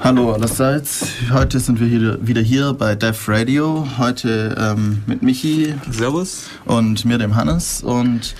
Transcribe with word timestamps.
Hallo 0.00 0.32
allerseits. 0.32 1.08
Heute 1.32 1.58
sind 1.58 1.80
wir 1.80 2.24
wieder 2.24 2.40
hier 2.40 2.72
bei 2.72 2.94
Def 2.94 3.28
Radio. 3.28 3.84
Heute 3.98 4.54
ähm, 4.56 5.02
mit 5.06 5.22
Michi. 5.22 5.74
Servus. 5.90 6.44
Und 6.64 7.04
mir, 7.04 7.18
dem 7.18 7.34
Hannes. 7.34 7.82
Und 7.82 8.36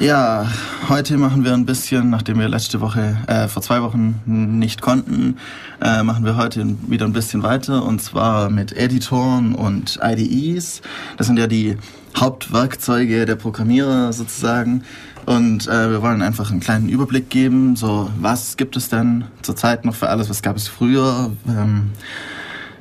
ja, 0.00 0.46
heute 0.88 1.18
machen 1.18 1.44
wir 1.44 1.52
ein 1.52 1.66
bisschen, 1.66 2.08
nachdem 2.08 2.38
wir 2.38 2.48
letzte 2.48 2.80
Woche, 2.80 3.18
äh, 3.26 3.48
vor 3.48 3.60
zwei 3.60 3.82
Wochen 3.82 4.22
nicht 4.24 4.80
konnten, 4.80 5.36
äh, 5.82 6.02
machen 6.02 6.24
wir 6.24 6.36
heute 6.36 6.64
wieder 6.88 7.04
ein 7.04 7.12
bisschen 7.12 7.42
weiter. 7.42 7.84
Und 7.84 8.00
zwar 8.00 8.48
mit 8.48 8.72
Editoren 8.72 9.54
und 9.54 10.00
IDEs. 10.02 10.80
Das 11.18 11.26
sind 11.26 11.38
ja 11.38 11.46
die 11.46 11.76
Hauptwerkzeuge 12.16 13.26
der 13.26 13.36
Programmierer 13.36 14.12
sozusagen. 14.14 14.84
Und 15.28 15.68
äh, 15.68 15.90
wir 15.90 16.00
wollen 16.00 16.22
einfach 16.22 16.50
einen 16.50 16.60
kleinen 16.60 16.88
Überblick 16.88 17.28
geben, 17.28 17.76
so 17.76 18.10
was 18.18 18.56
gibt 18.56 18.78
es 18.78 18.88
denn 18.88 19.24
zurzeit 19.42 19.84
noch 19.84 19.94
für 19.94 20.08
alles, 20.08 20.30
was 20.30 20.40
gab 20.40 20.56
es 20.56 20.68
früher, 20.68 21.30
ähm, 21.46 21.90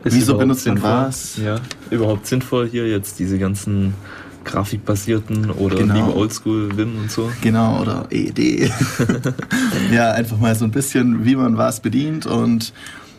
wieso 0.02 0.38
benutzt 0.38 0.66
man 0.66 0.82
was? 0.82 1.36
Ja, 1.44 1.58
überhaupt 1.90 2.26
sinnvoll 2.26 2.70
hier 2.70 2.88
jetzt 2.88 3.20
diese 3.20 3.38
ganzen 3.38 3.96
grafikbasierten 4.46 5.52
oder 5.52 5.76
genau. 5.76 5.94
lieber 5.94 6.16
Oldschool 6.16 6.78
Wim 6.78 6.98
und 6.98 7.12
so. 7.12 7.30
Genau, 7.42 7.82
oder 7.82 8.06
ED. 8.12 8.40
ja, 9.92 10.14
einfach 10.14 10.38
mal 10.38 10.56
so 10.56 10.64
ein 10.64 10.72
bisschen, 10.72 11.26
wie 11.26 11.36
man 11.36 11.58
was 11.58 11.82
bedient 11.82 12.28
und 12.28 12.72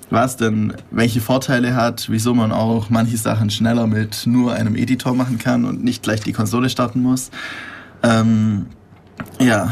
was 0.08 0.38
denn 0.38 0.72
welche 0.90 1.20
Vorteile 1.20 1.74
hat, 1.74 2.06
wieso 2.08 2.32
man 2.32 2.50
auch 2.50 2.88
manche 2.88 3.18
Sachen 3.18 3.50
schneller 3.50 3.86
mit 3.86 4.26
nur 4.26 4.54
einem 4.54 4.74
Editor 4.74 5.14
machen 5.14 5.36
kann 5.36 5.66
und 5.66 5.84
nicht 5.84 6.02
gleich 6.02 6.20
die 6.20 6.32
Konsole 6.32 6.70
starten 6.70 7.02
muss. 7.02 7.30
Ähm, 8.02 8.64
ja, 9.38 9.70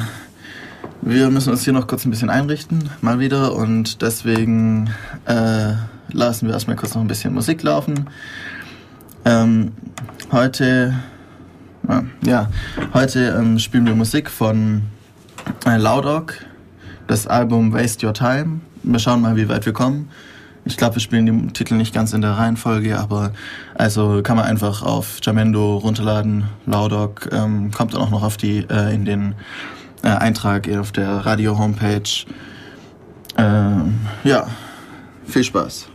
wir 1.03 1.31
müssen 1.31 1.51
uns 1.51 1.63
hier 1.63 1.73
noch 1.73 1.87
kurz 1.87 2.05
ein 2.05 2.11
bisschen 2.11 2.31
einrichten, 2.31 2.91
mal 3.01 3.21
wieder. 3.21 3.55
Und 3.55 4.03
deswegen 4.03 4.91
äh, 5.25 5.75
lassen 6.11 6.47
wir 6.47 6.55
erstmal 6.55 6.77
kurz 6.77 6.95
noch 6.95 7.03
ein 7.03 7.09
bisschen 7.09 7.35
Musik 7.35 7.63
laufen. 7.63 8.09
Ähm, 9.25 9.73
heute, 10.33 10.95
äh, 11.89 12.03
ja, 12.29 12.51
heute 12.95 13.37
ähm, 13.39 13.59
spielen 13.59 13.87
wir 13.87 13.95
Musik 13.95 14.31
von 14.31 14.83
äh, 15.65 15.77
Loudog, 15.77 16.35
das 17.07 17.27
Album 17.27 17.73
Waste 17.73 18.07
Your 18.07 18.15
Time. 18.15 18.61
Wir 18.83 18.99
schauen 18.99 19.21
mal, 19.21 19.37
wie 19.37 19.49
weit 19.49 19.67
wir 19.67 19.73
kommen. 19.73 20.09
Ich 20.67 20.77
glaube, 20.77 20.97
wir 20.97 21.01
spielen 21.01 21.27
den 21.27 21.53
Titel 21.53 21.75
nicht 21.75 21.95
ganz 21.95 22.13
in 22.13 22.23
der 22.23 22.33
Reihenfolge, 22.33 22.99
aber 22.99 23.33
also 23.77 24.21
kann 24.23 24.37
man 24.37 24.47
einfach 24.47 24.83
auf 24.83 25.21
Jamendo 25.23 25.77
runterladen. 25.77 26.47
Laudog 26.67 27.29
ähm, 27.31 27.71
kommt 27.71 27.95
dann 27.95 28.01
auch 28.01 28.11
noch 28.11 28.25
auf 28.25 28.37
die 28.37 28.67
äh, 28.69 28.93
in 28.93 29.05
den 29.05 29.37
äh, 30.03 30.09
Eintrag 30.09 30.69
auf 30.77 30.91
der 30.91 31.25
Radio 31.25 31.57
Homepage. 31.57 32.03
Ähm, 33.39 33.95
ja, 34.25 34.49
viel 35.25 35.45
Spaß. 35.45 35.87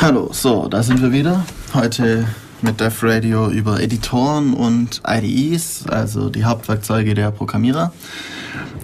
Hallo, 0.00 0.30
so, 0.32 0.66
da 0.66 0.82
sind 0.82 1.00
wir 1.00 1.12
wieder. 1.12 1.44
Heute 1.74 2.26
mit 2.60 2.80
Def 2.80 3.04
Radio 3.04 3.50
über 3.50 3.80
Editoren 3.80 4.52
und 4.52 5.00
IDEs, 5.06 5.86
also 5.86 6.28
die 6.28 6.44
Hauptwerkzeuge 6.44 7.14
der 7.14 7.30
Programmierer. 7.30 7.92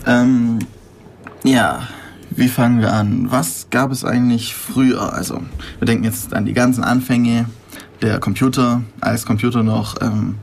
Ähm, 0.07 0.61
ja, 1.43 1.89
wie 2.37 2.49
fangen 2.49 2.81
wir 2.81 2.93
an? 2.93 3.31
Was 3.31 3.69
gab 3.71 3.93
es 3.93 4.05
eigentlich 4.05 4.55
früher? 4.55 5.13
Also, 5.13 5.41
wir 5.79 5.87
denken 5.87 6.05
jetzt 6.05 6.35
an 6.35 6.45
die 6.45 6.53
ganzen 6.53 6.83
Anfänge 6.83 7.47
der 8.03 8.19
Computer, 8.19 8.83
als 9.01 9.25
Computer 9.25 9.63
noch 9.63 10.01
ähm, 10.01 10.37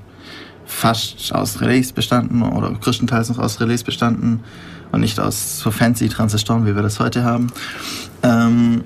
fast 0.65 1.33
aus 1.33 1.59
Relais 1.61 1.91
bestanden 1.93 2.41
oder 2.43 2.71
größtenteils 2.71 3.29
noch 3.29 3.39
aus 3.39 3.59
Relais 3.59 3.83
bestanden 3.83 4.39
und 4.91 5.01
nicht 5.01 5.19
aus 5.19 5.59
so 5.59 5.71
fancy 5.71 6.07
Transistoren, 6.09 6.65
wie 6.65 6.75
wir 6.75 6.81
das 6.81 6.99
heute 6.99 7.23
haben. 7.23 7.47
Ähm, 8.23 8.83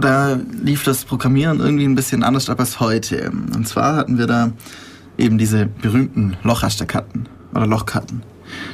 da 0.00 0.38
lief 0.62 0.84
das 0.84 1.04
Programmieren 1.04 1.60
irgendwie 1.60 1.84
ein 1.84 1.94
bisschen 1.94 2.22
anders 2.22 2.50
ab 2.50 2.60
als 2.60 2.80
heute. 2.80 3.30
Und 3.30 3.66
zwar 3.66 3.96
hatten 3.96 4.18
wir 4.18 4.26
da 4.26 4.52
eben 5.18 5.38
diese 5.38 5.66
berühmten 5.66 6.36
Lochrasterkarten 6.42 7.28
oder 7.54 7.66
Lochkarten. 7.66 8.22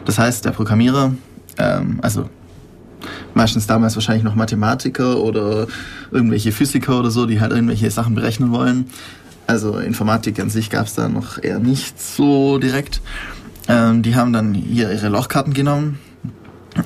Das 0.05 0.19
heißt, 0.19 0.45
der 0.45 0.53
Programmierer, 0.53 1.15
ähm, 1.59 1.99
also 2.03 2.29
meistens 3.35 3.67
damals 3.67 3.95
wahrscheinlich 3.95 4.25
noch 4.25 4.35
Mathematiker 4.35 5.19
oder 5.19 5.67
irgendwelche 6.11 6.53
Physiker 6.53 6.99
oder 6.99 7.11
so, 7.11 7.27
die 7.27 7.41
halt 7.41 7.53
irgendwelche 7.53 7.91
Sachen 7.91 8.15
berechnen 8.15 8.53
wollen. 8.53 8.87
Also 9.47 9.79
Informatik 9.79 10.41
an 10.41 10.51
sich 10.51 10.71
gab 10.71 10.87
es 10.87 10.95
da 10.95 11.09
noch 11.09 11.43
eher 11.43 11.59
nicht 11.59 12.01
so 12.01 12.59
direkt. 12.59 13.01
Ähm, 13.69 14.03
die 14.03 14.17
haben 14.17 14.33
dann 14.33 14.55
hier 14.55 14.91
ihre 14.91 15.09
Lochkarten 15.09 15.55
genommen 15.55 15.99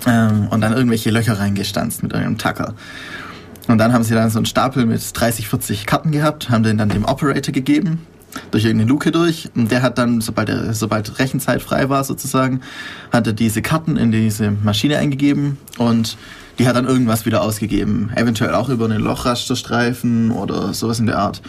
ähm, 0.06 0.48
und 0.50 0.60
dann 0.60 0.72
irgendwelche 0.72 1.10
Löcher 1.10 1.38
reingestanzt 1.38 2.02
mit 2.02 2.14
einem 2.14 2.38
Tacker. 2.38 2.74
Und 3.68 3.78
dann 3.78 3.92
haben 3.92 4.04
sie 4.04 4.14
dann 4.14 4.30
so 4.30 4.38
einen 4.38 4.46
Stapel 4.46 4.84
mit 4.84 5.02
30, 5.18 5.48
40 5.48 5.86
Karten 5.86 6.10
gehabt, 6.10 6.50
haben 6.50 6.62
den 6.62 6.76
dann 6.76 6.88
dem 6.88 7.04
Operator 7.04 7.52
gegeben 7.52 8.06
durch 8.50 8.64
irgendeine 8.64 8.88
Luke 8.88 9.10
durch. 9.10 9.48
Und 9.54 9.70
der 9.70 9.82
hat 9.82 9.98
dann, 9.98 10.20
sobald, 10.20 10.48
er, 10.48 10.74
sobald 10.74 11.18
Rechenzeit 11.18 11.62
frei 11.62 11.88
war 11.88 12.04
sozusagen, 12.04 12.60
hat 13.12 13.26
er 13.26 13.32
diese 13.32 13.62
Karten 13.62 13.96
in 13.96 14.12
diese 14.12 14.50
Maschine 14.50 14.98
eingegeben 14.98 15.58
und 15.78 16.16
die 16.58 16.68
hat 16.68 16.76
dann 16.76 16.86
irgendwas 16.86 17.24
wieder 17.26 17.42
ausgegeben. 17.42 18.10
Eventuell 18.14 18.54
auch 18.54 18.68
über 18.68 18.84
einen 18.84 19.00
Lochrasterstreifen 19.00 20.30
oder 20.30 20.74
sowas 20.74 21.00
in 21.00 21.06
der 21.06 21.18
Art. 21.18 21.40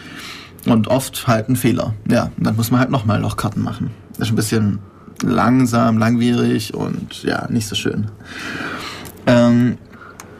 Und 0.65 0.87
oft 0.87 1.27
halt 1.27 1.49
ein 1.49 1.55
Fehler. 1.55 1.93
Ja, 2.09 2.31
und 2.37 2.45
dann 2.45 2.55
muss 2.55 2.71
man 2.71 2.79
halt 2.79 2.91
nochmal 2.91 3.19
Lochkarten 3.19 3.63
machen. 3.63 3.91
Das 4.17 4.27
ist 4.27 4.33
ein 4.33 4.35
bisschen 4.35 4.79
langsam, 5.23 5.97
langwierig 5.97 6.73
und 6.73 7.23
ja, 7.23 7.47
nicht 7.49 7.67
so 7.67 7.75
schön. 7.75 8.07
Ähm, 9.25 9.77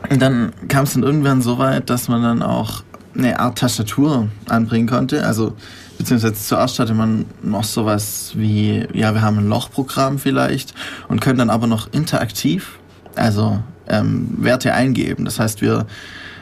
und 0.09 0.22
dann 0.22 0.51
kam 0.68 0.84
es 0.84 0.94
dann 0.94 1.03
irgendwann 1.03 1.41
so 1.41 1.57
weit, 1.57 1.90
dass 1.90 2.07
man 2.07 2.22
dann 2.22 2.41
auch 2.41 2.84
eine 3.18 3.40
Art 3.40 3.57
Tastatur 3.57 4.30
anbringen 4.47 4.88
konnte. 4.88 5.25
Also 5.25 5.56
beziehungsweise 6.01 6.34
zuerst 6.34 6.79
hatte 6.79 6.95
man 6.95 7.25
noch 7.44 7.63
sowas 7.63 8.31
wie, 8.35 8.88
ja, 8.94 9.13
wir 9.13 9.22
haben 9.22 9.38
ein 9.38 9.47
Lochprogramm 9.47 10.17
vielleicht 10.17 10.73
und 11.07 11.22
können 11.22 11.38
dann 11.38 11.51
aber 11.51 11.67
noch 11.67 11.94
interaktiv, 11.94 12.79
also 13.16 13.62
ähm, 13.88 14.29
Werte 14.39 14.73
eingeben. 14.73 15.25
Das 15.25 15.39
heißt, 15.39 15.62
wir 15.62 15.85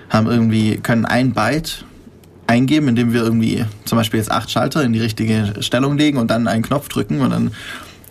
haben 0.09 0.27
irgendwie, 0.27 0.77
können 0.77 1.05
ein 1.05 1.33
Byte 1.33 1.83
eingeben, 2.47 2.87
indem 2.87 3.11
wir 3.11 3.21
irgendwie 3.21 3.65
zum 3.83 3.97
Beispiel 3.97 4.19
jetzt 4.19 4.31
acht 4.31 4.49
Schalter 4.49 4.81
in 4.81 4.93
die 4.93 5.01
richtige 5.01 5.53
Stellung 5.59 5.97
legen 5.97 6.17
und 6.17 6.31
dann 6.31 6.47
einen 6.47 6.63
Knopf 6.63 6.87
drücken 6.87 7.19
und 7.19 7.31
dann 7.31 7.51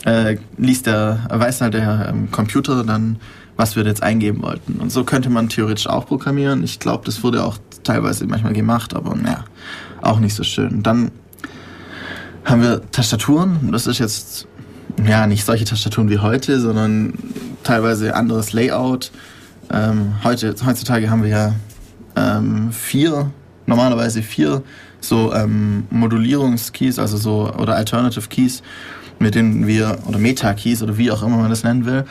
äh, 0.04 0.36
liest 0.58 0.86
der, 0.86 1.26
weiß 1.30 1.62
halt 1.62 1.72
der 1.72 2.10
ähm, 2.10 2.30
Computer 2.30 2.84
dann, 2.84 3.16
was 3.56 3.74
wir 3.74 3.84
jetzt 3.84 4.02
eingeben 4.02 4.42
wollten. 4.42 4.74
Und 4.74 4.92
so 4.92 5.02
könnte 5.02 5.30
man 5.30 5.48
theoretisch 5.48 5.86
auch 5.86 6.06
programmieren. 6.06 6.62
Ich 6.62 6.78
glaube, 6.78 7.06
das 7.06 7.22
wurde 7.22 7.42
auch 7.42 7.56
teilweise 7.82 8.26
manchmal 8.26 8.52
gemacht, 8.52 8.94
aber 8.94 9.16
naja, 9.16 9.44
auch 10.02 10.20
nicht 10.20 10.34
so 10.34 10.44
schön. 10.44 10.82
Dann 10.82 11.10
haben 12.48 12.62
wir 12.62 12.80
Tastaturen. 12.90 13.70
Das 13.72 13.86
ist 13.86 13.98
jetzt 13.98 14.48
ja 15.06 15.26
nicht 15.26 15.44
solche 15.44 15.64
Tastaturen 15.64 16.08
wie 16.08 16.18
heute, 16.18 16.60
sondern 16.60 17.12
teilweise 17.62 18.14
anderes 18.14 18.52
Layout. 18.52 19.12
Ähm, 19.70 20.14
heute, 20.24 20.54
heutzutage 20.64 21.10
haben 21.10 21.22
wir 21.22 21.30
ja 21.30 21.54
ähm, 22.16 22.72
vier, 22.72 23.30
normalerweise 23.66 24.22
vier 24.22 24.62
so 25.00 25.32
ähm, 25.34 25.86
Modulierungskeys, 25.90 26.98
also 26.98 27.18
so 27.18 27.52
oder 27.52 27.76
Alternative 27.76 28.26
Keys, 28.28 28.62
mit 29.18 29.34
denen 29.34 29.66
wir 29.66 29.98
oder 30.06 30.18
Meta-Keys 30.18 30.82
oder 30.82 30.96
wie 30.96 31.10
auch 31.10 31.22
immer 31.22 31.36
man 31.36 31.50
das 31.50 31.64
nennen 31.64 31.84
will. 31.84 32.04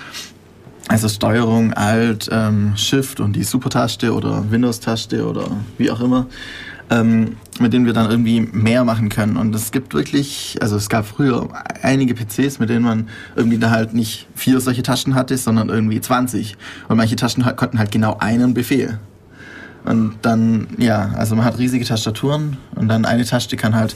Also 0.88 1.10
Steuerung, 1.10 1.74
Alt, 1.74 2.30
ähm, 2.32 2.78
Shift 2.78 3.20
und 3.20 3.36
die 3.36 3.44
Super-Taste 3.44 4.14
oder 4.14 4.50
Windows-Taste 4.50 5.28
oder 5.28 5.50
wie 5.78 5.90
auch 5.92 6.00
immer 6.00 6.28
ähm, 6.90 7.38
mit 7.60 7.74
denen 7.74 7.86
wir 7.86 7.94
dann 7.94 8.10
irgendwie 8.10 8.42
mehr 8.42 8.84
machen 8.84 9.10
können. 9.10 9.38
Und 9.38 9.54
es 9.56 9.72
gibt 9.72 9.94
wirklich, 9.94 10.58
also 10.62 10.76
es 10.76 10.90
gab 10.90 11.06
früher 11.06 11.48
einige 11.82 12.14
PCs, 12.14 12.60
mit 12.60 12.70
denen 12.70 12.84
man 12.84 13.10
irgendwie 13.36 13.58
da 13.58 13.70
halt 13.70 13.94
nicht 13.94 14.28
vier 14.36 14.60
solche 14.60 14.84
Taschen 14.84 15.16
hatte, 15.16 15.38
sondern 15.38 15.70
irgendwie 15.70 16.00
20. 16.00 16.58
Und 16.88 16.98
manche 16.98 17.16
Taschen 17.16 17.44
konnten 17.56 17.80
halt 17.80 17.92
genau 17.92 18.18
einen 18.20 18.54
Befehl. 18.54 19.00
Und 19.86 20.16
dann, 20.22 20.68
ja, 20.78 21.12
also 21.16 21.36
man 21.36 21.46
hat 21.46 21.58
riesige 21.60 21.86
Tastaturen 21.86 22.58
und 22.76 22.90
dann 22.90 23.06
eine 23.06 23.24
Taste 23.24 23.56
kann 23.56 23.74
halt 23.74 23.96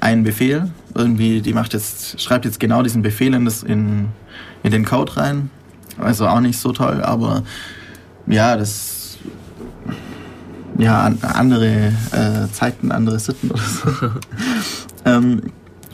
einen 0.00 0.22
Befehl, 0.22 0.70
irgendwie, 0.94 1.40
die 1.40 1.52
macht 1.52 1.72
jetzt, 1.72 2.20
schreibt 2.20 2.44
jetzt 2.44 2.60
genau 2.60 2.82
diesen 2.82 3.02
Befehl 3.02 3.32
in, 3.34 3.44
das, 3.44 3.62
in, 3.62 4.08
in 4.62 4.70
den 4.70 4.84
Code 4.84 5.16
rein. 5.16 5.50
Also 5.98 6.26
auch 6.26 6.40
nicht 6.40 6.58
so 6.58 6.72
toll, 6.72 7.02
aber 7.02 7.42
ja, 8.26 8.56
das 8.56 8.99
ja, 10.80 11.12
andere 11.22 11.92
äh, 12.12 12.52
Zeiten, 12.52 12.90
andere 12.90 13.18
Sitten 13.18 13.50
oder 13.50 13.62
so. 13.62 13.90
ähm, 15.04 15.42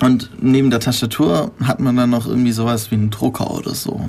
und 0.01 0.31
neben 0.41 0.71
der 0.71 0.81
Tastatur 0.81 1.53
hat 1.63 1.81
man 1.81 1.97
dann 1.97 2.11
noch 2.11 2.27
irgendwie 2.27 2.53
sowas 2.53 2.91
wie 2.91 2.97
einen 2.97 3.11
Drucker 3.11 3.51
oder 3.51 3.75
so. 3.75 4.09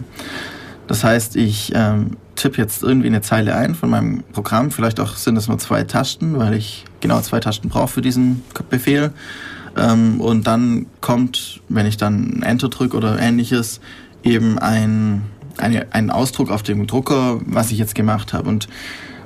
Das 0.88 1.04
heißt, 1.04 1.36
ich 1.36 1.72
ähm, 1.76 2.18
tippe 2.36 2.62
jetzt 2.62 2.84
irgendwie 2.84 3.08
eine 3.08 3.22
Zeile 3.22 3.56
ein 3.56 3.76
von 3.76 3.90
meinem 3.90 4.24
Programm. 4.34 4.72
Vielleicht 4.72 5.00
auch 5.00 5.16
sind 5.16 5.38
es 5.38 5.48
nur 5.48 5.58
zwei 5.58 5.84
Tasten, 5.84 6.38
weil 6.38 6.54
ich 6.54 6.86
genau 7.00 7.20
zwei 7.22 7.40
Tasten 7.40 7.70
brauche 7.70 7.88
für 7.88 8.02
diesen 8.02 8.44
Befehl. 8.70 9.12
Ähm, 9.78 10.22
und 10.22 10.48
dann 10.48 10.86
kommt, 11.02 11.62
wenn 11.70 11.86
ich 11.86 11.98
dann 11.98 12.42
Enter 12.42 12.70
drücke 12.70 12.96
oder 12.96 13.20
ähnliches, 13.20 13.80
eben 14.24 14.60
ein, 14.60 15.24
eine, 15.58 15.88
ein 15.92 16.10
Ausdruck 16.10 16.52
auf 16.52 16.64
dem 16.64 16.88
Drucker, 16.88 17.40
was 17.46 17.72
ich 17.72 17.78
jetzt 17.78 17.96
gemacht 17.96 18.34
habe. 18.34 18.50
Und 18.50 18.68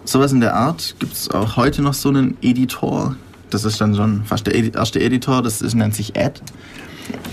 sowas 0.05 0.31
in 0.31 0.41
der 0.41 0.55
Art 0.55 0.95
gibt 0.99 1.13
es 1.13 1.29
auch 1.29 1.57
heute 1.57 1.81
noch 1.81 1.93
so 1.93 2.09
einen 2.09 2.37
Editor. 2.41 3.15
Das 3.49 3.65
ist 3.65 3.81
dann 3.81 3.95
schon 3.95 4.23
fast 4.23 4.47
der 4.47 4.55
erste 4.55 4.99
Editor, 4.99 5.41
das 5.41 5.61
ist, 5.61 5.75
nennt 5.75 5.93
sich 5.93 6.17
Ad. 6.17 6.41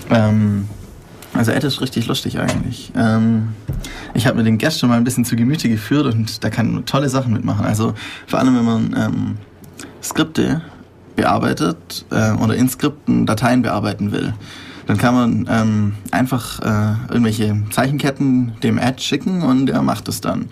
Ähm, 0.09 0.67
also 1.33 1.51
Ad 1.51 1.65
ist 1.65 1.81
richtig 1.81 2.07
lustig 2.07 2.39
eigentlich. 2.39 2.91
Ähm, 2.95 3.49
ich 4.13 4.27
habe 4.27 4.37
mir 4.37 4.43
den 4.43 4.57
gestern 4.57 4.89
mal 4.89 4.97
ein 4.97 5.03
bisschen 5.03 5.25
zu 5.25 5.35
Gemüte 5.35 5.69
geführt 5.69 6.05
und 6.05 6.43
da 6.43 6.49
kann 6.49 6.73
man 6.73 6.85
tolle 6.85 7.09
Sachen 7.09 7.33
mitmachen. 7.33 7.65
Also 7.65 7.93
vor 8.27 8.39
allem, 8.39 8.55
wenn 8.55 8.65
man 8.65 8.95
ähm, 8.97 9.37
Skripte 10.03 10.61
bearbeitet 11.15 12.05
äh, 12.11 12.31
oder 12.31 12.55
in 12.55 12.67
Skripten 12.69 13.25
Dateien 13.25 13.61
bearbeiten 13.61 14.11
will, 14.11 14.33
dann 14.87 14.97
kann 14.97 15.13
man 15.13 15.47
ähm, 15.49 15.93
einfach 16.11 16.59
äh, 16.61 17.13
irgendwelche 17.13 17.55
Zeichenketten 17.69 18.53
dem 18.63 18.79
Ad 18.79 19.01
schicken 19.01 19.43
und 19.43 19.69
er 19.69 19.83
macht 19.83 20.07
es 20.07 20.19
dann. 20.19 20.49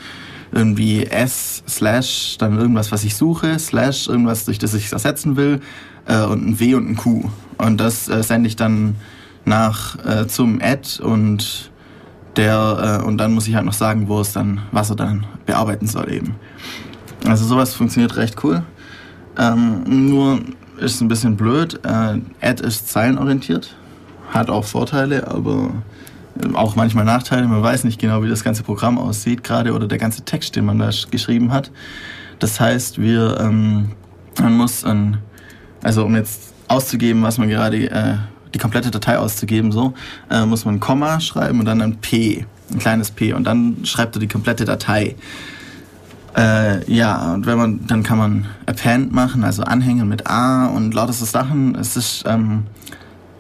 Irgendwie 0.52 1.04
S 1.06 1.64
slash 1.68 2.38
dann 2.38 2.58
irgendwas, 2.58 2.92
was 2.92 3.04
ich 3.04 3.16
suche, 3.16 3.60
slash 3.60 4.08
irgendwas, 4.08 4.46
durch 4.46 4.60
das 4.60 4.74
ich 4.74 4.86
es 4.86 4.94
ersetzen 4.94 5.36
will 5.36 5.60
äh, 6.06 6.24
und 6.24 6.48
ein 6.48 6.60
W 6.60 6.76
und 6.76 6.90
ein 6.90 6.96
Q. 6.96 7.24
Und 7.58 7.78
das 7.78 8.08
äh, 8.08 8.24
sende 8.24 8.48
ich 8.48 8.56
dann 8.56 8.96
nach 9.46 9.98
äh, 10.06 10.28
zum 10.28 10.60
Ad 10.62 11.02
und 11.02 11.72
der 12.36 13.00
äh, 13.02 13.06
und 13.06 13.18
dann 13.18 13.34
muss 13.34 13.48
ich 13.48 13.56
halt 13.56 13.66
noch 13.66 13.74
sagen, 13.74 14.08
wo 14.08 14.22
es 14.22 14.34
dann, 14.34 14.62
was 14.72 14.90
er 14.90 14.96
dann 14.96 15.26
bearbeiten 15.46 15.88
soll 15.88 16.12
eben. 16.12 16.36
Also 17.26 17.46
sowas 17.46 17.74
funktioniert 17.74 18.16
recht 18.18 18.44
cool. 18.44 18.64
Ähm, 19.38 19.84
nur 20.10 20.40
ist 20.78 20.96
es 20.96 21.02
ein 21.02 21.08
bisschen 21.08 21.36
blöd. 21.36 21.80
Äh, 21.84 22.20
Ad 22.42 22.64
ist 22.64 22.90
zeilenorientiert, 22.90 23.76
hat 24.30 24.50
auch 24.50 24.66
Vorteile, 24.66 25.28
aber 25.28 25.72
auch 26.54 26.76
manchmal 26.76 27.06
Nachteile. 27.06 27.48
Man 27.48 27.62
weiß 27.62 27.84
nicht 27.84 28.00
genau, 28.00 28.24
wie 28.24 28.30
das 28.30 28.44
ganze 28.44 28.64
Programm 28.64 28.98
aussieht, 28.98 29.44
gerade 29.44 29.74
oder 29.74 29.88
der 29.88 29.98
ganze 29.98 30.24
Text, 30.24 30.56
den 30.56 30.66
man 30.66 30.80
da 30.80 30.90
geschrieben 31.12 31.52
hat. 31.52 31.72
Das 32.40 32.60
heißt, 32.60 33.02
wir, 33.02 33.40
ähm, 33.40 33.92
man 34.40 34.54
muss, 34.54 34.84
ein, 34.84 35.18
also 35.84 36.06
um 36.06 36.16
jetzt 36.16 36.54
auszugeben, 36.68 37.24
was 37.24 37.38
man 37.38 37.50
gerade 37.50 37.90
äh, 37.90 38.16
die 38.54 38.60
komplette 38.60 38.92
Datei 38.92 39.18
auszugeben, 39.18 39.72
so, 39.72 39.94
äh, 40.30 40.46
muss 40.46 40.66
man 40.66 40.76
ein 40.76 40.80
Komma 40.80 41.20
schreiben 41.20 41.60
und 41.60 41.66
dann 41.66 41.82
ein 41.82 41.98
P, 41.98 42.46
ein 42.72 42.80
kleines 42.80 43.12
P 43.12 43.34
und 43.34 43.46
dann 43.46 43.86
schreibt 43.86 44.16
er 44.16 44.20
die 44.20 44.28
komplette 44.28 44.66
Datei. 44.66 45.16
Äh, 46.36 46.92
ja, 46.92 47.34
und 47.34 47.48
wenn 47.48 47.58
man, 47.58 47.88
dann 47.88 48.04
kann 48.04 48.18
man 48.18 48.46
Append 48.68 49.12
machen, 49.12 49.44
also 49.44 49.64
anhängen 49.64 50.08
mit 50.08 50.28
A 50.28 50.68
und 50.68 50.94
lauter 50.94 51.14
so 51.14 51.26
Sachen. 51.26 51.74
Es 51.76 51.98
ist 51.98 52.26
ähm, 52.28 52.66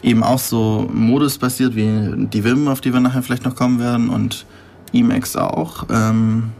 eben 0.03 0.23
auch 0.23 0.39
so 0.39 0.89
modusbasiert 0.93 1.75
wie 1.75 2.27
die 2.27 2.43
Vim, 2.43 2.67
auf 2.67 2.81
die 2.81 2.93
wir 2.93 2.99
nachher 2.99 3.23
vielleicht 3.23 3.45
noch 3.45 3.55
kommen 3.55 3.79
werden 3.79 4.09
und 4.09 4.45
Emacs 4.93 5.35
auch. 5.35 5.85
Ähm, 5.89 6.51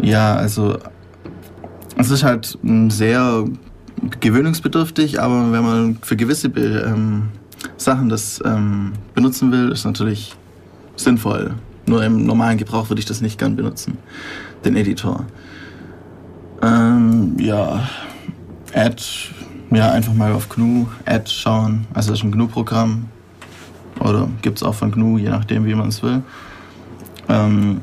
ja, 0.00 0.34
also 0.34 0.78
es 1.96 2.10
ist 2.10 2.24
halt 2.24 2.58
sehr 2.88 3.44
gewöhnungsbedürftig, 4.20 5.20
aber 5.20 5.52
wenn 5.52 5.62
man 5.62 5.98
für 6.02 6.16
gewisse 6.16 6.48
ähm, 6.48 7.28
Sachen 7.76 8.08
das 8.08 8.42
ähm, 8.44 8.92
benutzen 9.14 9.52
will, 9.52 9.70
ist 9.70 9.84
natürlich 9.84 10.34
sinnvoll. 10.96 11.54
Nur 11.86 12.04
im 12.04 12.24
normalen 12.24 12.58
Gebrauch 12.58 12.88
würde 12.88 13.00
ich 13.00 13.06
das 13.06 13.20
nicht 13.20 13.38
gern 13.38 13.56
benutzen, 13.56 13.98
den 14.64 14.76
Editor. 14.76 15.24
Ähm, 16.62 17.36
ja, 17.38 17.88
Add, 18.74 19.02
ja, 19.70 19.90
einfach 19.90 20.14
mal 20.14 20.32
auf 20.32 20.48
GNU 20.48 20.86
Add 21.04 21.30
schauen. 21.30 21.86
Also 21.94 22.10
das 22.10 22.20
ist 22.20 22.24
ein 22.24 22.32
GNU-Programm. 22.32 23.06
Oder 24.00 24.28
gibt 24.42 24.58
es 24.58 24.62
auch 24.62 24.74
von 24.74 24.90
GNU, 24.90 25.18
je 25.18 25.30
nachdem, 25.30 25.66
wie 25.66 25.74
man 25.74 25.88
es 25.88 26.02
will. 26.02 26.22
Ähm, 27.28 27.80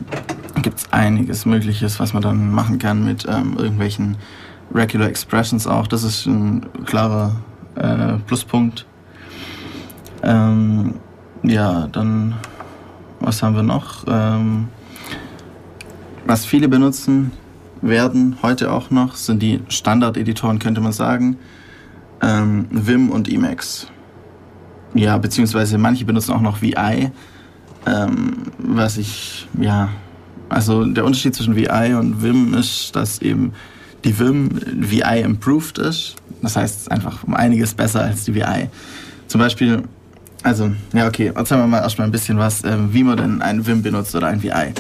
gibt 0.61 0.79
es 0.79 0.91
einiges 0.91 1.45
Mögliches, 1.45 1.99
was 1.99 2.13
man 2.13 2.21
dann 2.21 2.51
machen 2.51 2.79
kann 2.79 3.03
mit 3.05 3.25
ähm, 3.27 3.57
irgendwelchen 3.57 4.17
Regular 4.73 5.07
Expressions 5.07 5.67
auch. 5.67 5.87
Das 5.87 6.03
ist 6.03 6.25
ein 6.25 6.65
klarer 6.85 7.35
äh, 7.75 8.13
Pluspunkt. 8.27 8.85
Ähm, 10.23 10.95
ja, 11.43 11.87
dann, 11.87 12.35
was 13.19 13.41
haben 13.41 13.55
wir 13.55 13.63
noch? 13.63 14.05
Ähm, 14.07 14.67
was 16.25 16.45
viele 16.45 16.67
benutzen 16.67 17.31
werden, 17.81 18.37
heute 18.43 18.71
auch 18.71 18.91
noch, 18.91 19.15
sind 19.15 19.41
die 19.41 19.61
Standard-Editoren, 19.69 20.59
könnte 20.59 20.81
man 20.81 20.91
sagen. 20.91 21.37
Ähm, 22.21 22.67
Vim 22.69 23.09
und 23.09 23.31
Emacs. 23.31 23.87
Ja, 24.93 25.17
beziehungsweise 25.17 25.77
manche 25.77 26.05
benutzen 26.05 26.33
auch 26.33 26.41
noch 26.41 26.61
VI. 26.61 27.11
Ähm, 27.85 28.33
was 28.57 28.97
ich, 28.97 29.47
ja, 29.59 29.89
also 30.49 30.85
der 30.85 31.05
Unterschied 31.05 31.33
zwischen 31.33 31.55
VI 31.55 31.95
und 31.95 32.21
Vim 32.21 32.53
ist, 32.53 32.95
dass 32.95 33.21
eben 33.21 33.53
die 34.03 34.17
Vim 34.17 34.49
VI 34.79 35.21
improved 35.21 35.77
ist. 35.77 36.15
Das 36.41 36.55
heißt, 36.55 36.91
einfach 36.91 37.23
um 37.23 37.33
einiges 37.33 37.73
besser 37.73 38.01
als 38.03 38.25
die 38.25 38.35
VI. 38.35 38.69
Zum 39.27 39.39
Beispiel, 39.39 39.83
also, 40.43 40.71
ja, 40.93 41.07
okay, 41.07 41.31
erzählen 41.33 41.61
wir 41.61 41.67
mal 41.67 41.81
erstmal 41.81 42.07
ein 42.07 42.11
bisschen 42.11 42.37
was, 42.37 42.63
äh, 42.63 42.77
wie 42.91 43.03
man 43.03 43.17
denn 43.17 43.41
ein 43.41 43.65
Vim 43.65 43.81
benutzt 43.81 44.15
oder 44.15 44.27
ein 44.27 44.43
VI. 44.43 44.73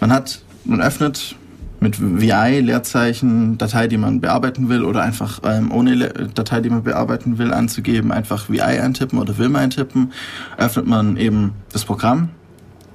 Man 0.00 0.12
hat, 0.12 0.42
man 0.64 0.80
öffnet 0.80 1.36
mit 1.82 2.00
VI 2.00 2.60
Leerzeichen 2.60 3.58
Datei, 3.58 3.88
die 3.88 3.98
man 3.98 4.20
bearbeiten 4.20 4.68
will 4.68 4.84
oder 4.84 5.02
einfach 5.02 5.40
ähm, 5.44 5.72
ohne 5.72 5.94
Le 5.94 6.30
Datei, 6.32 6.60
die 6.60 6.70
man 6.70 6.84
bearbeiten 6.84 7.38
will, 7.38 7.52
anzugeben, 7.52 8.12
einfach 8.12 8.48
VI 8.48 8.60
eintippen 8.62 9.18
oder 9.18 9.36
Vim 9.36 9.56
eintippen, 9.56 10.12
öffnet 10.56 10.86
man 10.86 11.16
eben 11.16 11.52
das 11.72 11.84
Programm 11.84 12.30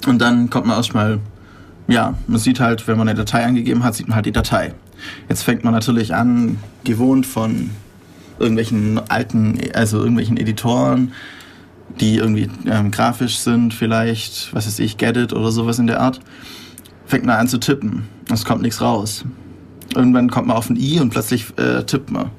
und 0.08 0.20
dann 0.22 0.50
kommt 0.50 0.68
man 0.68 0.78
erstmal, 0.78 1.20
ja, 1.88 2.16
man 2.28 2.40
sieht 2.40 2.60
halt, 2.60 2.88
wenn 2.88 2.98
man 2.98 3.10
eine 3.10 3.18
Datei 3.18 3.46
angegeben 3.46 3.84
hat, 3.84 3.96
sieht 3.96 4.08
man 4.08 4.16
halt 4.16 4.26
die 4.26 4.32
Datei. 4.32 4.74
Jetzt 5.30 5.44
fängt 5.44 5.64
man 5.64 5.74
natürlich 5.74 6.16
an, 6.16 6.58
gewohnt 6.84 7.26
von 7.26 7.70
irgendwelchen 8.40 9.00
alten, 9.10 9.60
also 9.74 9.98
irgendwelchen 9.98 10.38
Editoren, 10.38 11.12
die 12.00 12.18
irgendwie 12.18 12.50
ähm, 12.66 12.92
grafisch 12.92 13.40
sind, 13.40 13.74
vielleicht, 13.74 14.54
was 14.54 14.66
weiß 14.66 14.80
ich, 14.80 14.98
Get 14.98 15.18
It 15.18 15.34
oder 15.34 15.52
sowas 15.52 15.80
in 15.80 15.88
der 15.88 16.00
Art, 16.00 16.20
fängt 17.08 17.26
man 17.26 17.38
an 17.38 17.48
zu 17.48 17.58
tippen. 17.58 18.04
Es 18.32 18.46
kommt 18.46 18.62
nichts 18.62 18.82
raus. 18.82 19.26
Irgendwann 19.96 20.30
kommt 20.30 20.48
man 20.48 20.58
auf 20.58 20.70
ein 20.70 20.76
I 20.76 21.00
und 21.00 21.10
plötzlich 21.10 21.58
äh, 21.58 21.84
tippt 21.84 22.12
man. 22.12 22.30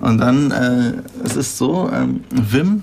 Und 0.00 0.18
dann, 0.18 0.50
äh, 0.50 0.92
es 1.24 1.36
ist 1.36 1.56
so, 1.56 1.88
ähm, 1.92 2.24
Vim 2.30 2.82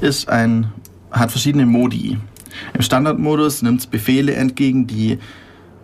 ist 0.00 0.28
ein, 0.28 0.72
hat 1.10 1.30
verschiedene 1.30 1.66
Modi. 1.66 2.18
Im 2.74 2.82
Standardmodus 2.82 3.62
nimmt 3.62 3.80
es 3.80 3.86
Befehle 3.86 4.34
entgegen, 4.34 4.86
die 4.86 5.18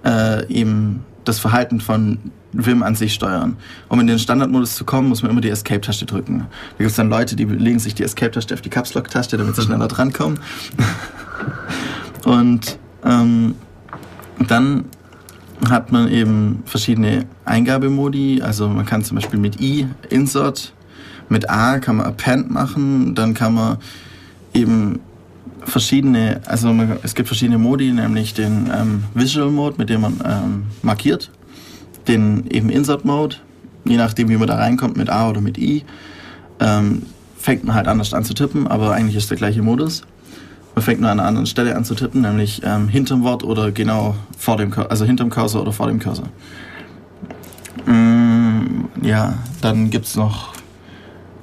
äh, 0.05 0.47
eben 0.53 1.05
das 1.25 1.39
Verhalten 1.39 1.81
von 1.81 2.19
Vim 2.53 2.83
an 2.83 2.95
sich 2.95 3.15
steuern. 3.15 3.57
Um 3.89 4.01
in 4.01 4.07
den 4.07 4.19
Standardmodus 4.19 4.75
zu 4.75 4.85
kommen, 4.85 5.09
muss 5.09 5.23
man 5.23 5.31
immer 5.31 5.41
die 5.41 5.51
Escape-Taste 5.51 6.05
drücken. 6.05 6.41
Da 6.41 6.79
gibt 6.79 6.91
es 6.91 6.97
dann 6.97 7.09
Leute, 7.09 7.37
die 7.37 7.45
legen 7.45 7.79
sich 7.79 7.95
die 7.95 8.03
Escape-Taste 8.03 8.55
auf 8.55 8.61
die 8.61 8.71
Caps 8.71 8.95
Lock-Taste, 8.95 9.37
damit 9.39 9.57
sie 9.57 9.63
schneller 9.63 9.89
drankommen. 9.89 10.39
Und 12.25 12.79
ähm, 13.05 13.55
dann 14.39 14.85
hat 15.69 15.93
man 15.93 16.11
eben 16.11 16.63
verschiedene 16.67 17.27
Eingabemodi. 17.45 18.43
Also 18.43 18.69
man 18.69 18.85
kann 18.85 19.03
zum 19.05 19.17
Beispiel 19.17 19.39
mit 19.39 19.61
I 19.61 19.87
Insert, 20.11 20.73
mit 21.29 21.49
A 21.51 21.79
kann 21.79 21.97
man 21.97 22.07
Append 22.07 22.51
machen, 22.51 23.15
dann 23.15 23.35
kann 23.35 23.55
man 23.55 23.79
eben 24.55 25.01
verschiedene, 25.65 26.41
also 26.47 26.73
man, 26.73 26.99
es 27.03 27.15
gibt 27.15 27.29
verschiedene 27.29 27.59
Modi, 27.59 27.93
nämlich 27.93 28.35
den 28.35 28.71
ähm, 28.73 29.05
Visual 29.15 29.51
Mode, 29.51 29.77
mit 29.79 29.91
dem 29.91 30.03
man 30.03 30.21
ähm, 30.25 30.67
markiert 30.83 31.31
den 32.09 32.47
eben 32.51 32.71
Insert 32.71 33.05
Mode, 33.05 33.37
je 33.85 33.97
nachdem 33.97 34.29
wie 34.29 34.37
man 34.37 34.49
da 34.49 34.57
reinkommt 34.57 34.97
mit 34.97 35.11
A 35.11 35.29
oder 35.29 35.41
mit 35.41 35.59
I, 35.59 35.85
ähm, 36.61 37.03
fängt 37.39 37.65
man 37.65 37.75
halt 37.75 37.89
anders 37.89 38.15
an 38.15 38.25
zu 38.25 38.35
tippen, 38.35 38.67
aber 38.67 38.93
eigentlich 38.93 39.17
ist 39.17 39.31
der 39.31 39.37
gleiche 39.37 39.63
Modus. 39.63 40.03
Man 40.77 40.83
fängt 40.83 41.01
nur 41.01 41.09
an 41.09 41.19
einer 41.19 41.27
anderen 41.27 41.47
Stelle 41.47 41.75
an 41.75 41.87
zu 41.87 41.95
tippen, 41.95 42.21
nämlich 42.21 42.61
ähm, 42.63 42.89
hinterm 42.89 43.23
Wort 43.23 43.43
oder 43.43 43.73
genau 43.73 44.15
vor 44.37 44.59
dem, 44.59 44.71
also 44.75 45.07
hinterm 45.07 45.31
Cursor 45.31 45.63
oder 45.63 45.73
vor 45.73 45.87
dem 45.87 45.99
Cursor. 45.99 46.29
Mm, 47.87 48.85
ja, 49.01 49.39
dann 49.63 49.89
gibt 49.89 50.05
es 50.05 50.17
noch 50.17 50.53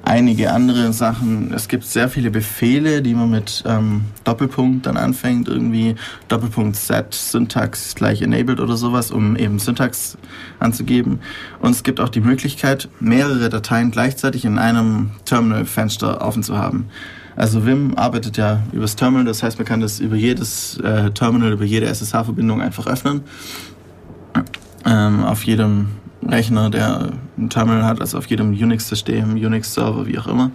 einige 0.04 0.52
andere 0.52 0.92
Sachen. 0.92 1.52
Es 1.52 1.66
gibt 1.66 1.82
sehr 1.82 2.08
viele 2.08 2.30
Befehle, 2.30 3.02
die 3.02 3.12
man 3.12 3.28
mit 3.28 3.64
ähm, 3.66 4.04
Doppelpunkt 4.22 4.86
dann 4.86 4.96
anfängt, 4.96 5.48
irgendwie 5.48 5.96
Doppelpunkt 6.28 6.76
set 6.76 7.12
Syntax 7.12 7.96
gleich 7.96 8.22
enabled 8.22 8.60
oder 8.60 8.76
sowas, 8.76 9.10
um 9.10 9.34
eben 9.34 9.58
Syntax 9.58 10.16
anzugeben. 10.60 11.18
Und 11.60 11.72
es 11.72 11.82
gibt 11.82 11.98
auch 11.98 12.08
die 12.08 12.20
Möglichkeit, 12.20 12.88
mehrere 13.00 13.48
Dateien 13.48 13.90
gleichzeitig 13.90 14.44
in 14.44 14.58
einem 14.58 15.10
Terminal-Fenster 15.24 16.24
offen 16.24 16.44
zu 16.44 16.56
haben. 16.56 16.86
Also 17.36 17.66
Vim 17.66 17.94
arbeitet 17.96 18.36
ja 18.36 18.62
übers 18.72 18.96
Terminal, 18.96 19.24
das 19.24 19.42
heißt, 19.42 19.58
man 19.58 19.66
kann 19.66 19.80
das 19.80 20.00
über 20.00 20.16
jedes 20.16 20.78
äh, 20.78 21.10
Terminal, 21.10 21.52
über 21.52 21.64
jede 21.64 21.86
SSH-Verbindung 21.86 22.60
einfach 22.60 22.86
öffnen. 22.86 23.22
Ähm, 24.84 25.24
auf 25.24 25.44
jedem 25.44 25.88
Rechner, 26.26 26.70
der 26.70 27.12
ein 27.36 27.50
Terminal 27.50 27.84
hat, 27.84 28.00
also 28.00 28.18
auf 28.18 28.26
jedem 28.26 28.50
Unix-System, 28.50 29.34
Unix-Server, 29.34 30.06
wie 30.06 30.18
auch 30.18 30.26
immer. 30.26 30.50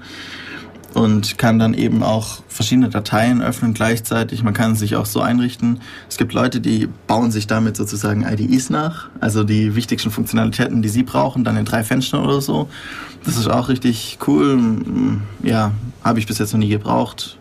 Und 0.93 1.38
kann 1.38 1.60
dann 1.60 1.74
eben 1.74 2.03
auch 2.03 2.41
verschiedene 2.48 2.89
Dateien 2.89 3.41
öffnen 3.41 3.74
gleichzeitig. 3.74 4.43
Man 4.43 4.53
kann 4.53 4.75
sich 4.75 4.96
auch 4.96 5.05
so 5.05 5.22
einrichten. 5.22 5.81
Es 6.10 6.17
gibt 6.17 6.34
Leute, 6.34 6.62
die 6.62 6.88
bauen 7.08 7.31
sich 7.31 7.48
damit 7.48 7.77
sozusagen 7.77 8.24
IDEs 8.24 8.69
nach, 8.69 9.10
also 9.19 9.43
die 9.43 9.75
wichtigsten 9.75 10.12
Funktionalitäten, 10.12 10.81
die 10.81 10.89
sie 10.89 11.03
brauchen, 11.03 11.43
dann 11.43 11.58
in 11.58 11.65
drei 11.65 11.84
Fenstern 11.84 12.24
oder 12.24 12.41
so. 12.41 12.69
Das 13.25 13.38
ist 13.38 13.48
auch 13.48 13.69
richtig 13.69 14.17
cool. 14.27 14.60
Ja, 15.43 15.72
habe 16.03 16.19
ich 16.19 16.27
bis 16.27 16.39
jetzt 16.39 16.53
noch 16.53 16.60
nie 16.60 16.69
gebraucht. 16.69 17.38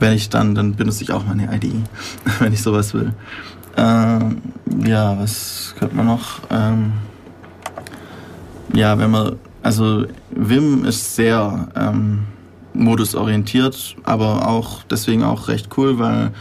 Wenn 0.00 0.14
ich 0.14 0.30
dann, 0.30 0.54
dann 0.54 0.74
benutze 0.74 1.04
ich 1.04 1.12
auch 1.12 1.24
meine 1.24 1.54
IDE, 1.54 1.74
wenn 2.38 2.52
ich 2.52 2.62
sowas 2.62 2.94
will. 2.94 3.12
Ähm, 3.76 4.42
ja, 4.84 5.18
was 5.18 5.74
könnte 5.78 5.96
man 5.96 6.06
noch? 6.06 6.40
Ähm, 6.50 6.92
ja, 8.74 8.98
wenn 8.98 9.10
man, 9.10 9.36
also 9.62 10.06
Vim 10.30 10.84
ist 10.84 11.14
sehr 11.14 11.68
ähm, 11.76 12.24
modusorientiert, 12.74 13.96
aber 14.04 14.48
auch 14.48 14.82
deswegen 14.84 15.22
auch 15.22 15.48
recht 15.48 15.68
cool, 15.76 15.98
weil 15.98 16.32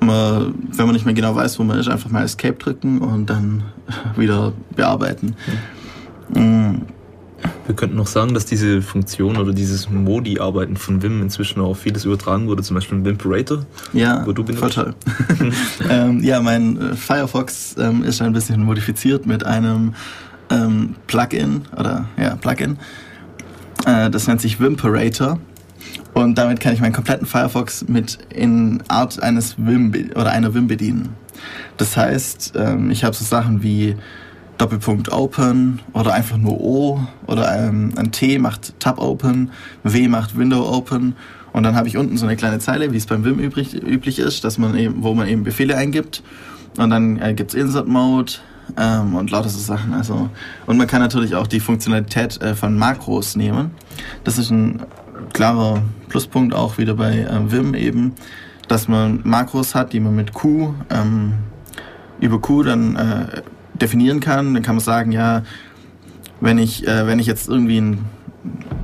man, 0.00 0.54
wenn 0.72 0.86
man 0.86 0.94
nicht 0.94 1.04
mehr 1.04 1.14
genau 1.14 1.34
weiß, 1.34 1.58
wo 1.58 1.64
man 1.64 1.78
ist, 1.78 1.88
einfach 1.88 2.10
mal 2.10 2.24
Escape 2.24 2.54
drücken 2.54 3.00
und 3.00 3.26
dann 3.26 3.64
wieder 4.16 4.52
bearbeiten. 4.74 5.34
Mhm. 6.34 6.82
Wir 7.66 7.76
könnten 7.76 7.96
noch 7.96 8.08
sagen, 8.08 8.34
dass 8.34 8.46
diese 8.46 8.82
Funktion 8.82 9.36
oder 9.36 9.52
dieses 9.52 9.88
Modi-Arbeiten 9.88 10.76
von 10.76 11.02
Vim 11.02 11.22
inzwischen 11.22 11.60
auch 11.60 11.76
vieles 11.76 12.04
übertragen 12.04 12.48
wurde, 12.48 12.62
zum 12.62 12.74
Beispiel 12.74 12.98
im 12.98 13.04
Vimperator. 13.04 13.64
Ja, 13.92 14.26
wo 14.26 14.32
du 14.32 14.42
benutzt. 14.42 14.74
voll 14.74 14.84
toll. 14.84 14.94
ähm, 15.90 16.22
ja, 16.24 16.40
mein 16.40 16.80
äh, 16.80 16.96
Firefox 16.96 17.76
ähm, 17.78 18.02
ist 18.02 18.20
ein 18.22 18.32
bisschen 18.32 18.64
modifiziert 18.64 19.26
mit 19.26 19.44
einem 19.44 19.94
ähm, 20.50 20.96
Plugin 21.06 21.62
oder 21.76 22.06
ja, 22.16 22.34
Plugin. 22.36 22.78
Äh, 23.86 24.10
das 24.10 24.26
nennt 24.26 24.40
sich 24.40 24.60
Vimperator. 24.60 25.38
Und 26.14 26.36
damit 26.36 26.60
kann 26.60 26.72
ich 26.72 26.80
meinen 26.80 26.92
kompletten 26.92 27.26
Firefox 27.26 27.86
mit 27.88 28.18
in 28.30 28.82
Art 28.88 29.22
eines 29.22 29.56
Vim 29.58 29.92
oder 30.14 30.30
einer 30.30 30.54
Vim 30.54 30.66
bedienen. 30.66 31.10
Das 31.76 31.96
heißt, 31.96 32.54
ähm, 32.56 32.90
ich 32.90 33.04
habe 33.04 33.14
so 33.14 33.24
Sachen 33.24 33.62
wie 33.62 33.94
Doppelpunkt 34.58 35.12
Open 35.12 35.80
oder 35.92 36.12
einfach 36.12 36.36
nur 36.36 36.60
O 36.60 37.00
oder 37.26 37.56
ähm, 37.56 37.92
ein 37.96 38.10
T 38.10 38.38
macht 38.38 38.78
Tab 38.80 38.98
Open, 38.98 39.52
W 39.84 40.08
macht 40.08 40.36
Window 40.36 40.68
Open 40.68 41.14
und 41.52 41.62
dann 41.62 41.76
habe 41.76 41.86
ich 41.86 41.96
unten 41.96 42.16
so 42.16 42.26
eine 42.26 42.36
kleine 42.36 42.58
Zeile, 42.58 42.92
wie 42.92 42.96
es 42.96 43.06
beim 43.06 43.24
Vim 43.24 43.38
übrig, 43.38 43.74
üblich 43.74 44.18
ist, 44.18 44.42
dass 44.42 44.58
man 44.58 44.76
eben, 44.76 45.04
wo 45.04 45.14
man 45.14 45.28
eben 45.28 45.44
Befehle 45.44 45.76
eingibt 45.76 46.24
und 46.76 46.90
dann 46.90 47.20
äh, 47.22 47.34
gibt 47.34 47.54
es 47.54 47.60
Insert 47.60 47.86
Mode 47.86 48.32
ähm, 48.76 49.14
und 49.14 49.30
lauter 49.30 49.48
so 49.48 49.58
Sachen. 49.58 49.94
Also 49.94 50.30
und 50.66 50.76
man 50.76 50.86
kann 50.86 51.00
natürlich 51.00 51.34
auch 51.34 51.46
die 51.46 51.60
Funktionalität 51.60 52.40
äh, 52.42 52.54
von 52.54 52.76
Makros 52.76 53.36
nehmen. 53.36 53.70
Das 54.24 54.38
ist 54.38 54.50
ein 54.50 54.82
klarer 55.32 55.82
Pluspunkt 56.08 56.54
auch 56.54 56.78
wieder 56.78 56.94
bei 56.94 57.20
äh, 57.20 57.52
Vim 57.52 57.74
eben, 57.74 58.14
dass 58.68 58.88
man 58.88 59.20
Makros 59.24 59.74
hat, 59.74 59.92
die 59.92 60.00
man 60.00 60.14
mit 60.14 60.32
Q 60.32 60.74
ähm, 60.90 61.34
über 62.20 62.40
Q 62.40 62.62
dann 62.62 62.96
äh, 62.96 63.42
definieren 63.74 64.20
kann. 64.20 64.54
Dann 64.54 64.62
kann 64.62 64.76
man 64.76 64.84
sagen, 64.84 65.12
ja, 65.12 65.42
wenn 66.40 66.58
ich, 66.58 66.86
äh, 66.86 67.06
wenn 67.06 67.18
ich 67.18 67.26
jetzt 67.26 67.48
irgendwie 67.48 67.80
ein 67.80 68.04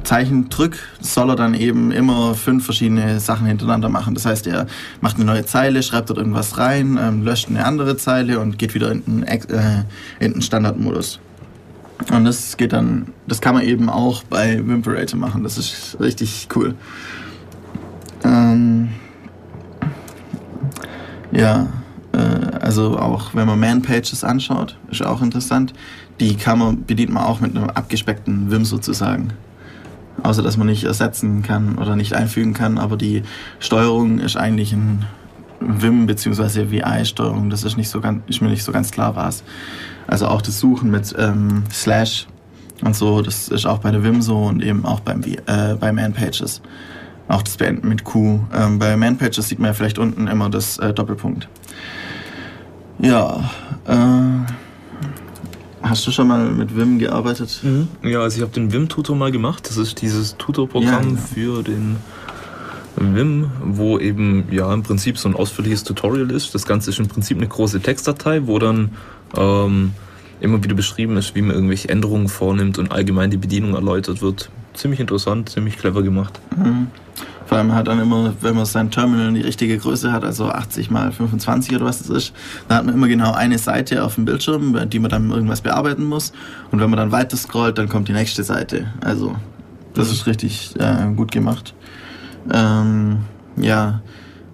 Zeichen 0.04 0.48
drücke, 0.48 0.78
soll 1.00 1.30
er 1.30 1.36
dann 1.36 1.54
eben 1.54 1.90
immer 1.90 2.34
fünf 2.34 2.64
verschiedene 2.64 3.20
Sachen 3.20 3.46
hintereinander 3.46 3.88
machen. 3.88 4.14
Das 4.14 4.26
heißt, 4.26 4.46
er 4.46 4.66
macht 5.00 5.16
eine 5.16 5.24
neue 5.24 5.44
Zeile, 5.44 5.82
schreibt 5.82 6.10
dort 6.10 6.18
irgendwas 6.18 6.58
rein, 6.58 6.98
ähm, 7.00 7.22
löscht 7.22 7.48
eine 7.48 7.64
andere 7.64 7.96
Zeile 7.96 8.38
und 8.40 8.58
geht 8.58 8.74
wieder 8.74 8.92
in 8.92 9.02
den, 9.04 9.22
äh, 9.24 9.84
in 10.20 10.34
den 10.34 10.42
Standardmodus. 10.42 11.20
Und 12.12 12.24
das 12.24 12.56
geht 12.56 12.72
dann, 12.72 13.06
das 13.26 13.40
kann 13.40 13.54
man 13.54 13.64
eben 13.64 13.88
auch 13.88 14.22
bei 14.24 14.64
Wimperator 14.66 15.18
machen. 15.18 15.42
Das 15.42 15.58
ist 15.58 15.96
richtig 16.00 16.48
cool. 16.54 16.74
Ähm, 18.24 18.90
ja. 21.32 21.66
Äh, 22.12 22.18
also 22.60 22.98
auch 22.98 23.34
wenn 23.34 23.46
man 23.46 23.58
Man-Pages 23.58 24.24
anschaut, 24.24 24.78
ist 24.90 25.04
auch 25.04 25.22
interessant. 25.22 25.72
Die 26.20 26.36
kann 26.36 26.58
man, 26.58 26.84
bedient 26.84 27.12
man 27.12 27.24
auch 27.24 27.40
mit 27.40 27.56
einem 27.56 27.70
abgespeckten 27.70 28.50
Vim 28.50 28.64
sozusagen. 28.64 29.32
Außer 30.22 30.42
dass 30.42 30.56
man 30.56 30.68
nicht 30.68 30.84
ersetzen 30.84 31.42
kann 31.42 31.76
oder 31.76 31.96
nicht 31.96 32.14
einfügen 32.14 32.54
kann, 32.54 32.78
aber 32.78 32.96
die 32.96 33.22
Steuerung 33.58 34.20
ist 34.20 34.36
eigentlich 34.36 34.72
ein 34.72 35.04
Vim 35.60 36.06
bzw. 36.06 36.70
VI-Steuerung. 36.70 37.50
Das 37.50 37.64
ist, 37.64 37.76
nicht 37.76 37.88
so 37.88 38.00
ganz, 38.00 38.22
ist 38.26 38.40
mir 38.40 38.48
nicht 38.48 38.64
so 38.64 38.72
ganz 38.72 38.90
klar 38.90 39.16
was. 39.16 39.42
Also 40.06 40.28
auch 40.28 40.42
das 40.42 40.60
Suchen 40.60 40.90
mit 40.90 41.14
ähm, 41.18 41.64
Slash 41.70 42.26
und 42.82 42.94
so, 42.94 43.22
das 43.22 43.48
ist 43.48 43.66
auch 43.66 43.78
bei 43.78 43.90
der 43.90 44.02
Vim 44.02 44.20
so 44.20 44.44
und 44.44 44.62
eben 44.62 44.84
auch 44.84 45.00
beim, 45.00 45.22
äh, 45.22 45.74
bei 45.78 45.92
Man-Pages. 45.92 46.60
Auch 47.28 47.42
das 47.42 47.56
Beenden 47.56 47.88
mit 47.88 48.04
Q. 48.04 48.40
Ähm, 48.54 48.78
bei 48.78 48.96
Man-Pages 48.96 49.48
sieht 49.48 49.58
man 49.58 49.68
ja 49.68 49.74
vielleicht 49.74 49.98
unten 49.98 50.26
immer 50.26 50.50
das 50.50 50.78
äh, 50.78 50.92
Doppelpunkt. 50.92 51.48
Ja, 52.98 53.50
äh, 53.86 54.52
hast 55.84 56.06
du 56.06 56.10
schon 56.10 56.28
mal 56.28 56.50
mit 56.50 56.76
Vim 56.76 56.98
gearbeitet? 56.98 57.60
Mhm. 57.62 57.88
Ja, 58.02 58.20
also 58.20 58.36
ich 58.36 58.42
habe 58.42 58.52
den 58.52 58.72
Vim-Tutor 58.72 59.14
mal 59.14 59.30
gemacht. 59.30 59.68
Das 59.68 59.76
ist 59.76 60.00
dieses 60.00 60.36
Tutorprogramm 60.36 60.92
ja, 60.92 61.00
genau. 61.00 61.20
für 61.20 61.62
den 61.62 61.96
Vim, 62.96 63.50
wo 63.62 63.98
eben 63.98 64.44
ja 64.50 64.72
im 64.72 64.82
Prinzip 64.82 65.18
so 65.18 65.28
ein 65.28 65.34
ausführliches 65.34 65.84
Tutorial 65.84 66.30
ist. 66.30 66.54
Das 66.54 66.64
Ganze 66.64 66.90
ist 66.90 66.98
im 66.98 67.08
Prinzip 67.08 67.36
eine 67.36 67.48
große 67.48 67.80
Textdatei, 67.80 68.46
wo 68.46 68.58
dann 68.58 68.90
ähm, 69.36 69.92
immer 70.40 70.62
wieder 70.62 70.74
beschrieben 70.74 71.16
ist, 71.16 71.34
wie 71.34 71.42
man 71.42 71.54
irgendwelche 71.54 71.88
Änderungen 71.88 72.28
vornimmt 72.28 72.78
und 72.78 72.92
allgemein 72.92 73.30
die 73.30 73.36
Bedienung 73.36 73.74
erläutert 73.74 74.22
wird. 74.22 74.50
Ziemlich 74.74 75.00
interessant, 75.00 75.50
ziemlich 75.50 75.76
clever 75.76 76.02
gemacht. 76.02 76.40
Mhm. 76.56 76.88
Vor 77.54 77.60
allem 77.60 77.72
hat 77.72 77.86
dann 77.86 78.00
immer, 78.00 78.34
wenn 78.40 78.56
man 78.56 78.66
sein 78.66 78.90
Terminal 78.90 79.28
in 79.28 79.36
die 79.36 79.40
richtige 79.40 79.78
Größe 79.78 80.10
hat, 80.10 80.24
also 80.24 80.48
80 80.48 80.90
mal 80.90 81.12
25 81.12 81.76
oder 81.76 81.84
was 81.84 81.98
das 81.98 82.08
ist, 82.08 82.32
dann 82.66 82.78
hat 82.78 82.86
man 82.86 82.96
immer 82.96 83.06
genau 83.06 83.32
eine 83.32 83.58
Seite 83.58 84.02
auf 84.02 84.16
dem 84.16 84.24
Bildschirm, 84.24 84.76
die 84.90 84.98
man 84.98 85.08
dann 85.08 85.30
irgendwas 85.30 85.60
bearbeiten 85.60 86.02
muss. 86.02 86.32
Und 86.72 86.80
wenn 86.80 86.90
man 86.90 86.96
dann 86.96 87.12
weiter 87.12 87.36
scrollt, 87.36 87.78
dann 87.78 87.88
kommt 87.88 88.08
die 88.08 88.12
nächste 88.12 88.42
Seite. 88.42 88.88
Also 89.04 89.36
das 89.94 90.10
ist 90.10 90.26
richtig 90.26 90.74
äh, 90.80 91.14
gut 91.14 91.30
gemacht. 91.30 91.74
Ähm, 92.52 93.18
ja, 93.54 94.02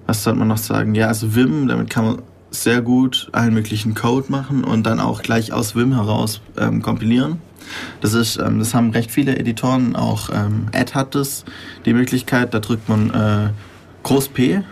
was 0.07 0.23
sollte 0.23 0.39
man 0.39 0.49
noch 0.49 0.59
sagen? 0.59 0.95
Ja, 0.95 1.07
also 1.07 1.35
Vim, 1.35 1.69
damit 1.69 1.89
kann 1.89 2.05
man 2.05 2.23
sehr 2.51 2.83
gut 2.83 3.31
allen 3.33 3.55
möglichen 3.55 3.95
Code 3.95 4.31
machen 4.31 4.63
und 4.63 4.85
dann 4.85 5.01
auch 5.01 5.23
gleich 5.23 5.55
aus 5.55 5.75
Vim 5.75 5.95
heraus 5.95 6.43
ähm, 6.59 6.83
kompilieren. 6.83 7.39
Das, 8.01 8.15
ist, 8.15 8.39
ähm, 8.39 8.59
das 8.59 8.75
haben 8.75 8.91
recht 8.91 9.11
viele 9.11 9.37
Editoren, 9.37 9.97
auch 9.97 10.31
ähm, 10.31 10.67
Ad 10.73 10.95
hat 10.95 11.15
das, 11.15 11.45
die 11.85 11.93
Möglichkeit, 11.93 12.55
da 12.55 12.61
drückt 12.61 12.89
man 12.89 13.11
äh, 13.11 13.51
Groß 14.03 14.29
P, 14.29 14.63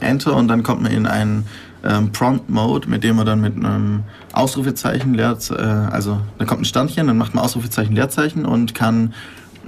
Enter 0.00 0.34
und 0.34 0.48
dann 0.48 0.62
kommt 0.62 0.82
man 0.82 0.92
in 0.92 1.06
einen 1.06 1.46
ähm, 1.84 2.12
Prompt-Mode, 2.12 2.88
mit 2.88 3.04
dem 3.04 3.16
man 3.16 3.26
dann 3.26 3.40
mit 3.40 3.56
einem 3.56 4.04
Ausrufezeichen, 4.32 5.14
Leer, 5.14 5.36
äh, 5.50 5.54
also 5.54 6.20
da 6.38 6.44
kommt 6.44 6.62
ein 6.62 6.64
Sternchen, 6.64 7.06
dann 7.06 7.18
macht 7.18 7.34
man 7.34 7.44
Ausrufezeichen, 7.44 7.94
Leerzeichen 7.94 8.44
und 8.44 8.74
kann 8.74 9.14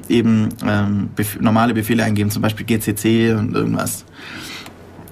eben 0.08 0.48
ähm, 0.66 1.10
bef 1.14 1.40
normale 1.40 1.74
Befehle 1.74 2.04
eingeben, 2.04 2.30
zum 2.30 2.42
Beispiel 2.42 2.66
GCC 2.66 3.34
und 3.38 3.54
irgendwas. 3.54 4.04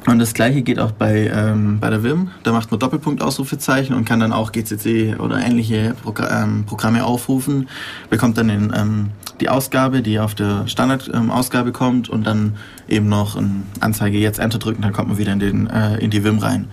Und 0.06 0.18
das 0.18 0.34
gleiche 0.34 0.62
geht 0.62 0.80
auch 0.80 0.90
bei, 0.90 1.30
ähm, 1.32 1.78
bei 1.78 1.88
der 1.88 2.02
Vim. 2.02 2.30
Da 2.42 2.52
macht 2.52 2.70
man 2.70 2.80
Doppelpunkt 2.80 3.22
Ausrufezeichen 3.22 3.94
und 3.94 4.04
kann 4.04 4.18
dann 4.18 4.32
auch 4.32 4.50
GCC 4.50 5.16
oder 5.18 5.38
ähnliche 5.38 5.94
Progr 6.02 6.28
ähm, 6.42 6.64
Programme 6.66 7.04
aufrufen. 7.04 7.68
Bekommt 8.10 8.36
dann 8.36 8.48
den, 8.48 8.72
ähm, 8.76 9.10
die 9.40 9.48
Ausgabe, 9.48 10.02
die 10.02 10.18
auf 10.18 10.34
der 10.34 10.66
Standardausgabe 10.66 11.68
ähm, 11.68 11.72
kommt 11.72 12.08
und 12.08 12.26
dann 12.26 12.56
eben 12.88 13.08
noch 13.08 13.36
eine 13.36 13.62
Anzeige 13.80 14.18
jetzt 14.18 14.40
Enter 14.40 14.58
drücken, 14.58 14.82
dann 14.82 14.92
kommt 14.92 15.08
man 15.08 15.18
wieder 15.18 15.32
in, 15.32 15.38
den, 15.38 15.66
äh, 15.68 15.98
in 15.98 16.10
die 16.10 16.24
Vim 16.24 16.38
rein. 16.38 16.66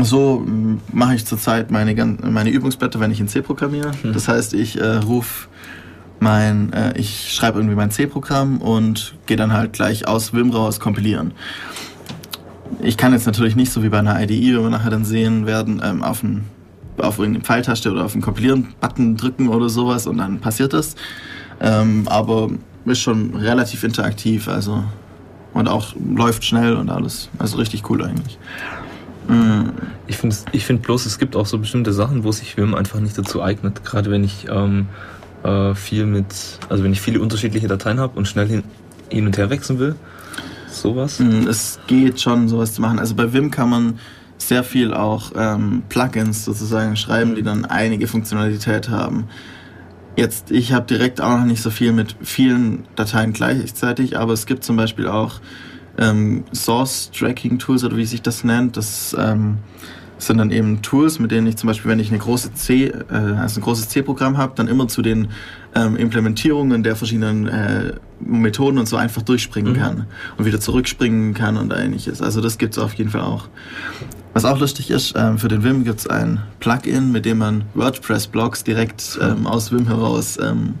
So 0.00 0.44
ähm, 0.46 0.80
mache 0.92 1.16
ich 1.16 1.26
zurzeit 1.26 1.72
meine, 1.72 1.94
meine 1.94 2.50
Übungsblätter, 2.50 3.00
wenn 3.00 3.10
ich 3.10 3.18
in 3.18 3.26
C 3.26 3.42
programmiere. 3.42 3.90
Hm. 4.02 4.12
Das 4.12 4.28
heißt, 4.28 4.54
ich 4.54 4.80
äh, 4.80 4.96
rufe 4.98 5.48
mein, 6.20 6.72
äh, 6.72 6.96
ich 6.96 7.34
schreibe 7.34 7.58
irgendwie 7.58 7.74
mein 7.74 7.90
C-Programm 7.90 8.58
und 8.58 9.14
gehe 9.26 9.36
dann 9.36 9.52
halt 9.52 9.72
gleich 9.72 10.06
aus 10.06 10.32
Vim 10.32 10.50
raus 10.50 10.78
kompilieren 10.78 11.32
ich 12.80 12.96
kann 12.96 13.12
jetzt 13.12 13.26
natürlich 13.26 13.56
nicht 13.56 13.72
so 13.72 13.82
wie 13.82 13.88
bei 13.88 13.98
einer 13.98 14.20
IDE, 14.20 14.34
wie 14.34 14.62
wir 14.62 14.70
nachher 14.70 14.90
dann 14.90 15.04
sehen 15.04 15.46
werden, 15.46 15.80
ähm, 15.84 16.02
auf, 16.02 16.22
einen, 16.22 16.44
auf 16.98 17.18
irgendeine 17.18 17.44
Pfeiltaste 17.44 17.90
oder 17.92 18.04
auf 18.04 18.12
den 18.12 18.22
Kompilieren-Button 18.22 19.16
drücken 19.16 19.48
oder 19.48 19.68
sowas 19.68 20.06
und 20.06 20.18
dann 20.18 20.40
passiert 20.40 20.72
das. 20.72 20.96
Ähm, 21.60 22.06
aber 22.08 22.50
ist 22.84 23.00
schon 23.00 23.34
relativ 23.34 23.84
interaktiv, 23.84 24.48
also 24.48 24.84
und 25.54 25.68
auch 25.68 25.94
läuft 26.14 26.44
schnell 26.44 26.74
und 26.74 26.90
alles. 26.90 27.30
Also 27.38 27.56
richtig 27.56 27.88
cool 27.88 28.04
eigentlich. 28.04 28.38
Mhm. 29.28 29.72
Ich 30.06 30.18
finde 30.18 30.36
ich 30.52 30.66
find 30.66 30.82
bloß, 30.82 31.06
es 31.06 31.18
gibt 31.18 31.36
auch 31.36 31.46
so 31.46 31.58
bestimmte 31.58 31.92
Sachen, 31.92 32.24
wo 32.24 32.32
sich 32.32 32.56
Vim 32.56 32.74
einfach 32.74 33.00
nicht 33.00 33.16
dazu 33.16 33.42
eignet. 33.42 33.84
Gerade 33.84 34.10
wenn 34.10 34.24
ich 34.24 34.46
ähm, 34.50 34.86
äh, 35.44 35.74
viel 35.74 36.06
mit, 36.06 36.58
also 36.68 36.84
wenn 36.84 36.92
ich 36.92 37.00
viele 37.00 37.20
unterschiedliche 37.20 37.68
Dateien 37.68 38.00
habe 38.00 38.18
und 38.18 38.28
schnell 38.28 38.48
hin, 38.48 38.64
hin 39.08 39.26
und 39.26 39.38
her 39.38 39.48
wechseln 39.48 39.78
will, 39.78 39.94
sowas? 40.80 41.20
Mm, 41.20 41.46
es 41.48 41.78
geht 41.86 42.20
schon, 42.20 42.48
sowas 42.48 42.74
zu 42.74 42.82
machen. 42.82 42.98
Also 42.98 43.14
bei 43.14 43.32
Vim 43.32 43.50
kann 43.50 43.70
man 43.70 43.98
sehr 44.38 44.64
viel 44.64 44.92
auch 44.92 45.32
ähm, 45.36 45.82
Plugins 45.88 46.44
sozusagen 46.44 46.96
schreiben, 46.96 47.34
die 47.34 47.42
dann 47.42 47.64
einige 47.64 48.06
Funktionalität 48.06 48.88
haben. 48.88 49.28
Jetzt, 50.16 50.50
ich 50.50 50.72
habe 50.72 50.86
direkt 50.86 51.20
auch 51.20 51.38
noch 51.38 51.44
nicht 51.44 51.62
so 51.62 51.70
viel 51.70 51.92
mit 51.92 52.16
vielen 52.22 52.84
Dateien 52.94 53.32
gleichzeitig, 53.32 54.16
aber 54.18 54.32
es 54.32 54.46
gibt 54.46 54.62
zum 54.64 54.76
Beispiel 54.76 55.08
auch 55.08 55.40
ähm, 55.98 56.44
Source-Tracking-Tools 56.52 57.84
oder 57.84 57.96
wie 57.96 58.04
sich 58.04 58.22
das 58.22 58.44
nennt. 58.44 58.76
Das 58.76 59.16
ähm, 59.18 59.58
sind 60.18 60.38
dann 60.38 60.50
eben 60.50 60.82
Tools, 60.82 61.18
mit 61.18 61.30
denen 61.30 61.46
ich 61.46 61.56
zum 61.56 61.66
Beispiel, 61.66 61.90
wenn 61.90 61.98
ich 61.98 62.10
eine 62.10 62.18
große 62.18 62.54
C, 62.54 62.86
äh, 62.86 63.02
also 63.10 63.60
ein 63.60 63.64
großes 63.64 63.88
C-Programm 63.88 64.38
habe, 64.38 64.52
dann 64.54 64.68
immer 64.68 64.88
zu 64.88 65.02
den 65.02 65.28
ähm, 65.74 65.96
Implementierungen 65.96 66.82
der 66.82 66.96
verschiedenen 66.96 67.48
äh, 67.48 67.94
Methoden 68.26 68.78
und 68.78 68.88
so 68.88 68.96
einfach 68.96 69.22
durchspringen 69.22 69.74
mhm. 69.74 69.78
kann 69.78 70.06
und 70.36 70.44
wieder 70.44 70.60
zurückspringen 70.60 71.34
kann 71.34 71.56
und 71.56 71.72
ähnliches. 71.72 72.22
Also 72.22 72.40
das 72.40 72.58
gibt 72.58 72.76
es 72.76 72.82
auf 72.82 72.94
jeden 72.94 73.10
Fall 73.10 73.22
auch. 73.22 73.48
Was 74.32 74.44
auch 74.44 74.58
lustig 74.58 74.90
ist, 74.90 75.14
ähm, 75.16 75.38
für 75.38 75.48
den 75.48 75.62
Vim 75.62 75.84
gibt 75.84 76.00
es 76.00 76.06
ein 76.08 76.42
Plugin, 76.58 77.12
mit 77.12 77.24
dem 77.24 77.38
man 77.38 77.64
WordPress-Blogs 77.74 78.64
direkt 78.64 79.18
ähm, 79.22 79.46
aus 79.46 79.70
Vim 79.70 79.86
heraus 79.86 80.38
ähm, 80.42 80.74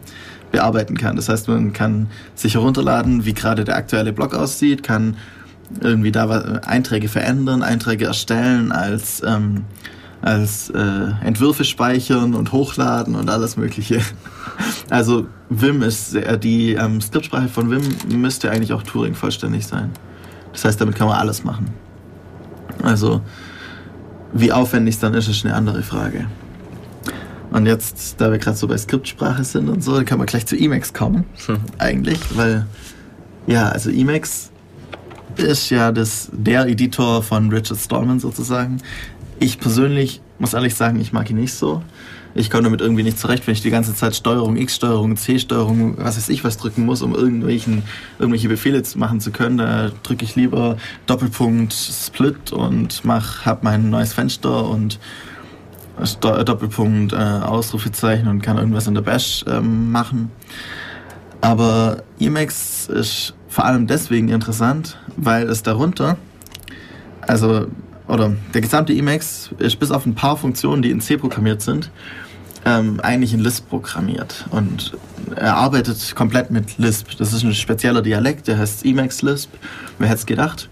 bearbeiten 0.50 0.96
kann. 0.96 1.16
Das 1.16 1.28
heißt, 1.28 1.48
man 1.48 1.72
kann 1.72 2.08
sich 2.34 2.54
herunterladen, 2.54 3.24
wie 3.24 3.34
gerade 3.34 3.64
der 3.64 3.76
aktuelle 3.76 4.12
Blog 4.12 4.34
aussieht, 4.34 4.82
kann 4.82 5.16
irgendwie 5.80 6.12
da 6.12 6.28
Einträge 6.66 7.08
verändern, 7.08 7.62
Einträge 7.62 8.06
erstellen, 8.06 8.72
als, 8.72 9.22
ähm, 9.24 9.64
als 10.22 10.70
äh, 10.70 11.12
Entwürfe 11.24 11.64
speichern 11.64 12.34
und 12.34 12.52
hochladen 12.52 13.14
und 13.14 13.30
alles 13.30 13.56
Mögliche. 13.56 14.00
Also 14.90 15.26
Vim 15.60 15.82
ist 15.82 16.10
sehr, 16.10 16.36
die 16.36 16.72
ähm, 16.74 17.00
Skriptsprache 17.00 17.48
von 17.48 17.70
Vim 17.70 17.82
müsste 18.20 18.50
eigentlich 18.50 18.72
auch 18.72 18.82
Turing 18.82 19.14
vollständig 19.14 19.66
sein. 19.66 19.90
Das 20.52 20.64
heißt, 20.64 20.80
damit 20.80 20.96
kann 20.96 21.08
man 21.08 21.18
alles 21.18 21.44
machen. 21.44 21.66
Also 22.82 23.20
wie 24.32 24.52
aufwendig 24.52 24.94
es 24.96 25.00
dann 25.00 25.14
ist, 25.14 25.28
ist 25.28 25.44
eine 25.44 25.54
andere 25.54 25.82
Frage. 25.82 26.26
Und 27.50 27.66
jetzt, 27.66 28.20
da 28.20 28.32
wir 28.32 28.38
gerade 28.38 28.56
so 28.56 28.66
bei 28.66 28.76
Skriptsprache 28.76 29.44
sind 29.44 29.68
und 29.68 29.82
so, 29.82 30.02
kann 30.04 30.18
man 30.18 30.26
gleich 30.26 30.44
zu 30.46 30.56
Emacs 30.56 30.92
kommen. 30.92 31.24
Hm. 31.46 31.58
Eigentlich, 31.78 32.18
weil, 32.36 32.66
ja, 33.46 33.68
also 33.68 33.90
Emacs 33.90 34.50
ist 35.36 35.70
ja 35.70 35.92
das, 35.92 36.30
der 36.32 36.66
Editor 36.66 37.22
von 37.22 37.50
Richard 37.50 37.78
Stallman 37.78 38.18
sozusagen. 38.18 38.78
Ich 39.38 39.60
persönlich 39.60 40.20
muss 40.38 40.54
ehrlich 40.54 40.74
sagen, 40.74 40.98
ich 41.00 41.12
mag 41.12 41.30
ihn 41.30 41.36
nicht 41.36 41.54
so. 41.54 41.82
Ich 42.36 42.50
komme 42.50 42.64
damit 42.64 42.80
irgendwie 42.80 43.04
nicht 43.04 43.18
zurecht, 43.18 43.46
wenn 43.46 43.52
ich 43.54 43.62
die 43.62 43.70
ganze 43.70 43.94
Zeit 43.94 44.16
Steuerung 44.16 44.56
X, 44.56 44.74
Steuerung 44.76 45.16
C, 45.16 45.38
Steuerung, 45.38 45.96
was 45.98 46.16
weiß 46.16 46.28
ich, 46.30 46.42
was 46.42 46.56
drücken 46.56 46.84
muss, 46.84 47.00
um 47.00 47.14
irgendwelchen, 47.14 47.84
irgendwelche 48.18 48.48
Befehle 48.48 48.82
machen 48.96 49.20
zu 49.20 49.30
können. 49.30 49.58
Da 49.58 49.92
drücke 50.02 50.24
ich 50.24 50.34
lieber 50.34 50.76
Doppelpunkt 51.06 51.72
Split 51.72 52.52
und 52.52 53.04
mach, 53.04 53.46
hab 53.46 53.62
mein 53.62 53.88
neues 53.88 54.12
Fenster 54.12 54.68
und 54.68 54.98
Doppelpunkt 56.20 57.12
äh, 57.12 57.16
Ausrufezeichen 57.16 58.26
und 58.26 58.42
kann 58.42 58.58
irgendwas 58.58 58.88
in 58.88 58.94
der 58.94 59.02
Bash 59.02 59.44
ähm, 59.46 59.92
machen. 59.92 60.32
Aber 61.40 62.02
Emacs 62.18 62.88
ist 62.88 63.34
vor 63.48 63.64
allem 63.64 63.86
deswegen 63.86 64.28
interessant, 64.28 64.98
weil 65.16 65.48
es 65.48 65.62
darunter, 65.62 66.16
also, 67.20 67.66
oder 68.08 68.32
der 68.52 68.60
gesamte 68.60 68.92
Emacs 68.92 69.50
ist 69.58 69.78
bis 69.78 69.92
auf 69.92 70.04
ein 70.04 70.14
paar 70.14 70.36
Funktionen, 70.36 70.82
die 70.82 70.90
in 70.90 71.00
C 71.00 71.16
programmiert 71.16 71.62
sind, 71.62 71.90
ähm, 72.64 73.00
eigentlich 73.00 73.34
in 73.34 73.40
Lisp 73.40 73.68
programmiert. 73.68 74.46
Und 74.50 74.96
er 75.36 75.56
arbeitet 75.56 76.14
komplett 76.14 76.50
mit 76.50 76.78
Lisp. 76.78 77.08
Das 77.18 77.32
ist 77.32 77.42
ein 77.42 77.54
spezieller 77.54 78.02
Dialekt, 78.02 78.48
der 78.48 78.58
heißt 78.58 78.84
Emacs 78.84 79.22
Lisp. 79.22 79.50
Wer 79.98 80.08
hätte 80.08 80.18
es 80.18 80.26
gedacht? 80.26 80.68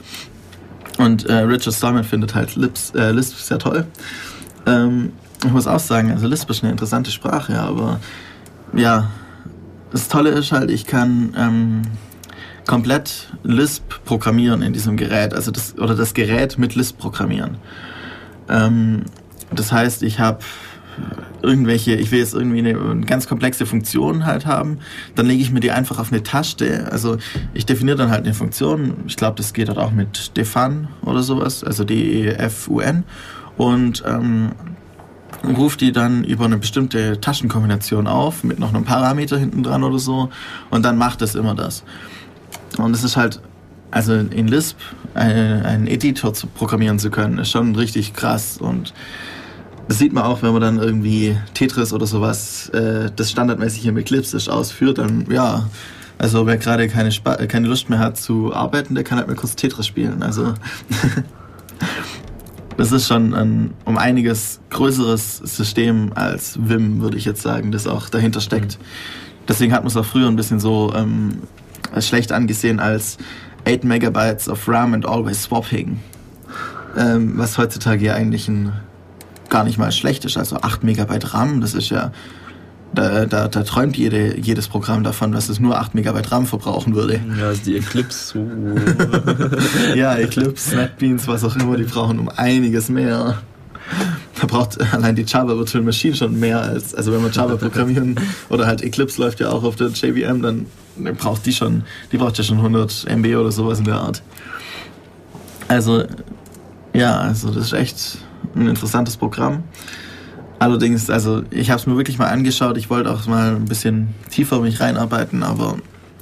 Und 0.98 1.26
äh, 1.26 1.34
Richard 1.34 1.74
Stallman 1.74 2.04
findet 2.04 2.34
halt 2.34 2.56
Lisp, 2.56 2.94
äh, 2.94 3.10
Lisp 3.12 3.36
sehr 3.36 3.58
toll. 3.58 3.86
Ähm, 4.66 5.12
ich 5.44 5.50
muss 5.50 5.66
auch 5.66 5.80
sagen, 5.80 6.12
also 6.12 6.26
Lisp 6.26 6.48
ist 6.50 6.62
eine 6.62 6.70
interessante 6.70 7.10
Sprache, 7.10 7.58
aber 7.58 7.98
ja, 8.74 9.10
das 9.90 10.08
Tolle 10.08 10.30
ist 10.30 10.52
halt, 10.52 10.70
ich 10.70 10.86
kann 10.86 11.34
ähm, 11.36 11.82
komplett 12.66 13.28
Lisp 13.42 14.04
programmieren 14.04 14.62
in 14.62 14.72
diesem 14.72 14.96
Gerät, 14.96 15.34
also 15.34 15.50
das 15.50 15.76
oder 15.78 15.94
das 15.94 16.14
Gerät 16.14 16.58
mit 16.58 16.74
Lisp 16.74 16.98
programmieren. 16.98 17.56
Ähm, 18.48 19.04
das 19.50 19.72
heißt, 19.72 20.02
ich 20.02 20.20
habe 20.20 20.38
irgendwelche, 21.42 21.94
ich 21.94 22.10
will 22.10 22.20
jetzt 22.20 22.34
irgendwie 22.34 22.60
eine, 22.60 22.78
eine, 22.78 23.06
ganz 23.06 23.26
komplexe 23.26 23.66
Funktion 23.66 24.26
halt 24.26 24.46
haben, 24.46 24.78
dann 25.14 25.26
lege 25.26 25.42
ich 25.42 25.50
mir 25.50 25.60
die 25.60 25.70
einfach 25.70 25.98
auf 25.98 26.12
eine 26.12 26.22
Taste. 26.22 26.88
Also 26.90 27.16
ich 27.54 27.66
definiere 27.66 27.96
dann 27.96 28.10
halt 28.10 28.24
eine 28.24 28.34
Funktion. 28.34 28.94
Ich 29.06 29.16
glaube, 29.16 29.36
das 29.36 29.52
geht 29.52 29.68
halt 29.68 29.78
auch 29.78 29.90
mit 29.90 30.36
defun 30.36 30.88
oder 31.02 31.22
sowas, 31.22 31.64
also 31.64 31.84
D-E-F-U-N. 31.84 33.04
Und 33.56 34.02
ähm, 34.06 34.52
ruft 35.44 35.80
die 35.80 35.92
dann 35.92 36.24
über 36.24 36.44
eine 36.44 36.58
bestimmte 36.58 37.20
Taschenkombination 37.20 38.06
auf, 38.06 38.44
mit 38.44 38.58
noch 38.58 38.72
einem 38.72 38.84
Parameter 38.84 39.38
hinten 39.38 39.62
dran 39.62 39.82
oder 39.82 39.98
so. 39.98 40.30
Und 40.70 40.84
dann 40.84 40.96
macht 40.96 41.22
es 41.22 41.34
immer 41.34 41.54
das. 41.54 41.84
Und 42.78 42.94
es 42.94 43.04
ist 43.04 43.16
halt, 43.16 43.40
also 43.90 44.14
in 44.14 44.48
Lisp 44.48 44.78
einen, 45.14 45.64
einen 45.64 45.86
Editor 45.86 46.32
zu 46.32 46.46
programmieren 46.46 46.98
zu 46.98 47.10
können, 47.10 47.38
ist 47.38 47.50
schon 47.50 47.74
richtig 47.74 48.14
krass. 48.14 48.58
Und 48.58 48.94
das 49.92 49.98
sieht 49.98 50.14
man 50.14 50.24
auch, 50.24 50.40
wenn 50.40 50.54
man 50.54 50.62
dann 50.62 50.78
irgendwie 50.78 51.36
Tetris 51.52 51.92
oder 51.92 52.06
sowas, 52.06 52.70
äh, 52.70 53.10
das 53.14 53.30
standardmäßig 53.30 53.84
im 53.84 53.98
Eclipse 53.98 54.34
ist, 54.38 54.48
ausführt, 54.48 54.96
dann 54.96 55.26
ja. 55.30 55.68
Also 56.16 56.46
wer 56.46 56.56
gerade 56.56 56.88
keine, 56.88 57.10
keine 57.10 57.68
Lust 57.68 57.90
mehr 57.90 57.98
hat 57.98 58.16
zu 58.16 58.54
arbeiten, 58.54 58.94
der 58.94 59.04
kann 59.04 59.18
halt 59.18 59.28
mal 59.28 59.36
kurz 59.36 59.54
Tetris 59.54 59.86
spielen. 59.86 60.22
Also 60.22 60.54
das 62.78 62.90
ist 62.90 63.06
schon 63.06 63.34
ein 63.34 63.74
um 63.84 63.98
einiges 63.98 64.60
größeres 64.70 65.36
System 65.44 66.12
als 66.14 66.58
Vim, 66.58 67.02
würde 67.02 67.18
ich 67.18 67.26
jetzt 67.26 67.42
sagen, 67.42 67.70
das 67.70 67.86
auch 67.86 68.08
dahinter 68.08 68.40
steckt. 68.40 68.78
Mhm. 68.78 68.84
Deswegen 69.46 69.74
hat 69.74 69.82
man 69.82 69.88
es 69.88 69.96
auch 69.98 70.06
früher 70.06 70.28
ein 70.28 70.36
bisschen 70.36 70.58
so 70.58 70.90
ähm, 70.96 71.42
schlecht 71.98 72.32
angesehen 72.32 72.80
als 72.80 73.18
8 73.68 73.84
Megabytes 73.84 74.48
of 74.48 74.66
RAM 74.66 74.94
and 74.94 75.04
always 75.04 75.42
swapping. 75.42 76.00
Ähm, 76.96 77.34
was 77.36 77.58
heutzutage 77.58 78.06
ja 78.06 78.14
eigentlich 78.14 78.48
ein, 78.48 78.72
gar 79.52 79.64
nicht 79.64 79.78
mal 79.78 79.92
schlecht 79.92 80.24
ist. 80.24 80.36
Also 80.36 80.56
8 80.56 80.82
Megabyte 80.82 81.34
RAM, 81.34 81.60
das 81.60 81.74
ist 81.74 81.90
ja 81.90 82.10
da, 82.94 83.26
da, 83.26 83.48
da 83.48 83.62
träumt 83.62 83.96
jede, 83.96 84.38
jedes 84.38 84.68
Programm 84.68 85.04
davon, 85.04 85.32
dass 85.32 85.48
es 85.48 85.60
nur 85.60 85.78
8 85.78 85.94
Megabyte 85.94 86.32
RAM 86.32 86.46
verbrauchen 86.46 86.94
würde. 86.94 87.20
Ja, 87.38 87.48
also 87.48 87.62
die 87.64 87.76
Eclipse. 87.76 88.32
So. 88.34 89.94
ja, 89.94 90.16
Eclipse, 90.16 90.76
NetBeans, 90.76 91.28
was 91.28 91.44
auch 91.44 91.56
immer, 91.56 91.76
die 91.76 91.84
brauchen 91.84 92.18
um 92.18 92.28
einiges 92.28 92.88
mehr. 92.88 93.38
Da 94.40 94.46
braucht 94.46 94.80
allein 94.92 95.16
die 95.16 95.24
Java 95.26 95.56
Virtual 95.56 95.84
Machine 95.84 96.16
schon 96.16 96.38
mehr 96.38 96.60
als, 96.60 96.94
also 96.94 97.12
wenn 97.12 97.22
wir 97.22 97.30
Java 97.30 97.56
programmieren 97.56 98.16
oder 98.48 98.66
halt 98.66 98.82
Eclipse 98.82 99.20
läuft 99.20 99.40
ja 99.40 99.50
auch 99.50 99.64
auf 99.64 99.76
der 99.76 99.88
JVM, 99.88 100.42
dann 100.42 100.66
braucht 101.18 101.44
die 101.46 101.52
schon, 101.52 101.84
die 102.10 102.16
braucht 102.16 102.38
ja 102.38 102.44
schon 102.44 102.56
100 102.58 103.06
MB 103.08 103.36
oder 103.36 103.52
sowas 103.52 103.78
in 103.78 103.84
der 103.84 103.96
Art. 103.96 104.22
Also, 105.68 106.04
ja, 106.94 107.18
also 107.18 107.50
das 107.50 107.66
ist 107.66 107.72
echt 107.72 108.18
ein 108.54 108.68
interessantes 108.68 109.16
Programm. 109.16 109.64
Allerdings, 110.58 111.10
also 111.10 111.42
ich 111.50 111.70
habe 111.70 111.80
es 111.80 111.86
mir 111.86 111.96
wirklich 111.96 112.18
mal 112.18 112.28
angeschaut. 112.28 112.76
Ich 112.76 112.88
wollte 112.88 113.10
auch 113.10 113.26
mal 113.26 113.56
ein 113.56 113.64
bisschen 113.64 114.14
tiefer 114.30 114.60
mich 114.60 114.80
reinarbeiten, 114.80 115.42
aber 115.42 115.76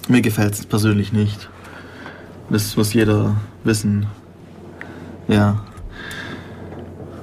mir 0.08 0.22
gefällt 0.22 0.54
es 0.54 0.64
persönlich 0.64 1.12
nicht. 1.12 1.48
Das 2.48 2.76
muss 2.76 2.92
jeder 2.94 3.36
wissen. 3.64 4.06
Ja. 5.28 5.62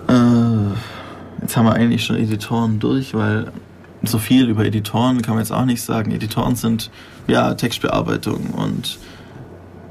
Äh, 0.08 1.42
jetzt 1.42 1.58
haben 1.58 1.66
wir 1.66 1.74
eigentlich 1.74 2.06
schon 2.06 2.18
Editoren 2.18 2.80
durch, 2.80 3.14
weil 3.14 3.52
so 4.04 4.20
viel 4.20 4.48
über 4.48 4.66
Editoren 4.66 5.22
kann 5.22 5.34
man 5.36 5.44
jetzt 5.44 5.52
auch 5.52 5.66
nicht 5.66 5.82
sagen. 5.82 6.12
Editoren 6.12 6.56
sind 6.56 6.92
ja 7.28 7.54
Textbearbeitung 7.56 8.52
und 8.52 9.00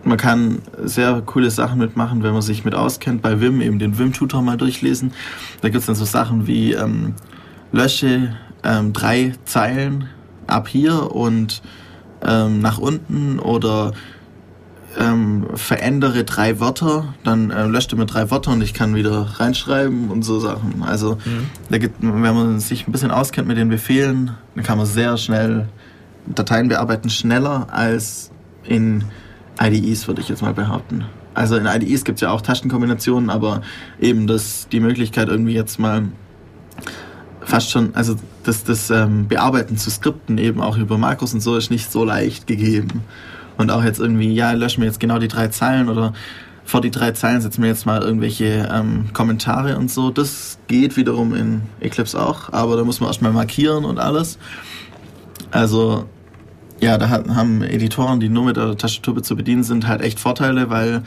man 0.07 0.19
kann 0.19 0.62
sehr 0.85 1.21
coole 1.23 1.51
Sachen 1.51 1.79
mitmachen, 1.79 2.23
wenn 2.23 2.33
man 2.33 2.42
sich 2.42 2.64
mit 2.64 2.75
auskennt. 2.75 3.23
Bei 3.23 3.40
Vim 3.40 3.61
eben 3.61 3.79
den 3.79 3.99
Vim-Tutor 3.99 4.40
mal 4.40 4.57
durchlesen. 4.57 5.12
Da 5.61 5.69
gibt 5.69 5.81
es 5.81 5.87
dann 5.87 5.97
so 5.97 6.05
Sachen 6.05 6.47
wie 6.47 6.73
ähm, 6.73 7.14
lösche 7.73 8.37
ähm, 8.62 8.92
drei 8.92 9.35
Zeilen 9.45 10.09
ab 10.47 10.69
hier 10.69 11.14
und 11.14 11.62
ähm, 12.23 12.61
nach 12.61 12.79
unten 12.79 13.38
oder 13.40 13.92
ähm, 14.99 15.47
verändere 15.55 16.25
drei 16.25 16.59
Wörter, 16.61 17.14
dann 17.25 17.51
äh, 17.51 17.66
löscht 17.66 17.92
er 17.92 17.99
mir 17.99 18.07
drei 18.07 18.31
Wörter 18.31 18.53
und 18.53 18.62
ich 18.62 18.73
kann 18.73 18.95
wieder 18.95 19.23
reinschreiben 19.38 20.09
und 20.11 20.23
so 20.23 20.38
Sachen. 20.40 20.83
Also 20.83 21.16
mhm. 21.25 21.49
da 21.69 21.79
gibt, 21.79 21.97
wenn 22.01 22.21
man 22.21 22.61
sich 22.61 22.87
ein 22.87 22.92
bisschen 22.92 23.11
auskennt 23.11 23.49
mit 23.49 23.59
den 23.59 23.69
Befehlen, 23.69 24.31
dann 24.55 24.64
kann 24.64 24.79
man 24.79 24.87
sehr 24.87 25.16
schnell 25.16 25.69
Dateien 26.27 26.69
bearbeiten, 26.69 27.11
schneller 27.11 27.66
als 27.71 28.31
in 28.64 29.05
IDEs, 29.61 30.07
würde 30.07 30.21
ich 30.21 30.29
jetzt 30.29 30.42
mal 30.42 30.55
behaupten. 30.55 31.05
Also 31.35 31.57
in 31.57 31.66
IDEs 31.66 32.05
gibt 32.05 32.16
es 32.16 32.23
ja 32.23 32.31
auch 32.31 32.40
Taschenkombinationen, 32.40 33.31
aber 33.31 33.62
eben 34.01 34.27
das, 34.27 34.69
die 34.71 34.81
Möglichkeit 34.81 35.29
irgendwie 35.29 35.55
jetzt 35.55 35.79
mal 35.79 36.09
fast 37.40 37.71
schon, 37.71 37.95
also 37.95 38.16
das, 38.45 38.64
das 38.64 38.90
ähm, 38.90 39.29
Bearbeiten 39.29 39.77
zu 39.77 39.90
Skripten 39.90 40.38
eben 40.38 40.61
auch 40.61 40.77
über 40.77 40.99
Makros 40.99 41.33
und 41.33 41.40
so 41.40 41.57
ist 41.57 41.71
nicht 41.71 41.92
so 41.92 42.05
leicht 42.05 42.47
gegeben. 42.47 43.03
Und 43.57 43.71
auch 43.71 43.85
jetzt 43.85 44.01
irgendwie, 44.01 44.33
ja, 44.35 44.53
löschen 44.53 44.81
wir 44.83 44.87
jetzt 44.87 45.01
genau 45.01 45.19
die 45.19 45.29
drei 45.29 45.49
Zeilen 45.49 45.88
oder 45.88 46.12
vor 46.64 46.81
die 46.81 46.90
drei 46.90 47.12
Zeilen 47.12 47.40
setzen 47.40 47.62
wir 47.62 47.69
jetzt 47.69 47.87
mal 47.87 48.03
irgendwelche 48.03 48.69
ähm, 48.73 49.12
Kommentare 49.12 49.79
und 49.79 49.90
so. 49.90 50.11
Das 50.11 50.59
geht 50.66 50.97
wiederum 50.97 51.33
in 51.35 51.62
Eclipse 51.81 52.21
auch, 52.21 52.53
aber 52.53 52.77
da 52.77 52.85
muss 52.85 53.01
man 53.01 53.09
erstmal 53.09 53.33
markieren 53.33 53.85
und 53.85 54.01
alles. 54.01 54.38
Also 55.53 56.07
ja, 56.81 56.99
da 56.99 57.09
haben 57.09 57.62
Editoren, 57.62 58.21
die 58.21 58.29
nur 58.29 58.45
mit 58.45 58.57
der 58.57 58.77
Tastatur 58.77 59.23
zu 59.23 59.37
bedienen 59.37 59.65
sind, 59.65 59.87
halt 59.87 60.03
echt 60.03 60.21
Vorteile, 60.21 60.69
weil 60.71 61.03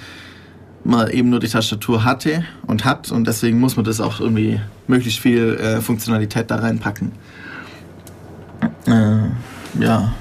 man 0.84 1.10
eben 1.10 1.30
nur 1.30 1.40
die 1.40 1.48
Tastatur 1.48 2.04
hatte 2.04 2.44
und 2.66 2.86
hat 2.86 3.12
und 3.12 3.28
deswegen 3.28 3.60
muss 3.60 3.76
man 3.76 3.86
das 3.86 4.00
auch 4.02 4.20
irgendwie 4.20 4.60
möglichst 4.88 5.20
viel 5.20 5.56
äh, 5.56 5.82
Funktionalität 5.82 6.50
da 6.50 6.56
reinpacken. 6.56 7.12
Äh, 8.88 9.82
ja. 9.84 10.14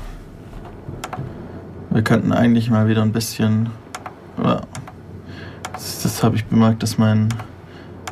Wir 1.90 2.02
könnten 2.02 2.32
eigentlich 2.32 2.68
mal 2.70 2.88
wieder 2.88 3.02
ein 3.02 3.12
bisschen. 3.12 3.70
das, 5.72 6.02
das 6.02 6.22
habe 6.22 6.36
ich 6.36 6.44
bemerkt, 6.44 6.82
dass 6.82 6.98
mein 6.98 7.28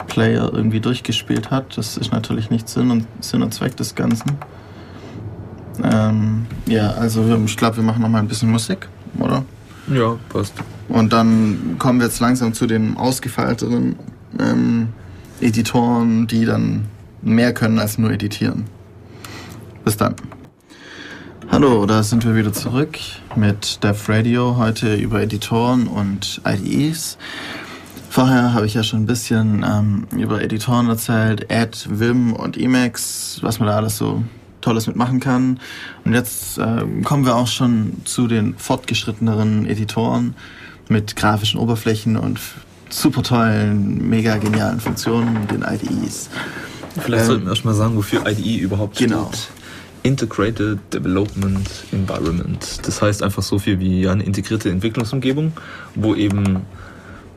Player 0.08 0.50
irgendwie 0.52 0.80
durchgespielt 0.80 1.50
hat. 1.50 1.76
Das 1.76 1.96
ist 1.98 2.10
natürlich 2.10 2.48
nicht 2.48 2.68
Sinn 2.68 2.90
und, 2.90 3.06
Sinn 3.20 3.42
und 3.42 3.52
Zweck 3.52 3.76
des 3.76 3.94
Ganzen. 3.94 4.38
Ähm, 5.82 6.46
ja, 6.66 6.90
also 6.92 7.24
ich 7.44 7.56
glaube, 7.56 7.76
wir 7.76 7.84
machen 7.84 8.02
noch 8.02 8.08
mal 8.08 8.18
ein 8.18 8.28
bisschen 8.28 8.50
Musik, 8.50 8.88
oder? 9.18 9.44
Ja, 9.88 10.16
passt. 10.28 10.54
Und 10.88 11.12
dann 11.12 11.76
kommen 11.78 12.00
wir 12.00 12.06
jetzt 12.06 12.20
langsam 12.20 12.54
zu 12.54 12.66
den 12.66 12.96
ausgefeilteren 12.96 13.96
ähm, 14.38 14.88
Editoren, 15.40 16.26
die 16.26 16.44
dann 16.44 16.86
mehr 17.22 17.52
können 17.52 17.78
als 17.78 17.98
nur 17.98 18.10
editieren. 18.10 18.64
Bis 19.84 19.96
dann. 19.96 20.14
Hallo, 21.50 21.86
da 21.86 22.02
sind 22.02 22.24
wir 22.24 22.34
wieder 22.34 22.52
zurück 22.52 22.98
mit 23.36 23.82
Dev 23.84 24.10
Radio, 24.12 24.56
heute 24.56 24.96
über 24.96 25.22
Editoren 25.22 25.86
und 25.86 26.40
IDEs. 26.44 27.18
Vorher 28.10 28.52
habe 28.52 28.66
ich 28.66 28.74
ja 28.74 28.82
schon 28.82 29.02
ein 29.02 29.06
bisschen 29.06 29.64
ähm, 29.68 30.06
über 30.16 30.42
Editoren 30.42 30.88
erzählt, 30.88 31.52
Ad, 31.52 31.78
Vim 31.88 32.32
und 32.32 32.56
Emacs, 32.56 33.38
was 33.42 33.60
man 33.60 33.68
da 33.68 33.76
alles 33.76 33.96
so 33.96 34.24
Tolles 34.66 34.88
mitmachen 34.88 35.20
kann. 35.20 35.60
Und 36.04 36.12
jetzt 36.12 36.58
äh, 36.58 36.82
kommen 37.04 37.24
wir 37.24 37.36
auch 37.36 37.46
schon 37.46 37.92
zu 38.04 38.26
den 38.26 38.56
fortgeschritteneren 38.58 39.64
Editoren 39.66 40.34
mit 40.88 41.14
grafischen 41.14 41.60
Oberflächen 41.60 42.16
und 42.16 42.40
super 42.88 43.22
tollen, 43.22 44.08
mega 44.08 44.38
genialen 44.38 44.80
Funktionen, 44.80 45.46
den 45.46 45.62
IDEs. 45.62 46.30
Vielleicht 46.98 47.22
ähm, 47.22 47.26
sollten 47.26 47.44
wir 47.44 47.50
erstmal 47.50 47.74
sagen, 47.74 47.96
wofür 47.96 48.26
IDE 48.26 48.56
überhaupt 48.56 48.98
genau. 48.98 49.30
steht. 49.32 49.48
Integrated 50.02 50.78
Development 50.92 51.68
Environment. 51.92 52.86
Das 52.86 53.00
heißt 53.00 53.22
einfach 53.22 53.44
so 53.44 53.60
viel 53.60 53.78
wie 53.78 54.08
eine 54.08 54.24
integrierte 54.24 54.70
Entwicklungsumgebung, 54.70 55.52
wo 55.94 56.16
eben 56.16 56.62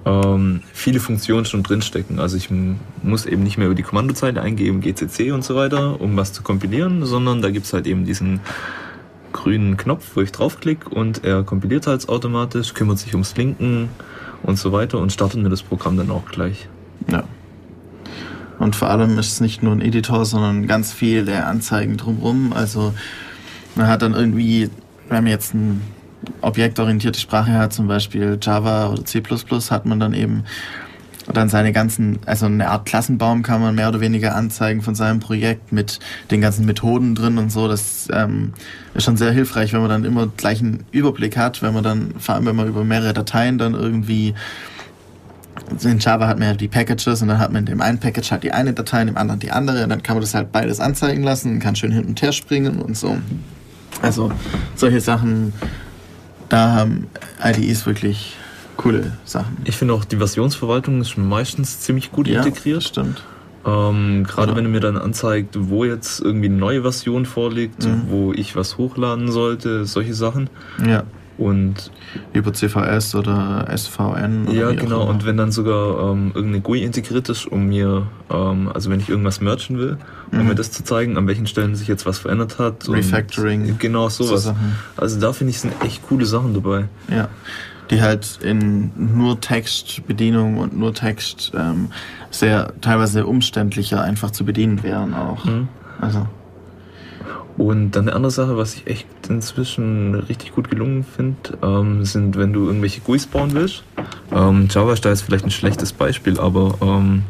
ähm, 0.06 0.62
viele 0.74 1.00
Funktionen 1.00 1.46
schon 1.46 1.64
drinstecken. 1.64 2.20
Also 2.20 2.38
ich 2.38 2.50
muss 3.04 3.26
eben 3.26 3.44
nicht 3.44 3.58
mehr 3.58 3.68
über 3.68 3.76
die 3.76 3.84
Kommandozeile 3.84 4.42
eingeben, 4.42 4.82
GCC 4.82 5.32
und 5.32 5.44
so 5.44 5.56
weiter, 5.56 6.00
um 6.00 6.16
was 6.18 6.34
zu 6.34 6.44
kompilieren, 6.44 7.06
sondern 7.06 7.42
da 7.42 7.50
gibt 7.50 7.66
es 7.66 7.74
halt 7.74 7.88
eben 7.88 8.06
diesen 8.06 8.40
grünen 9.34 9.78
Knopf, 9.78 10.12
wo 10.16 10.22
ich 10.22 10.32
draufklicke 10.32 10.90
und 10.90 11.24
er 11.24 11.44
kompiliert 11.44 11.88
halt 11.88 12.08
automatisch, 12.10 12.74
kümmert 12.74 13.00
sich 13.00 13.14
ums 13.14 13.36
Linken 13.36 13.90
und 14.44 14.58
so 14.58 14.72
weiter 14.72 15.00
und 15.00 15.12
startet 15.12 15.42
mir 15.42 15.50
das 15.50 15.62
Programm 15.62 15.98
dann 15.98 16.10
auch 16.10 16.26
gleich. 16.26 16.68
Ja. 17.12 17.24
Und 18.58 18.76
vor 18.76 18.90
allem 18.90 19.18
ist 19.18 19.34
es 19.34 19.42
nicht 19.42 19.64
nur 19.64 19.74
ein 19.74 19.82
Editor, 19.82 20.26
sondern 20.26 20.68
ganz 20.68 20.92
viele 20.92 21.46
Anzeigen 21.46 21.96
drumherum. 21.96 22.52
Also 22.54 22.94
man 23.76 23.88
hat 23.88 24.02
dann 24.02 24.14
irgendwie, 24.14 24.70
wenn 25.08 25.24
man 25.24 25.32
jetzt 25.32 25.54
eine 25.54 25.80
objektorientierte 26.42 27.20
Sprache 27.20 27.54
hat, 27.54 27.74
zum 27.74 27.88
Beispiel 27.88 28.38
Java 28.42 28.90
oder 28.90 29.06
C++, 29.06 29.22
hat 29.70 29.86
man 29.86 30.00
dann 30.00 30.14
eben 30.14 30.44
dann 31.34 31.50
seine 31.50 31.72
ganzen, 31.72 32.20
also 32.26 32.48
eine 32.48 32.70
Art 32.70 32.86
Klassenbaum 32.86 33.44
kann 33.44 33.62
man 33.62 33.76
mehr 33.76 33.90
oder 33.90 34.00
weniger 34.00 34.36
anzeigen 34.36 34.82
von 34.82 34.96
seinem 34.96 35.20
Projekt 35.20 35.72
mit 35.72 36.00
den 36.32 36.42
ganzen 36.42 36.66
Methoden 36.66 37.14
drin 37.14 37.38
und 37.38 37.52
so. 37.52 37.68
Das 37.68 38.08
ähm, 38.12 38.54
ist 38.96 39.04
schon 39.04 39.18
sehr 39.18 39.32
hilfreich, 39.32 39.74
wenn 39.74 39.82
man 39.82 39.90
dann 39.90 40.06
immer 40.06 40.28
gleich 40.28 40.60
einen 40.60 40.86
Überblick 40.92 41.38
hat, 41.38 41.62
wenn 41.62 41.74
man 41.74 41.84
dann, 41.84 42.16
vor 42.18 42.36
allem 42.36 42.46
wenn 42.46 42.56
man 42.56 42.68
über 42.68 42.84
mehrere 42.84 43.14
Dateien 43.14 43.58
dann 43.58 43.74
irgendwie 43.76 44.34
in 45.84 46.00
Java 46.00 46.28
hat 46.28 46.40
man 46.40 46.48
ja 46.48 46.54
die 46.56 46.68
Packages 46.68 47.22
und 47.22 47.28
dann 47.28 47.38
hat 47.38 47.52
man 47.52 47.60
in 47.60 47.66
dem 47.68 47.82
einen 47.82 48.00
Package 48.00 48.32
halt 48.32 48.44
die 48.44 48.52
eine 48.52 48.74
Datei, 48.74 49.02
in 49.02 49.08
dem 49.08 49.18
anderen 49.18 49.40
die 49.40 49.52
andere 49.52 49.84
und 49.84 49.90
dann 49.90 50.02
kann 50.02 50.16
man 50.16 50.22
das 50.22 50.34
halt 50.34 50.52
beides 50.52 50.80
anzeigen 50.80 51.22
lassen 51.22 51.60
kann 51.60 51.76
schön 51.76 51.92
hin 51.92 52.06
und 52.06 52.22
her 52.22 52.32
springen 52.32 52.82
und 52.82 52.98
so. 52.98 53.18
Also 54.02 54.32
solche 54.76 55.02
Sachen, 55.02 55.54
da 56.50 56.74
haben 56.74 57.08
IDEs 57.44 57.86
wirklich 57.86 58.36
coole 58.78 59.18
Sachen. 59.26 59.58
Ich 59.66 59.76
finde 59.76 59.94
auch 59.94 60.06
die 60.06 60.18
Versionsverwaltung 60.18 61.02
ist 61.02 61.18
meistens 61.18 61.82
ziemlich 61.82 62.12
gut 62.12 62.28
ja, 62.28 62.42
integriert. 62.42 62.84
Stimmt. 62.84 63.24
Ähm, 63.66 64.24
Gerade 64.24 64.56
wenn 64.56 64.66
er 64.66 64.72
mir 64.72 64.80
dann 64.80 64.98
anzeigt, 64.98 65.56
wo 65.60 65.84
jetzt 65.84 66.22
irgendwie 66.22 66.48
eine 66.48 66.56
neue 66.56 66.82
Version 66.82 67.26
vorliegt, 67.26 67.86
mhm. 67.86 68.04
wo 68.08 68.34
ich 68.34 68.56
was 68.56 68.78
hochladen 68.78 69.32
sollte, 69.32 69.86
solche 69.86 70.14
Sachen. 70.14 70.50
Ja. 70.86 71.04
Und 71.40 71.90
über 72.34 72.54
CVS 72.54 73.16
oder 73.16 73.66
SVN. 73.74 74.48
Oder 74.50 74.54
ja, 74.54 74.72
genau. 74.74 75.08
Und 75.10 75.26
wenn 75.26 75.38
dann 75.38 75.54
sogar 75.54 76.12
ähm, 76.12 76.32
irgendeine 76.36 76.60
GUI 76.60 76.84
integriert 76.84 77.30
ist, 77.30 77.46
um 77.46 77.68
mir, 77.68 78.08
ähm, 78.30 78.70
also 78.74 78.90
wenn 78.90 79.00
ich 79.00 79.08
irgendwas 79.08 79.40
merchen 79.40 79.78
will, 79.78 79.98
um 80.32 80.40
mhm. 80.40 80.48
mir 80.50 80.56
das 80.56 80.72
zu 80.72 80.84
zeigen, 80.84 81.18
an 81.18 81.28
welchen 81.28 81.48
Stellen 81.48 81.76
sich 81.76 81.88
jetzt 81.88 82.06
was 82.06 82.20
verändert 82.20 82.60
hat. 82.60 82.90
Refactoring. 82.90 83.78
genau, 83.80 84.10
sowas. 84.10 84.44
So 84.44 84.56
also 84.98 85.20
da 85.20 85.32
finde 85.32 85.52
ich 85.52 85.62
sind 85.62 85.74
echt 85.82 86.06
coole 86.08 86.26
Sachen 86.26 86.54
dabei. 86.54 86.90
Ja. 87.10 87.30
Die 87.90 88.02
halt 88.02 88.40
in 88.44 88.92
nur 88.98 89.40
Textbedienung 89.40 90.58
und 90.58 90.78
nur 90.78 90.94
Text 90.94 91.54
ähm, 91.56 91.88
sehr 92.32 92.74
teilweise 92.82 93.26
umständlicher 93.26 94.04
einfach 94.04 94.32
zu 94.32 94.44
bedienen 94.44 94.84
wären 94.84 95.14
auch. 95.14 95.46
Mhm. 95.46 95.70
Also. 96.02 96.28
Und 97.58 97.92
dann 97.92 98.08
eine 98.08 98.16
andere 98.16 98.32
Sache, 98.32 98.56
was 98.56 98.76
ich 98.76 98.88
echt 98.88 99.08
inzwischen 99.28 100.16
richtig 100.16 100.54
gut 100.54 100.70
gelungen 100.70 101.04
finde, 101.04 101.58
ähm, 101.62 102.06
sind, 102.06 102.38
wenn 102.38 102.54
du 102.54 102.68
irgendwelche 102.68 103.02
GUIs 103.02 103.28
bauen 103.28 103.54
willst. 103.54 103.84
Ähm, 104.32 104.68
Java 104.70 104.94
ist 104.94 105.04
da 105.04 105.10
jetzt 105.10 105.24
vielleicht 105.24 105.46
ein 105.46 105.52
schlechtes 105.52 105.92
Beispiel, 105.92 106.40
aber 106.40 106.78
ähm, 106.82 107.24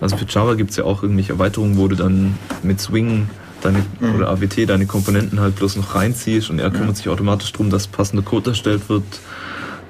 also 0.00 0.16
für 0.16 0.26
Java 0.26 0.54
gibt 0.54 0.70
es 0.70 0.76
ja 0.76 0.84
auch 0.84 1.02
irgendwelche 1.02 1.32
Erweiterungen, 1.32 1.78
wo 1.78 1.88
du 1.88 1.96
dann 1.96 2.34
mit 2.62 2.80
Swing 2.80 3.28
deine, 3.62 3.84
mhm. 4.00 4.16
oder 4.16 4.28
AWT 4.28 4.68
deine 4.68 4.86
Komponenten 4.86 5.40
halt 5.40 5.56
bloß 5.56 5.76
noch 5.76 5.94
reinziehst 5.94 6.50
und 6.50 6.58
er 6.58 6.70
kümmert 6.70 6.90
ja. 6.90 6.94
sich 6.96 7.08
automatisch 7.08 7.52
darum, 7.52 7.70
dass 7.70 7.86
passender 7.86 8.24
Code 8.24 8.50
erstellt 8.50 8.88
wird. 8.88 9.04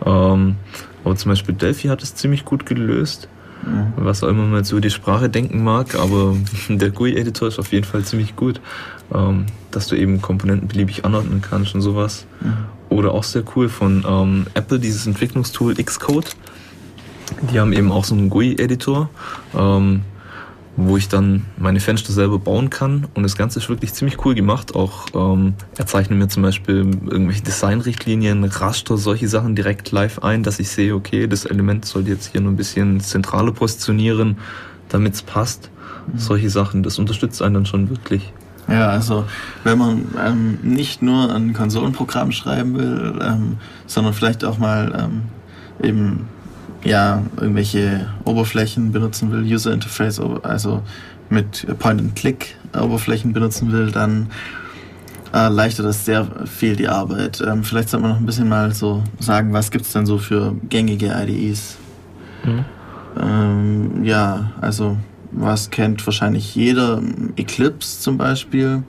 Ähm, 0.04 0.56
aber 1.04 1.16
zum 1.16 1.30
Beispiel 1.30 1.54
Delphi 1.54 1.88
hat 1.88 2.02
es 2.02 2.14
ziemlich 2.14 2.44
gut 2.44 2.66
gelöst. 2.66 3.28
Mhm. 3.64 3.92
Was 3.96 4.22
auch 4.22 4.28
immer 4.28 4.44
man 4.44 4.58
jetzt 4.58 4.72
über 4.72 4.80
die 4.80 4.90
Sprache 4.90 5.28
denken 5.28 5.62
mag, 5.62 5.94
aber 5.94 6.36
der 6.68 6.90
GUI-Editor 6.90 7.48
ist 7.48 7.58
auf 7.58 7.72
jeden 7.72 7.84
Fall 7.84 8.02
ziemlich 8.02 8.36
gut 8.36 8.60
ähm, 9.14 9.46
dass 9.70 9.86
du 9.86 9.96
eben 9.96 10.20
Komponenten 10.20 10.68
beliebig 10.68 11.04
anordnen 11.04 11.42
kannst 11.42 11.74
und 11.74 11.80
sowas. 11.80 12.26
Mhm. 12.40 12.56
Oder 12.88 13.12
auch 13.12 13.24
sehr 13.24 13.44
cool 13.54 13.68
von 13.68 14.04
ähm, 14.06 14.46
Apple, 14.54 14.78
dieses 14.78 15.06
Entwicklungstool 15.06 15.74
Xcode. 15.76 16.34
Die 17.52 17.60
haben 17.60 17.72
eben 17.72 17.92
auch 17.92 18.04
so 18.04 18.14
einen 18.14 18.28
GUI-Editor, 18.28 19.08
ähm, 19.56 20.02
wo 20.76 20.96
ich 20.96 21.08
dann 21.08 21.46
meine 21.56 21.78
Fenster 21.78 22.12
selber 22.12 22.40
bauen 22.40 22.70
kann. 22.70 23.06
Und 23.14 23.22
das 23.22 23.36
Ganze 23.36 23.60
ist 23.60 23.68
wirklich 23.68 23.92
ziemlich 23.92 24.24
cool 24.24 24.34
gemacht. 24.34 24.74
Auch 24.74 25.06
ähm, 25.14 25.54
er 25.78 25.86
zeichnet 25.86 26.18
mir 26.18 26.26
zum 26.26 26.42
Beispiel 26.42 26.78
irgendwelche 27.08 27.42
Designrichtlinien, 27.42 28.42
Raster, 28.44 28.96
solche 28.96 29.28
Sachen 29.28 29.54
direkt 29.54 29.92
live 29.92 30.20
ein, 30.20 30.42
dass 30.42 30.58
ich 30.58 30.70
sehe, 30.70 30.94
okay, 30.94 31.28
das 31.28 31.44
Element 31.44 31.84
soll 31.84 32.08
jetzt 32.08 32.32
hier 32.32 32.40
nur 32.40 32.52
ein 32.52 32.56
bisschen 32.56 32.98
zentraler 32.98 33.52
positionieren, 33.52 34.38
damit 34.88 35.14
es 35.14 35.22
passt. 35.22 35.70
Mhm. 36.12 36.18
Solche 36.18 36.50
Sachen, 36.50 36.82
das 36.82 36.98
unterstützt 36.98 37.40
einen 37.42 37.54
dann 37.54 37.66
schon 37.66 37.88
wirklich. 37.88 38.32
Ja, 38.70 38.88
also 38.88 39.24
wenn 39.64 39.78
man 39.78 40.06
ähm, 40.24 40.58
nicht 40.62 41.02
nur 41.02 41.34
ein 41.34 41.52
Konsolenprogramm 41.52 42.30
schreiben 42.30 42.78
will, 42.78 43.18
ähm, 43.20 43.56
sondern 43.86 44.14
vielleicht 44.14 44.44
auch 44.44 44.58
mal 44.58 44.92
ähm, 44.96 45.22
eben 45.82 46.28
ja 46.84 47.22
irgendwelche 47.36 48.08
Oberflächen 48.24 48.92
benutzen 48.92 49.32
will, 49.32 49.42
User 49.42 49.72
Interface, 49.72 50.20
also 50.42 50.82
mit 51.28 51.66
Point-and-Click 51.78 52.56
Oberflächen 52.80 53.32
benutzen 53.32 53.72
will, 53.72 53.90
dann 53.90 54.28
erleichtert 55.32 55.86
das 55.86 56.04
sehr 56.04 56.26
viel 56.46 56.76
die 56.76 56.88
Arbeit. 56.88 57.42
Ähm, 57.44 57.64
vielleicht 57.64 57.88
sollte 57.88 58.02
man 58.02 58.12
noch 58.12 58.18
ein 58.18 58.26
bisschen 58.26 58.48
mal 58.48 58.72
so 58.72 59.02
sagen, 59.18 59.52
was 59.52 59.70
gibt 59.70 59.84
es 59.84 59.92
denn 59.92 60.06
so 60.06 60.18
für 60.18 60.54
gängige 60.68 61.06
IDEs? 61.06 61.76
Mhm. 62.44 62.64
Ähm, 63.20 64.04
ja, 64.04 64.52
also 64.60 64.96
was 65.32 65.70
kennt 65.70 66.04
wahrscheinlich 66.06 66.54
jeder, 66.54 67.02
Eclipse 67.36 68.00
zum 68.00 68.18
Beispiel, 68.18 68.82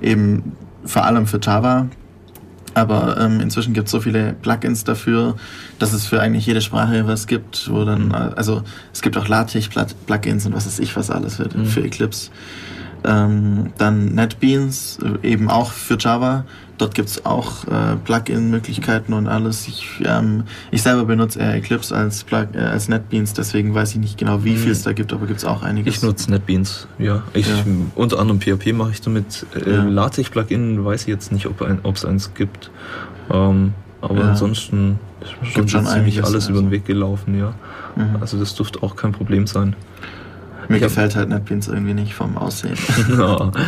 eben 0.00 0.52
vor 0.84 1.04
allem 1.04 1.26
für 1.26 1.40
Java. 1.40 1.88
Aber 2.74 3.18
ähm, 3.18 3.40
inzwischen 3.40 3.74
gibt 3.74 3.86
es 3.86 3.92
so 3.92 4.00
viele 4.00 4.34
Plugins 4.34 4.84
dafür, 4.84 5.34
dass 5.78 5.92
es 5.92 6.06
für 6.06 6.20
eigentlich 6.20 6.46
jede 6.46 6.60
Sprache 6.60 7.06
was 7.08 7.26
gibt, 7.26 7.68
wo 7.72 7.84
dann, 7.84 8.08
mhm. 8.08 8.14
also 8.14 8.62
es 8.92 9.02
gibt 9.02 9.16
auch 9.16 9.26
LaTeX-Plugins 9.26 10.46
und 10.46 10.54
was 10.54 10.66
weiß 10.66 10.78
ich 10.78 10.94
was 10.94 11.10
alles 11.10 11.36
für, 11.36 11.48
mhm. 11.52 11.66
für 11.66 11.82
Eclipse. 11.82 12.30
Ähm, 13.04 13.72
dann 13.78 14.14
NetBeans, 14.14 14.98
äh, 15.22 15.26
eben 15.26 15.48
auch 15.48 15.70
für 15.70 15.96
Java. 15.98 16.44
Dort 16.78 16.94
gibt 16.94 17.08
es 17.08 17.26
auch 17.26 17.64
äh, 17.64 17.96
Plugin-Möglichkeiten 18.04 19.12
und 19.12 19.26
alles. 19.26 19.66
Ich, 19.66 20.00
ähm, 20.04 20.44
ich 20.70 20.82
selber 20.82 21.04
benutze 21.04 21.40
eher 21.40 21.54
Eclipse 21.54 21.94
als, 21.94 22.22
Plug 22.22 22.48
äh, 22.54 22.58
als 22.58 22.88
NetBeans, 22.88 23.32
deswegen 23.32 23.74
weiß 23.74 23.92
ich 23.92 23.98
nicht 23.98 24.16
genau, 24.16 24.44
wie 24.44 24.56
viel 24.56 24.70
es 24.70 24.82
da 24.82 24.92
gibt, 24.92 25.12
aber 25.12 25.26
gibt 25.26 25.38
es 25.38 25.44
auch 25.44 25.62
einiges. 25.62 25.96
Ich 25.96 26.02
nutze 26.02 26.30
NetBeans, 26.30 26.86
ja. 26.98 27.22
Ich, 27.34 27.48
ja. 27.48 27.64
Unter 27.96 28.20
anderem 28.20 28.40
PHP 28.40 28.72
mache 28.72 28.92
ich 28.92 29.00
damit. 29.00 29.44
Äh, 29.54 29.70
ja. 29.70 29.82
LaTeX-Plugin 29.84 30.84
weiß 30.84 31.02
ich 31.02 31.08
jetzt 31.08 31.32
nicht, 31.32 31.46
ob 31.46 31.60
es 31.60 32.04
ein, 32.04 32.10
eins 32.10 32.34
gibt. 32.34 32.70
Ähm, 33.30 33.74
aber 34.00 34.20
ja. 34.20 34.28
ansonsten 34.30 35.00
ist 35.20 35.52
schon, 35.52 35.68
schon 35.68 35.86
ziemlich 35.86 36.22
alles 36.22 36.46
also. 36.46 36.50
über 36.50 36.60
den 36.60 36.70
Weg 36.70 36.84
gelaufen, 36.84 37.36
ja. 37.36 37.54
Mhm. 37.96 38.18
Also 38.20 38.38
das 38.38 38.54
dürfte 38.54 38.82
auch 38.82 38.94
kein 38.94 39.12
Problem 39.12 39.46
sein. 39.48 39.74
Mir 40.68 40.80
gefällt 40.80 41.16
halt 41.16 41.28
NetBeans 41.30 41.68
irgendwie 41.68 41.94
nicht 41.94 42.14
vom 42.14 42.36
Aussehen. 42.36 42.76
No. 43.08 43.52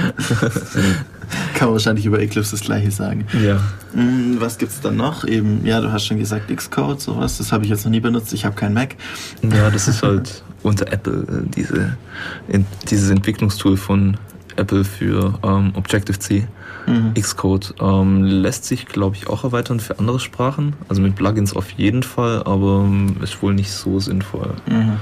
Kann 1.55 1.69
man 1.69 1.73
wahrscheinlich 1.73 2.07
über 2.07 2.21
Eclipse 2.21 2.53
das 2.53 2.61
gleiche 2.61 2.91
sagen. 2.91 3.27
Ja. 3.45 3.57
Mm, 3.95 4.41
was 4.41 4.59
gibt's 4.59 4.81
dann 4.81 4.97
noch? 4.97 5.25
Eben, 5.25 5.65
ja, 5.65 5.81
du 5.81 5.93
hast 5.93 6.07
schon 6.07 6.19
gesagt 6.19 6.55
Xcode, 6.55 7.01
sowas. 7.01 7.39
Das 7.39 7.53
habe 7.53 7.65
ich 7.65 7.71
jetzt 7.71 7.85
noch 7.85 7.91
nie 7.91 8.01
benutzt. 8.01 8.33
Ich 8.33 8.45
habe 8.45 8.55
keinen 8.55 8.75
Mac. 8.75 8.97
Ja, 9.43 9.71
das 9.71 9.89
ist 9.89 10.03
halt 10.03 10.43
unter 10.63 10.93
Apple 10.93 11.25
äh, 11.29 11.49
diese, 11.49 11.97
in, 12.49 12.67
dieses 12.91 13.11
Entwicklungstool 13.11 13.77
von 13.77 14.17
Apple 14.57 14.85
für 14.85 15.39
ähm, 15.43 15.73
Objective-C. 15.75 16.47
Mhm. 16.87 17.15
Xcode 17.15 17.75
ähm, 17.81 18.23
lässt 18.25 18.65
sich, 18.65 18.87
glaube 18.87 19.17
ich, 19.17 19.29
auch 19.29 19.45
erweitern 19.45 19.81
für 19.81 19.99
andere 19.99 20.19
Sprachen. 20.19 20.75
Also 20.89 21.03
mit 21.03 21.15
Plugins 21.15 21.55
auf 21.55 21.71
jeden 21.73 22.03
Fall, 22.03 22.43
aber 22.45 22.85
ähm, 22.87 23.17
ist 23.23 23.43
wohl 23.43 23.55
nicht 23.55 23.71
so 23.71 24.01
sinnvoll. 24.01 24.55
Mhm. 24.67 24.97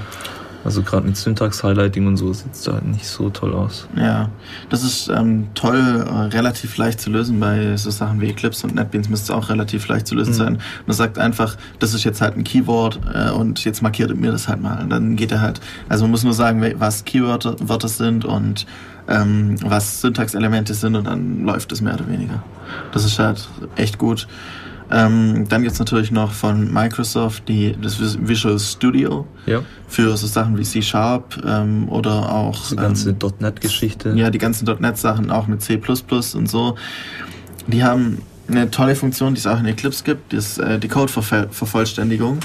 Also 0.65 0.81
gerade 0.81 1.07
mit 1.07 1.15
Syntax-Highlighting 1.15 2.05
und 2.05 2.17
so 2.17 2.33
sieht 2.33 2.53
es 2.53 2.63
da 2.63 2.73
halt 2.73 2.85
nicht 2.85 3.07
so 3.07 3.29
toll 3.29 3.53
aus. 3.53 3.87
Ja, 3.95 4.29
das 4.69 4.83
ist 4.83 5.07
ähm, 5.07 5.47
toll, 5.55 6.05
äh, 6.05 6.35
relativ 6.35 6.75
leicht 6.77 6.99
zu 6.99 7.09
lösen. 7.09 7.39
Bei 7.39 7.77
so 7.77 7.89
Sachen 7.89 8.19
wie 8.19 8.29
Eclipse 8.29 8.67
und 8.67 8.75
NetBeans 8.75 9.09
müsste 9.09 9.31
es 9.31 9.37
auch 9.37 9.49
relativ 9.49 9.87
leicht 9.87 10.07
zu 10.07 10.15
lösen 10.15 10.33
mhm. 10.33 10.37
sein. 10.37 10.61
Man 10.85 10.95
sagt 10.95 11.17
einfach, 11.17 11.55
das 11.79 11.93
ist 11.93 12.03
jetzt 12.03 12.21
halt 12.21 12.35
ein 12.35 12.43
Keyword 12.43 12.99
äh, 13.13 13.31
und 13.31 13.63
jetzt 13.63 13.81
markiert 13.81 14.15
mir 14.15 14.31
das 14.31 14.47
halt 14.49 14.61
mal. 14.61 14.81
Und 14.81 14.89
dann 14.89 15.15
geht 15.15 15.31
er 15.31 15.41
halt, 15.41 15.61
also 15.87 16.03
man 16.03 16.11
muss 16.11 16.23
nur 16.23 16.33
sagen, 16.33 16.61
was 16.77 17.05
Keywörter 17.05 17.55
sind 17.87 18.25
und 18.25 18.65
ähm, 19.07 19.55
was 19.63 20.01
Syntaxelemente 20.01 20.73
sind 20.73 20.95
und 20.95 21.07
dann 21.07 21.45
läuft 21.45 21.71
es 21.71 21.81
mehr 21.81 21.93
oder 21.93 22.07
weniger. 22.07 22.43
Das 22.91 23.05
ist 23.05 23.17
halt 23.17 23.47
echt 23.75 23.97
gut. 23.97 24.27
Ähm, 24.91 25.47
dann 25.47 25.61
gibt 25.61 25.73
es 25.73 25.79
natürlich 25.79 26.11
noch 26.11 26.31
von 26.31 26.73
Microsoft 26.73 27.47
die, 27.47 27.75
das 27.79 27.99
Visual 27.99 28.57
Studio 28.59 29.27
ja. 29.45 29.61
für 29.87 30.15
so 30.17 30.25
Sachen 30.25 30.57
wie 30.57 30.63
C 30.63 30.81
Sharp 30.81 31.41
ähm, 31.45 31.87
oder 31.89 32.33
auch. 32.33 32.69
Die 32.69 32.75
ganze 32.75 33.11
ähm, 33.11 33.17
.NET-Geschichte. 33.39 34.13
Ja, 34.15 34.29
die 34.29 34.39
ganzen 34.39 34.65
.NET-Sachen 34.65 35.29
auch 35.31 35.47
mit 35.47 35.61
C 35.61 35.79
und 36.35 36.49
so. 36.49 36.75
Die 37.67 37.83
haben 37.83 38.19
eine 38.47 38.71
tolle 38.71 38.95
Funktion, 38.95 39.35
die 39.35 39.39
es 39.39 39.47
auch 39.47 39.59
in 39.59 39.65
Eclipse 39.65 40.03
gibt, 40.03 40.33
das, 40.33 40.57
äh, 40.57 40.79
die 40.79 40.87
Code-Vervollständigung. 40.87 42.39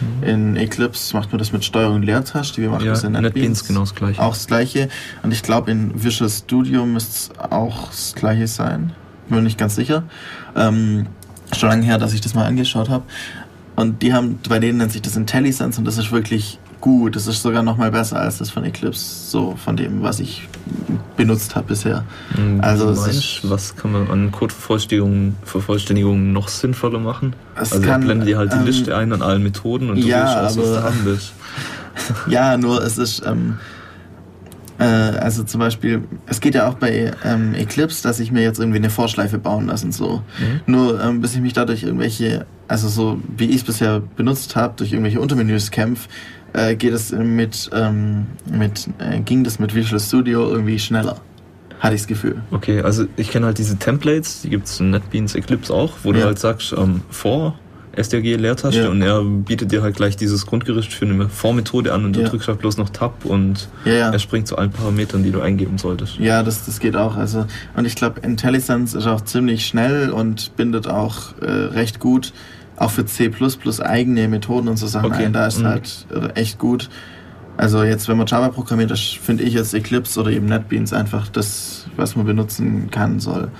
Mhm. 0.00 0.22
In 0.22 0.56
Eclipse 0.56 1.16
macht 1.16 1.32
man 1.32 1.38
das 1.38 1.52
mit 1.52 1.64
Steuerung 1.64 1.96
und 1.96 2.02
Leertaste. 2.02 2.60
Wir 2.60 2.70
machen 2.70 2.84
ja, 2.84 2.92
das 2.92 3.04
in 3.04 3.12
NetBeans. 3.12 3.34
NetBeans 3.34 3.64
genau 3.66 3.80
das 3.80 3.94
gleiche. 3.94 4.20
Auch 4.20 4.34
das 4.34 4.46
gleiche. 4.46 4.88
Und 5.22 5.32
ich 5.32 5.42
glaube, 5.42 5.70
in 5.70 6.02
Visual 6.02 6.28
Studio 6.28 6.84
müsste 6.84 7.32
es 7.32 7.50
auch 7.50 7.88
das 7.88 8.14
gleiche 8.14 8.46
sein. 8.46 8.92
Bin 9.28 9.38
mir 9.38 9.42
nicht 9.42 9.58
ganz 9.58 9.76
sicher. 9.76 10.04
Ähm, 10.56 11.06
schon 11.56 11.68
lange 11.68 11.84
her, 11.84 11.98
dass 11.98 12.12
ich 12.12 12.20
das 12.20 12.34
mal 12.34 12.44
angeschaut 12.44 12.88
habe. 12.88 13.04
Und 13.76 14.02
die 14.02 14.12
haben, 14.12 14.40
bei 14.48 14.58
denen 14.58 14.78
nennt 14.78 14.92
sich 14.92 15.02
das 15.02 15.16
IntelliSense 15.16 15.78
und 15.78 15.84
das 15.84 15.98
ist 15.98 16.10
wirklich 16.10 16.58
gut. 16.80 17.16
Das 17.16 17.26
ist 17.26 17.42
sogar 17.42 17.62
noch 17.62 17.76
mal 17.76 17.90
besser 17.90 18.20
als 18.20 18.38
das 18.38 18.50
von 18.50 18.64
Eclipse, 18.64 19.30
so 19.30 19.54
von 19.56 19.76
dem, 19.76 20.02
was 20.02 20.20
ich 20.20 20.48
benutzt 21.16 21.54
habe 21.56 21.68
bisher. 21.68 22.04
Mhm, 22.36 22.60
also 22.60 22.86
meinst, 22.86 23.48
was 23.48 23.76
kann 23.76 23.92
man 23.92 24.10
an 24.10 24.32
Codevervollständigung 24.32 25.36
Vervollständigung 25.44 26.32
noch 26.32 26.48
sinnvoller 26.48 26.98
machen? 26.98 27.34
Also 27.54 27.80
kann, 27.80 28.02
blendet 28.02 28.28
dir 28.28 28.38
halt 28.38 28.52
die 28.52 28.56
ähm, 28.56 28.66
Liste 28.66 28.96
ein 28.96 29.12
an 29.12 29.22
allen 29.22 29.42
Methoden 29.42 29.90
und 29.90 30.02
du 30.02 30.06
ja, 30.08 30.46
aus, 30.46 30.56
was 30.56 30.64
du 30.64 30.82
haben 30.82 31.00
willst. 31.04 31.32
ja, 32.28 32.56
nur 32.56 32.82
es 32.84 32.98
ist 32.98 33.22
ähm, 33.26 33.58
äh, 34.78 34.84
also 34.84 35.42
zum 35.42 35.60
Beispiel, 35.60 36.02
es 36.26 36.40
geht 36.40 36.54
ja 36.54 36.68
auch 36.68 36.74
bei 36.74 37.12
ähm, 37.24 37.54
Eclipse, 37.54 38.02
dass 38.02 38.20
ich 38.20 38.30
mir 38.30 38.42
jetzt 38.42 38.58
irgendwie 38.58 38.78
eine 38.78 38.90
Vorschleife 38.90 39.38
bauen 39.38 39.66
lasse 39.66 39.86
und 39.86 39.92
so. 39.92 40.22
Mhm. 40.38 40.60
Nur 40.66 41.02
ähm, 41.02 41.20
bis 41.20 41.34
ich 41.34 41.40
mich 41.40 41.52
dadurch 41.52 41.82
irgendwelche, 41.82 42.46
also 42.68 42.88
so 42.88 43.20
wie 43.36 43.46
ich 43.46 43.56
es 43.56 43.64
bisher 43.64 44.00
benutzt 44.00 44.56
habe, 44.56 44.74
durch 44.76 44.92
irgendwelche 44.92 45.20
Untermenüs 45.20 45.70
kämpfe, 45.70 46.08
äh, 46.52 46.76
geht 46.76 46.92
es 46.92 47.12
mit, 47.12 47.70
ähm, 47.74 48.26
mit 48.50 48.88
äh, 48.98 49.20
ging 49.20 49.44
das 49.44 49.58
mit 49.58 49.74
Visual 49.74 50.00
Studio 50.00 50.48
irgendwie 50.48 50.78
schneller. 50.78 51.20
Hatte 51.80 51.94
ich 51.94 52.02
das 52.02 52.08
Gefühl. 52.08 52.42
Okay, 52.50 52.80
also 52.80 53.06
ich 53.16 53.30
kenne 53.30 53.46
halt 53.46 53.58
diese 53.58 53.76
Templates, 53.76 54.42
die 54.42 54.50
gibt 54.50 54.66
es 54.66 54.80
in 54.80 54.90
NetBeans 54.90 55.34
Eclipse 55.34 55.72
auch, 55.72 55.92
wo 56.02 56.12
ja. 56.12 56.20
du 56.20 56.24
halt 56.26 56.38
sagst, 56.38 56.72
ähm, 56.72 57.02
vor 57.10 57.58
SDRG-Leertaste 57.92 58.82
ja. 58.82 58.88
und 58.88 59.02
er 59.02 59.22
bietet 59.22 59.72
dir 59.72 59.82
halt 59.82 59.96
gleich 59.96 60.16
dieses 60.16 60.46
Grundgerüst 60.46 60.92
für 60.92 61.04
eine 61.04 61.28
Vormethode 61.28 61.92
an 61.92 62.04
und 62.04 62.16
du 62.16 62.20
ja. 62.20 62.28
drückst 62.28 62.48
halt 62.48 62.58
bloß 62.58 62.76
noch 62.76 62.90
Tab 62.90 63.24
und 63.24 63.68
ja, 63.84 64.10
er 64.10 64.18
springt 64.18 64.46
zu 64.46 64.56
allen 64.56 64.70
Parametern, 64.70 65.22
die 65.22 65.30
du 65.30 65.40
eingeben 65.40 65.78
solltest. 65.78 66.18
Ja, 66.18 66.42
das, 66.42 66.66
das 66.66 66.80
geht 66.80 66.96
auch. 66.96 67.16
Also, 67.16 67.46
und 67.76 67.84
ich 67.84 67.94
glaube, 67.94 68.20
IntelliSense 68.20 68.96
ist 68.98 69.06
auch 69.06 69.22
ziemlich 69.22 69.66
schnell 69.66 70.10
und 70.10 70.56
bindet 70.56 70.88
auch 70.88 71.38
äh, 71.40 71.46
recht 71.46 71.98
gut 72.00 72.32
auch 72.78 72.90
für 72.90 73.04
C 73.04 73.30
eigene 73.80 74.28
Methoden 74.28 74.68
und 74.68 74.76
so 74.76 74.86
Sachen 74.86 75.12
okay. 75.12 75.26
ein. 75.26 75.32
Da 75.32 75.46
ist 75.46 75.60
mhm. 75.60 75.66
halt 75.66 76.06
äh, 76.14 76.40
echt 76.40 76.58
gut. 76.58 76.88
Also 77.56 77.82
jetzt, 77.82 78.08
wenn 78.08 78.16
man 78.16 78.26
Java 78.26 78.50
programmiert, 78.50 78.90
das 78.90 79.00
finde 79.00 79.42
ich 79.42 79.54
jetzt 79.54 79.74
Eclipse 79.74 80.20
oder 80.20 80.30
eben 80.30 80.46
NetBeans 80.46 80.92
einfach 80.92 81.28
das, 81.28 81.86
was 81.96 82.14
man 82.14 82.24
benutzen 82.24 82.88
kann 82.90 83.18
soll. 83.18 83.50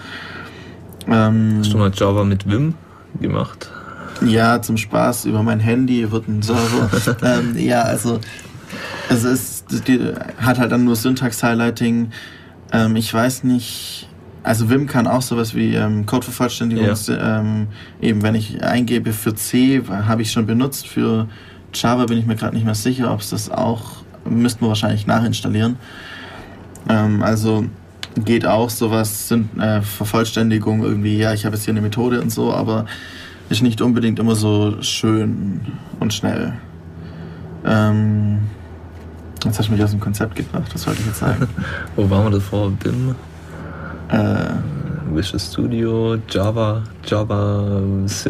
Ähm, 1.09 1.57
Hast 1.59 1.73
du 1.73 1.79
mal 1.79 1.91
Java 1.93 2.23
mit 2.23 2.49
Vim 2.49 2.75
gemacht? 3.21 3.71
Ja, 4.25 4.61
zum 4.61 4.77
Spaß 4.77 5.27
über 5.27 5.43
mein 5.43 5.61
Handy 5.61 6.11
wird 6.11 6.29
ein 6.29 6.43
Server. 6.43 6.91
ähm, 7.23 7.57
ja, 7.57 7.83
also 7.83 8.21
es 9.09 9.25
ist, 9.25 9.89
die, 9.89 10.13
hat 10.39 10.59
halt 10.59 10.73
dann 10.73 10.85
nur 10.85 10.97
Syntax-Highlighting. 10.97 12.11
Ähm, 12.73 12.97
ich 12.97 13.13
weiß 13.13 13.45
nicht, 13.45 14.09
also 14.43 14.71
Vim 14.71 14.87
kann 14.87 15.07
auch 15.07 15.23
sowas 15.23 15.55
wie 15.55 15.75
ähm, 15.75 16.07
Codevervollständigung. 16.07 16.87
Ja. 16.87 17.41
Ähm, 17.41 17.69
eben 18.01 18.23
wenn 18.23 18.35
ich 18.35 18.63
eingebe 18.63 19.13
für 19.13 19.35
C, 19.35 19.83
habe 19.89 20.23
ich 20.23 20.33
schon 20.33 20.47
benutzt. 20.47 20.87
Für 20.89 21.29
Java 21.75 22.07
bin 22.07 22.19
ich 22.19 22.27
mir 22.27 22.37
gerade 22.37 22.55
nicht 22.55 22.65
mehr 22.65 22.75
sicher, 22.75 23.13
ob 23.13 23.21
es 23.21 23.31
das 23.31 23.51
auch, 23.51 24.03
müssten 24.25 24.63
wir 24.63 24.69
wahrscheinlich 24.69 25.07
nachinstallieren. 25.07 25.77
Ähm, 26.89 27.23
also 27.23 27.67
geht 28.25 28.47
auch 28.47 28.71
sowas, 28.71 29.29
sind 29.29 29.59
äh, 29.61 29.83
Vervollständigung 29.83 30.83
irgendwie, 30.83 31.19
ja, 31.19 31.33
ich 31.33 31.45
habe 31.45 31.57
jetzt 31.57 31.65
hier 31.65 31.75
eine 31.75 31.81
Methode 31.81 32.21
und 32.21 32.31
so, 32.31 32.53
aber 32.53 32.87
ist 33.49 33.63
nicht 33.63 33.81
unbedingt 33.81 34.19
immer 34.19 34.35
so 34.35 34.83
schön 34.83 35.61
und 36.01 36.13
schnell. 36.13 36.55
Ähm, 37.65 38.39
jetzt 39.45 39.59
hast 39.59 39.69
du 39.69 39.73
mich 39.73 39.83
aus 39.83 39.91
dem 39.91 40.01
Konzept 40.01 40.37
gebracht, 40.37 40.71
was 40.73 40.87
wollte 40.87 41.01
ich 41.01 41.07
jetzt 41.07 41.21
sagen? 41.21 41.49
Wo 41.97 42.09
waren 42.11 42.25
wir 42.25 42.31
davor? 42.31 42.71
BIM? 42.71 43.15
Äh, 44.09 44.49
Visual 45.15 45.41
Studio, 45.41 46.17
Java, 46.31 46.83
Java 47.07 47.81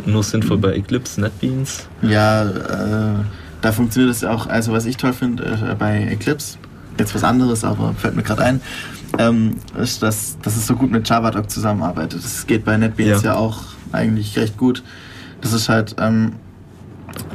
nur 0.06 0.22
sinnvoll 0.22 0.58
bei 0.58 0.74
Eclipse, 0.74 1.20
NetBeans. 1.20 1.88
Ja, 2.02 2.44
äh, 2.44 3.14
da 3.60 3.72
funktioniert 3.72 4.14
es 4.14 4.24
auch, 4.24 4.46
also 4.46 4.72
was 4.72 4.86
ich 4.86 4.96
toll 4.96 5.12
finde 5.12 5.44
äh, 5.44 5.74
bei 5.74 6.04
Eclipse, 6.04 6.58
jetzt 6.98 7.14
was 7.14 7.24
anderes, 7.24 7.64
aber 7.64 7.94
fällt 7.94 8.14
mir 8.16 8.22
gerade 8.22 8.42
ein, 8.44 8.60
ähm, 9.18 9.56
ist, 9.80 10.02
dass, 10.02 10.38
dass 10.42 10.56
es 10.56 10.66
so 10.66 10.76
gut 10.76 10.90
mit 10.90 11.08
JavaDoc 11.08 11.50
zusammenarbeitet. 11.50 12.22
Das 12.22 12.46
geht 12.46 12.64
bei 12.64 12.76
NetBeans 12.76 13.22
ja, 13.22 13.32
ja 13.32 13.36
auch 13.36 13.62
eigentlich 13.92 14.36
recht 14.38 14.56
gut. 14.56 14.82
Das 15.40 15.52
ist 15.52 15.68
halt, 15.68 15.96
ähm, 15.98 16.32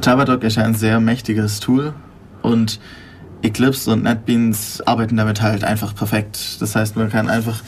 JavaDoc 0.03 0.43
ist 0.43 0.57
ein 0.57 0.75
sehr 0.75 0.99
mächtiges 0.99 1.59
Tool 1.59 1.93
und 2.41 2.79
Eclipse 3.41 3.91
und 3.91 4.03
NetBeans 4.03 4.81
arbeiten 4.81 5.17
damit 5.17 5.41
halt 5.41 5.63
einfach 5.63 5.93
perfekt. 5.93 6.61
Das 6.61 6.75
heißt, 6.75 6.95
man 6.95 7.09
kann 7.09 7.29
einfach 7.29 7.61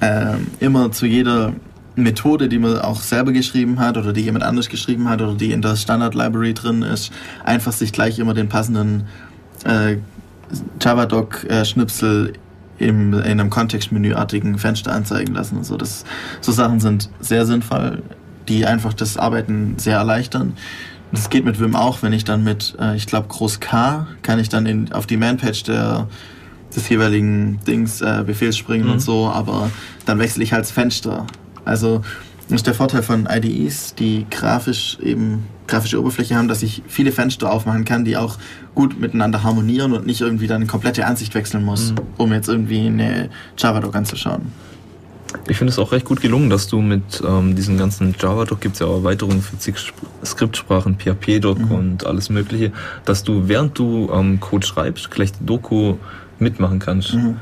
äh, 0.00 0.36
immer 0.60 0.92
zu 0.92 1.06
jeder 1.06 1.52
Methode, 1.96 2.48
die 2.48 2.58
man 2.58 2.78
auch 2.78 3.00
selber 3.00 3.32
geschrieben 3.32 3.80
hat 3.80 3.96
oder 3.96 4.12
die 4.12 4.20
jemand 4.20 4.44
anders 4.44 4.68
geschrieben 4.68 5.08
hat 5.08 5.22
oder 5.22 5.34
die 5.34 5.52
in 5.52 5.62
der 5.62 5.76
Standard 5.76 6.14
Library 6.14 6.52
drin 6.52 6.82
ist, 6.82 7.10
einfach 7.44 7.72
sich 7.72 7.92
gleich 7.92 8.18
immer 8.18 8.34
den 8.34 8.48
passenden 8.48 9.04
äh, 9.64 9.96
JavaDoc-Schnipsel 10.80 12.34
äh, 12.34 12.38
in 12.78 13.14
einem 13.14 13.48
Kontextmenüartigen 13.48 14.58
Fenster 14.58 14.92
anzeigen 14.92 15.34
lassen 15.34 15.56
und 15.56 15.64
so. 15.64 15.78
Das, 15.78 16.04
so 16.42 16.52
Sachen 16.52 16.78
sind 16.78 17.08
sehr 17.20 17.46
sinnvoll 17.46 18.02
die 18.48 18.66
einfach 18.66 18.94
das 18.94 19.16
Arbeiten 19.16 19.74
sehr 19.78 19.96
erleichtern. 19.96 20.54
Das 21.12 21.30
geht 21.30 21.44
mit 21.44 21.60
Vim 21.60 21.76
auch, 21.76 22.02
wenn 22.02 22.12
ich 22.12 22.24
dann 22.24 22.42
mit, 22.44 22.76
äh, 22.80 22.96
ich 22.96 23.06
glaube, 23.06 23.28
Groß 23.28 23.60
K 23.60 24.06
kann 24.22 24.38
ich 24.38 24.48
dann 24.48 24.66
in, 24.66 24.92
auf 24.92 25.06
die 25.06 25.16
Manpage 25.16 25.62
der, 25.64 26.08
des 26.74 26.88
jeweiligen 26.88 27.60
Dings 27.66 28.00
äh, 28.00 28.24
Befehls 28.26 28.56
springen 28.56 28.86
mhm. 28.86 28.92
und 28.92 29.00
so, 29.00 29.28
aber 29.28 29.70
dann 30.04 30.18
wechsle 30.18 30.42
ich 30.42 30.52
halt 30.52 30.64
das 30.64 30.72
Fenster. 30.72 31.26
Also 31.64 32.02
das 32.48 32.56
ist 32.56 32.66
der 32.66 32.74
Vorteil 32.74 33.02
von 33.02 33.28
IDEs, 33.30 33.94
die 33.94 34.26
grafisch 34.30 34.98
eben 35.00 35.44
grafische 35.66 35.98
Oberfläche 35.98 36.36
haben, 36.36 36.46
dass 36.46 36.62
ich 36.62 36.82
viele 36.86 37.10
Fenster 37.10 37.50
aufmachen 37.50 37.84
kann, 37.84 38.04
die 38.04 38.16
auch 38.16 38.38
gut 38.74 39.00
miteinander 39.00 39.42
harmonieren 39.42 39.92
und 39.92 40.06
nicht 40.06 40.20
irgendwie 40.20 40.46
dann 40.46 40.56
eine 40.56 40.66
komplette 40.66 41.06
Ansicht 41.06 41.34
wechseln 41.34 41.64
muss, 41.64 41.92
mhm. 41.92 41.96
um 42.18 42.32
jetzt 42.32 42.48
irgendwie 42.48 42.86
eine 42.86 43.30
Java-Doc 43.58 43.96
anzuschauen. 43.96 44.52
Ich 45.48 45.58
finde 45.58 45.72
es 45.72 45.78
auch 45.78 45.92
recht 45.92 46.04
gut 46.04 46.20
gelungen, 46.20 46.50
dass 46.50 46.66
du 46.66 46.80
mit 46.80 47.22
ähm, 47.26 47.54
diesen 47.54 47.78
ganzen 47.78 48.14
Java-Doc, 48.18 48.60
gibt 48.60 48.74
es 48.74 48.80
ja 48.80 48.86
auch 48.86 48.96
Erweiterungen 48.96 49.42
für 49.42 49.56
zig 49.58 49.76
Skriptsprachen, 50.24 50.98
PHP-Doc 50.98 51.58
mhm. 51.58 51.70
und 51.70 52.06
alles 52.06 52.30
mögliche, 52.30 52.72
dass 53.04 53.22
du 53.22 53.48
während 53.48 53.78
du 53.78 54.10
ähm, 54.12 54.40
Code 54.40 54.66
schreibst, 54.66 55.10
gleich 55.10 55.32
die 55.32 55.46
Doku 55.46 55.96
mitmachen 56.38 56.78
kannst. 56.78 57.14
Mhm. 57.14 57.36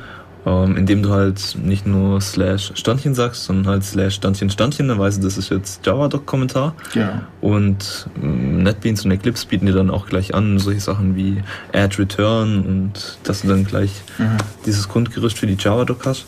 Ähm, 0.47 0.77
indem 0.77 1.03
du 1.03 1.09
halt 1.09 1.57
nicht 1.63 1.87
nur 1.87 2.21
slash 2.21 2.73
Standchen 2.75 3.15
sagst, 3.15 3.45
sondern 3.45 3.67
halt 3.67 3.85
slash 3.85 4.17
Standchen 4.17 4.51
Standchen, 4.51 4.89
dann 4.89 4.99
weißt 4.99 5.17
du, 5.17 5.23
das 5.23 5.39
ist 5.39 5.51
jetzt 5.51 5.87
Java-Doc-Kommentar. 5.87 6.75
Ja. 6.93 7.23
Und 7.41 8.11
ähm, 8.23 8.63
NetBeans 8.63 9.07
und 9.07 9.11
Eclipse 9.13 9.47
bieten 9.47 9.65
dir 9.65 9.73
dann 9.73 9.89
auch 9.89 10.05
gleich 10.05 10.35
an, 10.35 10.59
solche 10.59 10.81
Sachen 10.81 11.17
wie 11.17 11.43
Add 11.73 11.97
Return 11.97 12.67
und 12.67 13.19
dass 13.23 13.41
du 13.41 13.49
dann 13.49 13.65
gleich 13.65 14.03
mhm. 14.19 14.37
dieses 14.67 14.87
Grundgerüst 14.87 15.39
für 15.39 15.47
die 15.47 15.57
Java-Doc 15.59 16.05
hast. 16.05 16.27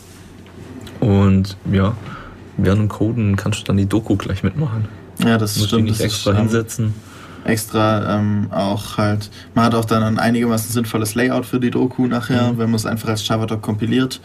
Und 1.07 1.57
ja, 1.71 1.95
während 2.57 2.81
dem 2.81 2.89
Coden 2.89 3.37
kannst 3.37 3.61
du 3.61 3.65
dann 3.65 3.77
die 3.77 3.87
Doku 3.87 4.17
gleich 4.17 4.43
mitmachen. 4.43 4.89
Ja, 5.25 5.39
das 5.39 5.57
Musst 5.57 5.69
stimmt. 5.69 5.85
Nicht 5.85 6.01
extra 6.01 6.33
ist, 6.33 6.39
hinsetzen. 6.39 6.95
Extra 7.45 8.19
ähm, 8.19 8.49
auch 8.51 8.99
halt, 8.99 9.31
man 9.55 9.67
hat 9.67 9.77
auch 9.77 9.85
dann 9.85 10.03
ein 10.03 10.19
einigermaßen 10.19 10.73
sinnvolles 10.73 11.15
Layout 11.15 11.47
für 11.47 11.61
die 11.61 11.71
Doku 11.71 12.09
nachher, 12.09 12.53
mhm. 12.53 12.59
wenn 12.59 12.71
man 12.71 12.75
es 12.75 12.87
einfach 12.87 13.11
als 13.11 13.27
Java-Doc 13.27 13.63
kompiliert. 13.63 14.21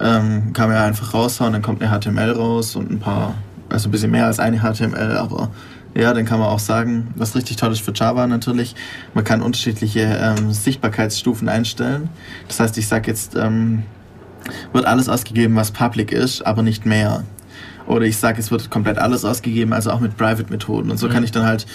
Ähm, 0.00 0.52
kann 0.52 0.68
man 0.68 0.76
ja 0.76 0.84
einfach 0.84 1.14
raushauen, 1.14 1.52
dann 1.52 1.62
kommt 1.62 1.82
eine 1.82 1.90
HTML 1.98 2.30
raus 2.30 2.76
und 2.76 2.92
ein 2.92 3.00
paar, 3.00 3.34
also 3.68 3.88
ein 3.88 3.90
bisschen 3.90 4.12
mehr 4.12 4.26
als 4.26 4.38
eine 4.38 4.60
HTML, 4.60 5.16
aber 5.16 5.50
ja, 5.96 6.14
dann 6.14 6.24
kann 6.24 6.38
man 6.38 6.48
auch 6.48 6.60
sagen, 6.60 7.08
was 7.16 7.34
richtig 7.34 7.56
toll 7.56 7.72
ist 7.72 7.82
für 7.82 7.92
Java 7.92 8.28
natürlich, 8.28 8.76
man 9.14 9.24
kann 9.24 9.42
unterschiedliche 9.42 10.00
ähm, 10.00 10.52
Sichtbarkeitsstufen 10.52 11.48
einstellen. 11.48 12.08
Das 12.46 12.60
heißt, 12.60 12.78
ich 12.78 12.86
sage 12.86 13.08
jetzt, 13.10 13.34
ähm, 13.36 13.84
wird 14.72 14.86
alles 14.86 15.08
ausgegeben, 15.08 15.56
was 15.56 15.70
public 15.70 16.12
ist, 16.12 16.46
aber 16.46 16.62
nicht 16.62 16.86
mehr. 16.86 17.24
Oder 17.86 18.06
ich 18.06 18.16
sage, 18.16 18.40
es 18.40 18.50
wird 18.50 18.70
komplett 18.70 18.98
alles 18.98 19.24
ausgegeben, 19.24 19.72
also 19.72 19.90
auch 19.90 20.00
mit 20.00 20.16
Private-Methoden. 20.16 20.90
Und 20.90 20.98
so 20.98 21.08
mhm. 21.08 21.12
kann 21.12 21.24
ich 21.24 21.32
dann 21.32 21.44
halt 21.44 21.66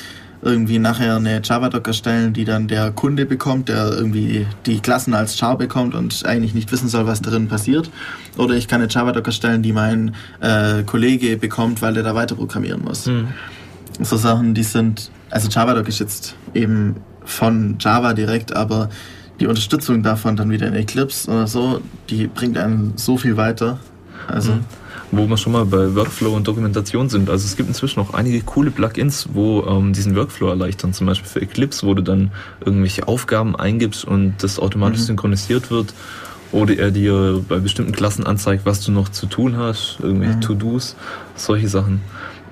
irgendwie 0.42 0.80
nachher 0.80 1.18
eine 1.18 1.42
Java-Doc 1.44 1.86
erstellen, 1.88 2.34
die 2.34 2.46
dann 2.46 2.68
der 2.68 2.92
Kunde 2.92 3.26
bekommt, 3.26 3.68
der 3.68 3.92
irgendwie 3.92 4.48
die 4.66 4.80
Klassen 4.80 5.14
als 5.14 5.38
Char 5.38 5.58
bekommt 5.58 5.96
und 5.96 6.26
eigentlich 6.26 6.54
nicht 6.54 6.72
wissen 6.72 6.88
soll, 6.88 7.06
was 7.06 7.22
darin 7.22 7.48
passiert. 7.48 7.90
Oder 8.38 8.56
ich 8.56 8.68
kann 8.68 8.82
eine 8.82 8.90
Java-Doc 8.90 9.28
erstellen, 9.28 9.62
die 9.62 9.74
mein 9.74 10.16
äh, 10.40 10.84
Kollege 10.84 11.36
bekommt, 11.38 11.82
weil 11.82 11.94
der 11.94 12.04
da 12.04 12.16
weiter 12.16 12.36
programmieren 12.36 12.84
muss. 12.84 13.08
Mhm. 13.08 13.28
So 14.02 14.16
Sachen, 14.16 14.54
die 14.54 14.64
sind, 14.64 15.12
also 15.30 15.50
Java-Doc 15.50 15.88
ist 15.90 16.00
jetzt 16.00 16.36
eben 16.54 16.96
von 17.26 17.76
Java 17.80 18.14
direkt, 18.14 18.56
aber 18.56 18.90
die 19.40 19.48
Unterstützung 19.48 20.04
davon 20.04 20.36
dann 20.36 20.50
wieder 20.50 20.68
in 20.68 20.76
Eclipse 20.76 21.30
oder 21.30 21.48
so, 21.48 21.82
die 22.10 22.28
bringt 22.28 22.58
einen 22.58 22.94
so 22.96 23.18
viel 23.18 23.38
weiter. 23.38 23.80
Also. 24.28 24.54
Mhm. 24.54 24.66
Wo 25.12 25.28
wir 25.28 25.38
schon 25.38 25.54
mal 25.54 25.66
bei 25.66 25.96
Workflow 25.96 26.36
und 26.36 26.48
Dokumentation 26.48 27.10
sind. 27.10 27.32
Also 27.32 27.46
es 27.46 27.56
gibt 27.56 27.68
inzwischen 27.68 28.00
auch 28.00 28.14
einige 28.14 28.42
coole 28.42 28.70
Plugins, 28.70 29.30
wo 29.34 29.64
ähm, 29.64 29.92
diesen 29.92 30.16
Workflow 30.16 30.50
erleichtern. 30.50 30.94
Zum 30.94 31.08
Beispiel 31.08 31.28
für 31.28 31.42
Eclipse, 31.42 31.88
wo 31.88 31.96
du 31.96 32.04
dann 32.04 32.30
irgendwelche 32.64 33.08
Aufgaben 33.08 33.56
eingibst 33.56 34.06
und 34.06 34.36
das 34.44 34.60
automatisch 34.60 35.02
mhm. 35.02 35.06
synchronisiert 35.06 35.72
wird. 35.72 35.96
Oder 36.52 36.78
er 36.78 36.92
dir 36.92 37.44
bei 37.48 37.58
bestimmten 37.58 37.92
Klassen 37.92 38.26
anzeigt, 38.26 38.68
was 38.68 38.82
du 38.82 38.92
noch 38.92 39.10
zu 39.10 39.26
tun 39.26 39.58
hast, 39.58 39.98
irgendwelche 40.00 40.36
mhm. 40.36 40.42
To-Dos, 40.42 40.96
solche 41.36 41.70
Sachen. 41.70 42.02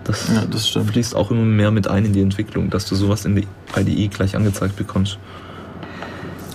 Das, 0.04 0.28
ja, 0.34 0.46
das 0.46 0.68
fließt 0.68 1.16
auch 1.16 1.30
immer 1.30 1.42
mehr 1.42 1.70
mit 1.70 1.88
ein 1.88 2.06
in 2.06 2.14
die 2.14 2.22
Entwicklung, 2.22 2.72
dass 2.72 2.88
du 2.88 2.96
sowas 2.96 3.26
in 3.26 3.36
die 3.36 3.48
IDE 3.76 4.08
gleich 4.08 4.36
angezeigt 4.36 4.78
bekommst. 4.78 5.20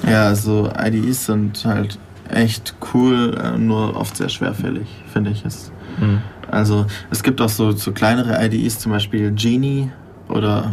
Ja, 0.06 0.26
also 0.26 0.70
IDEs 0.76 1.26
sind 1.26 1.64
halt 1.64 1.98
echt 2.28 2.74
cool, 2.94 3.38
äh, 3.42 3.58
nur 3.58 3.96
oft 3.96 4.16
sehr 4.16 4.28
schwerfällig, 4.28 4.88
finde 5.12 5.30
ich 5.30 5.44
es. 5.44 5.70
Mhm. 6.00 6.20
Also 6.50 6.86
es 7.10 7.22
gibt 7.22 7.40
auch 7.40 7.48
so, 7.48 7.72
so 7.72 7.92
kleinere 7.92 8.44
IDEs, 8.44 8.78
zum 8.78 8.92
Beispiel 8.92 9.32
Genie 9.32 9.90
oder 10.28 10.72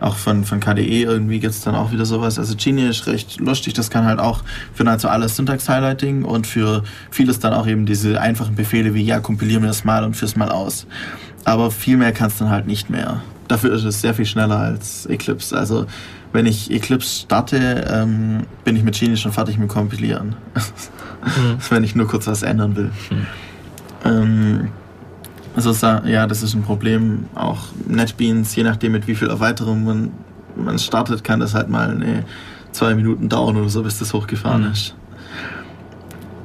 auch 0.00 0.16
von, 0.16 0.44
von 0.44 0.60
KDE 0.60 1.02
irgendwie 1.02 1.40
gibt 1.40 1.54
es 1.54 1.62
dann 1.62 1.74
auch 1.74 1.92
wieder 1.92 2.04
sowas. 2.04 2.38
Also 2.38 2.54
Genie 2.56 2.88
ist 2.88 3.06
recht 3.06 3.40
lustig, 3.40 3.74
das 3.74 3.90
kann 3.90 4.04
halt 4.04 4.20
auch 4.20 4.42
für 4.74 4.84
nahezu 4.84 5.08
alles 5.08 5.36
Syntax-Highlighting 5.36 6.24
und 6.24 6.46
für 6.46 6.82
vieles 7.10 7.38
dann 7.40 7.54
auch 7.54 7.66
eben 7.66 7.86
diese 7.86 8.20
einfachen 8.20 8.54
Befehle 8.54 8.94
wie 8.94 9.02
ja, 9.02 9.20
kompilier 9.20 9.60
mir 9.60 9.68
das 9.68 9.84
mal 9.84 10.04
und 10.04 10.16
führ's 10.16 10.36
mal 10.36 10.50
aus. 10.50 10.86
Aber 11.44 11.70
viel 11.70 11.96
mehr 11.96 12.12
kannst 12.12 12.40
du 12.40 12.44
dann 12.44 12.52
halt 12.52 12.66
nicht 12.66 12.90
mehr. 12.90 13.22
Dafür 13.48 13.72
ist 13.72 13.84
es 13.84 14.00
sehr 14.02 14.12
viel 14.12 14.26
schneller 14.26 14.58
als 14.58 15.06
Eclipse. 15.06 15.56
Also 15.56 15.86
wenn 16.32 16.46
ich 16.46 16.70
Eclipse 16.70 17.22
starte, 17.22 17.86
ähm, 17.90 18.42
bin 18.64 18.76
ich 18.76 18.82
mit 18.82 18.98
Genie 18.98 19.16
schon 19.16 19.32
fertig 19.32 19.58
mit 19.58 19.68
Kompilieren. 19.68 20.36
mhm. 20.56 21.58
wenn 21.70 21.84
ich 21.84 21.94
nur 21.94 22.06
kurz 22.06 22.26
was 22.26 22.42
ändern 22.42 22.76
will. 22.76 22.90
Mhm. 23.10 23.26
Ähm, 24.04 24.68
also 25.56 25.72
ja, 26.06 26.26
das 26.26 26.42
ist 26.42 26.54
ein 26.54 26.62
Problem. 26.62 27.26
Auch 27.34 27.62
NetBeans, 27.88 28.54
je 28.54 28.62
nachdem 28.62 28.92
mit 28.92 29.08
wie 29.08 29.14
viel 29.14 29.28
Erweiterung 29.28 29.84
man, 29.84 30.12
man 30.56 30.78
startet, 30.78 31.24
kann 31.24 31.40
das 31.40 31.54
halt 31.54 31.68
mal 31.68 31.90
eine, 31.90 32.24
zwei 32.70 32.94
Minuten 32.94 33.28
dauern 33.28 33.56
oder 33.56 33.68
so, 33.68 33.82
bis 33.82 33.98
das 33.98 34.12
hochgefahren 34.12 34.66
mhm. 34.66 34.72
ist. 34.72 34.94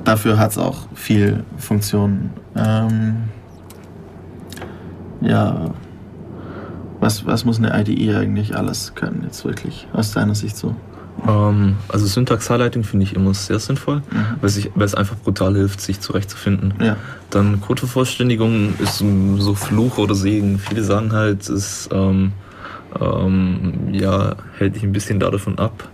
Dafür 0.04 0.38
hat 0.38 0.52
es 0.52 0.58
auch 0.58 0.88
viel 0.96 1.44
Funktionen. 1.58 2.32
Ähm, 2.56 3.24
ja, 5.22 5.72
was, 7.04 7.26
was 7.26 7.44
muss 7.44 7.60
eine 7.60 7.78
IDE 7.80 8.16
eigentlich 8.16 8.56
alles 8.56 8.96
können, 8.96 9.24
jetzt 9.26 9.44
wirklich, 9.44 9.88
aus 9.94 10.12
deiner 10.14 10.36
Sicht 10.36 10.56
so? 10.56 10.74
Ähm, 11.28 11.76
also 11.90 12.06
Syntax-Highlighting 12.08 12.84
finde 12.84 13.04
ich 13.04 13.14
immer 13.14 13.34
sehr 13.34 13.60
sinnvoll, 13.60 13.98
mhm. 13.98 14.26
weil, 14.40 14.50
sich, 14.50 14.72
weil 14.74 14.86
es 14.86 14.96
einfach 14.96 15.18
brutal 15.18 15.54
hilft, 15.54 15.82
sich 15.82 16.00
zurechtzufinden. 16.00 16.74
Ja. 16.82 16.96
Dann 17.30 17.60
Codevervollständigung 17.60 18.74
ist 18.80 19.04
so 19.38 19.54
Fluch 19.54 19.98
oder 19.98 20.16
Segen. 20.16 20.60
Viele 20.60 20.84
sagen 20.84 21.12
halt, 21.12 21.50
es 21.50 21.90
ähm, 21.92 22.32
ähm, 23.00 23.74
ja, 23.92 24.36
hält 24.58 24.76
dich 24.76 24.84
ein 24.84 24.94
bisschen 24.94 25.20
davon 25.20 25.60
ab, 25.60 25.90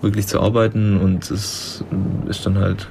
wirklich 0.00 0.28
zu 0.28 0.40
arbeiten 0.40 0.96
und 0.96 1.28
es 1.30 1.84
ist 2.28 2.46
dann 2.46 2.58
halt 2.58 2.88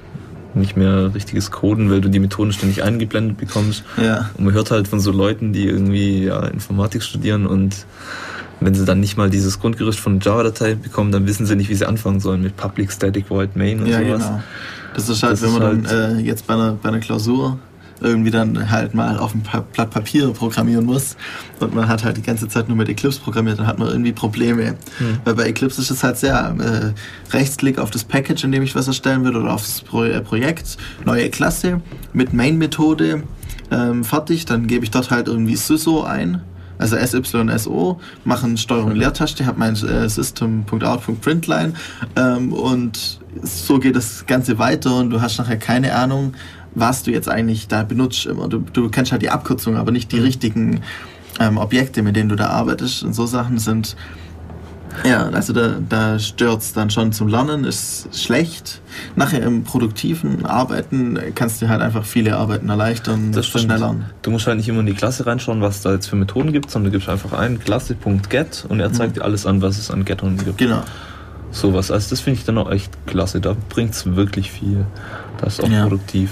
nicht 0.56 0.76
mehr 0.78 1.14
richtiges 1.14 1.52
Coden, 1.52 1.90
weil 1.90 2.02
du 2.02 2.10
die 2.10 2.20
Methoden 2.20 2.52
ständig 2.54 2.84
eingeblendet 2.84 3.38
bekommst. 3.38 3.84
Ja. 4.02 4.30
Und 4.38 4.46
man 4.46 4.54
hört 4.54 4.72
halt 4.72 4.88
von 4.88 5.00
so 5.00 5.12
Leuten, 5.12 5.54
die 5.54 5.68
irgendwie 5.68 6.26
ja, 6.26 6.46
Informatik 6.46 7.04
studieren 7.04 7.46
und 7.46 7.86
wenn 8.62 8.76
sie 8.76 8.86
dann 8.86 9.00
nicht 9.00 9.18
mal 9.18 9.30
dieses 9.30 9.60
Grundgerüst 9.60 10.00
von 10.00 10.20
Java-Datei 10.20 10.76
bekommen, 10.76 11.12
dann 11.12 11.26
wissen 11.26 11.48
sie 11.48 11.56
nicht, 11.56 11.70
wie 11.70 11.76
sie 11.76 11.88
anfangen 11.88 12.20
sollen 12.20 12.44
mit 12.44 12.56
Public 12.58 12.92
Static 12.92 13.30
Void 13.30 13.56
Main 13.56 13.80
und 13.80 13.88
ja, 13.88 14.00
sowas. 14.00 14.28
Genau. 14.28 14.44
Das 14.94 15.10
ist 15.10 15.24
halt, 15.24 15.34
das 15.34 15.42
wenn 15.42 15.54
man 15.54 15.64
halt 15.64 15.92
dann 15.92 16.20
äh, 16.20 16.22
jetzt 16.22 16.46
bei 16.46 16.54
einer, 16.54 16.74
bei 16.74 16.90
einer 16.90 17.00
Klausur 17.00 17.58
irgendwie 18.02 18.32
dann 18.32 18.70
halt 18.70 18.94
mal 18.94 19.18
auf 19.18 19.34
ein 19.34 19.44
Blatt 19.74 19.92
Papier 19.92 20.30
programmieren 20.30 20.86
muss 20.86 21.16
und 21.60 21.74
man 21.74 21.88
hat 21.88 22.04
halt 22.04 22.18
die 22.18 22.22
ganze 22.22 22.48
Zeit 22.48 22.68
nur 22.68 22.78
mit 22.78 22.90
Eclipse 22.90 23.20
programmiert, 23.20 23.60
dann 23.60 23.68
hat 23.68 23.80
man 23.80 23.90
irgendwie 23.90 24.12
Probleme. 24.12 24.76
Mhm. 25.00 25.20
Weil 25.24 25.36
bei 25.36 25.44
Eclipse 25.44 25.82
ist 25.82 25.92
es 25.92 26.04
halt 26.04 26.18
sehr 26.18 26.56
äh, 26.60 27.34
Rechtsklick 27.34 27.80
auf 27.80 27.92
das 27.92 28.04
Package, 28.04 28.44
in 28.44 28.52
dem 28.52 28.64
ich 28.64 28.76
was 28.76 28.88
erstellen 28.88 29.24
will 29.24 29.36
oder 29.36 29.54
aufs 29.54 29.82
Pro 29.82 30.04
äh, 30.04 30.22
Projekt, 30.22 30.78
neue 31.06 31.30
Klasse 31.30 31.82
mit 32.14 32.34
Main-Methode 32.34 33.24
ähm, 33.72 34.04
fertig, 34.04 34.46
dann 34.46 34.68
gebe 34.68 34.84
ich 34.84 34.92
dort 34.92 35.12
halt 35.12 35.28
irgendwie 35.28 35.56
SYSO 35.56 36.04
ein 36.04 36.42
also 36.82 36.98
SYSO, 36.98 38.00
machen 38.26 38.58
Steuerung 38.58 38.96
Leertaste, 38.96 39.46
habe 39.46 39.60
mein 39.60 39.76
äh, 39.76 40.10
System.out.println 40.10 41.76
ähm, 42.16 42.52
und 42.52 43.20
so 43.44 43.80
geht 43.80 43.96
das 43.96 44.26
Ganze 44.26 44.58
weiter 44.58 44.96
und 44.96 45.12
du 45.12 45.22
hast 45.22 45.38
nachher 45.38 45.58
keine 45.58 45.94
Ahnung, 45.96 46.34
was 46.74 47.04
du 47.04 47.12
jetzt 47.12 47.30
eigentlich 47.30 47.68
da 47.68 47.84
benutzt 47.84 48.26
immer. 48.26 48.48
Du, 48.48 48.60
du 48.60 48.90
kennst 48.90 49.12
halt 49.12 49.22
die 49.22 49.30
Abkürzung, 49.30 49.78
aber 49.78 49.92
nicht 49.92 50.12
die 50.12 50.18
mhm. 50.18 50.24
richtigen 50.24 50.82
ähm, 51.40 51.58
Objekte, 51.58 52.02
mit 52.02 52.16
denen 52.16 52.30
du 52.30 52.36
da 52.36 52.48
arbeitest. 52.48 53.04
Und 53.04 53.14
so 53.14 53.26
Sachen 53.26 53.60
sind, 53.60 53.96
ja, 55.04 55.30
also 55.30 55.54
da, 55.54 55.76
da 55.88 56.20
stört 56.20 56.62
es 56.62 56.74
dann 56.74 56.90
schon 56.90 57.12
zum 57.14 57.28
Lernen, 57.28 57.64
ist 57.64 58.10
schlecht. 58.14 58.82
Nachher 59.16 59.42
im 59.42 59.64
produktiven 59.64 60.46
Arbeiten 60.46 61.18
kannst 61.36 61.62
du 61.62 61.70
halt 61.70 61.82
einfach 61.82 62.06
viele 62.06 62.36
Arbeiten 62.36 62.70
erleichtern, 62.70 63.32
das 63.32 63.48
schneller. 63.48 63.96
Du 64.22 64.32
musst 64.32 64.48
halt 64.48 64.58
nicht 64.58 64.68
immer 64.68 64.82
in 64.82 64.86
die 64.86 64.94
Klasse 64.94 65.26
reinschauen, 65.26 65.62
was 65.62 65.82
da 65.82 65.94
jetzt 65.94 66.08
für 66.08 66.16
Methoden 66.16 66.52
gibt, 66.52 66.72
sondern 66.72 66.92
du 66.92 66.98
gibst 66.98 67.10
einfach 67.10 67.34
ein 67.34 67.60
Klasse.get 67.60 68.66
und 68.68 68.80
er 68.80 68.92
zeigt 68.94 69.16
mhm. 69.16 69.20
dir 69.20 69.26
alles 69.26 69.46
an, 69.46 69.62
was 69.62 69.78
es 69.78 69.92
an 69.92 70.06
Gettern 70.06 70.38
gibt. 70.38 70.58
Genau. 70.58 70.84
Sowas. 71.52 71.92
Also 71.92 72.10
das 72.12 72.22
finde 72.22 72.40
ich 72.40 72.46
dann 72.46 72.58
auch 72.58 72.72
echt 72.72 72.92
klasse. 73.08 73.42
Da 73.42 73.56
bringt 73.70 73.94
es 73.94 74.16
wirklich 74.16 74.52
viel. 74.52 74.86
Das 75.40 75.54
ist 75.60 75.64
auch 75.64 75.70
ja. 75.70 75.84
produktiv. 75.84 76.32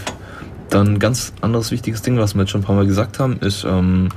Dann 0.70 0.96
ein 0.96 1.00
ganz 1.00 1.34
anderes 1.42 1.72
wichtiges 1.72 2.02
Ding, 2.02 2.18
was 2.18 2.36
wir 2.36 2.42
jetzt 2.42 2.52
schon 2.52 2.62
ein 2.62 2.64
paar 2.64 2.76
Mal 2.76 2.86
gesagt 2.86 3.20
haben, 3.20 3.40
ist 3.40 3.64
ähm, 3.64 4.10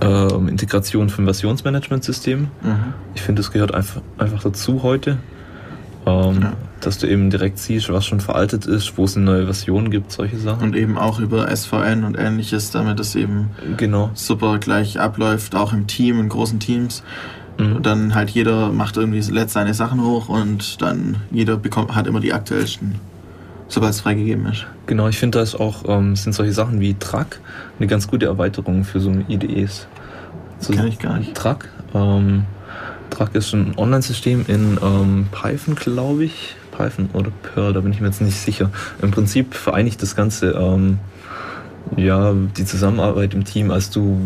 äh, 0.00 0.34
Integration 0.48 1.08
von 1.08 1.24
Versionsmanagementsystemen. 1.24 2.48
Mhm. 2.62 2.94
Ich 3.14 3.22
finde, 3.22 3.42
das 3.42 3.50
gehört 3.50 3.74
einfach, 3.74 4.00
einfach 4.18 4.42
dazu 4.42 4.82
heute. 4.82 5.18
Ähm, 6.06 6.40
ja. 6.40 6.52
Dass 6.80 6.98
du 6.98 7.08
eben 7.08 7.28
direkt 7.28 7.58
siehst, 7.58 7.92
was 7.92 8.06
schon 8.06 8.20
veraltet 8.20 8.66
ist, 8.66 8.96
wo 8.96 9.04
es 9.04 9.16
eine 9.16 9.24
neue 9.24 9.44
Version 9.46 9.90
gibt, 9.90 10.12
solche 10.12 10.38
Sachen. 10.38 10.62
Und 10.62 10.76
eben 10.76 10.96
auch 10.96 11.18
über 11.18 11.54
SVN 11.54 12.04
und 12.04 12.16
ähnliches, 12.16 12.70
damit 12.70 13.00
es 13.00 13.16
eben 13.16 13.50
genau. 13.76 14.10
super 14.14 14.58
gleich 14.58 15.00
abläuft, 15.00 15.56
auch 15.56 15.72
im 15.72 15.88
Team, 15.88 16.20
in 16.20 16.28
großen 16.28 16.60
Teams. 16.60 17.02
Mhm. 17.58 17.82
Dann 17.82 18.14
halt 18.14 18.30
jeder 18.30 18.70
macht 18.70 18.96
irgendwie, 18.96 19.20
lädt 19.32 19.50
seine 19.50 19.74
Sachen 19.74 20.02
hoch 20.04 20.28
und 20.28 20.80
dann 20.80 21.16
jeder 21.32 21.56
bekommt, 21.56 21.96
hat 21.96 22.06
immer 22.06 22.20
die 22.20 22.32
aktuellsten, 22.32 22.94
sobald 23.66 23.92
es 23.92 24.00
freigegeben 24.00 24.46
ist. 24.46 24.66
Genau, 24.88 25.06
ich 25.06 25.18
finde, 25.18 25.36
da 25.36 25.42
ist 25.42 25.54
auch, 25.54 25.84
ähm, 25.86 26.16
sind 26.16 26.32
solche 26.32 26.54
Sachen 26.54 26.80
wie 26.80 26.94
Track 26.94 27.40
eine 27.78 27.86
ganz 27.86 28.08
gute 28.08 28.24
Erweiterung 28.24 28.84
für 28.84 29.00
so 29.00 29.12
IDEs. 29.28 29.86
So 30.60 30.72
Kenn 30.72 30.86
ich 30.86 30.98
gar 30.98 31.18
nicht. 31.18 31.34
Track. 31.34 31.68
Ähm, 31.94 32.44
Track 33.10 33.34
ist 33.34 33.52
ein 33.52 33.74
Online-System 33.76 34.46
in 34.48 34.78
ähm, 34.82 35.26
Python, 35.30 35.74
glaube 35.74 36.24
ich. 36.24 36.56
Python 36.70 37.10
oder 37.12 37.30
Perl, 37.42 37.74
da 37.74 37.80
bin 37.80 37.92
ich 37.92 38.00
mir 38.00 38.06
jetzt 38.06 38.22
nicht 38.22 38.38
sicher. 38.38 38.70
Im 39.02 39.10
Prinzip 39.10 39.54
vereinigt 39.54 40.00
das 40.00 40.16
Ganze 40.16 40.52
ähm, 40.52 40.98
ja, 41.96 42.32
die 42.32 42.64
Zusammenarbeit 42.64 43.34
im 43.34 43.44
Team, 43.44 43.70
als 43.70 43.90
du 43.90 44.18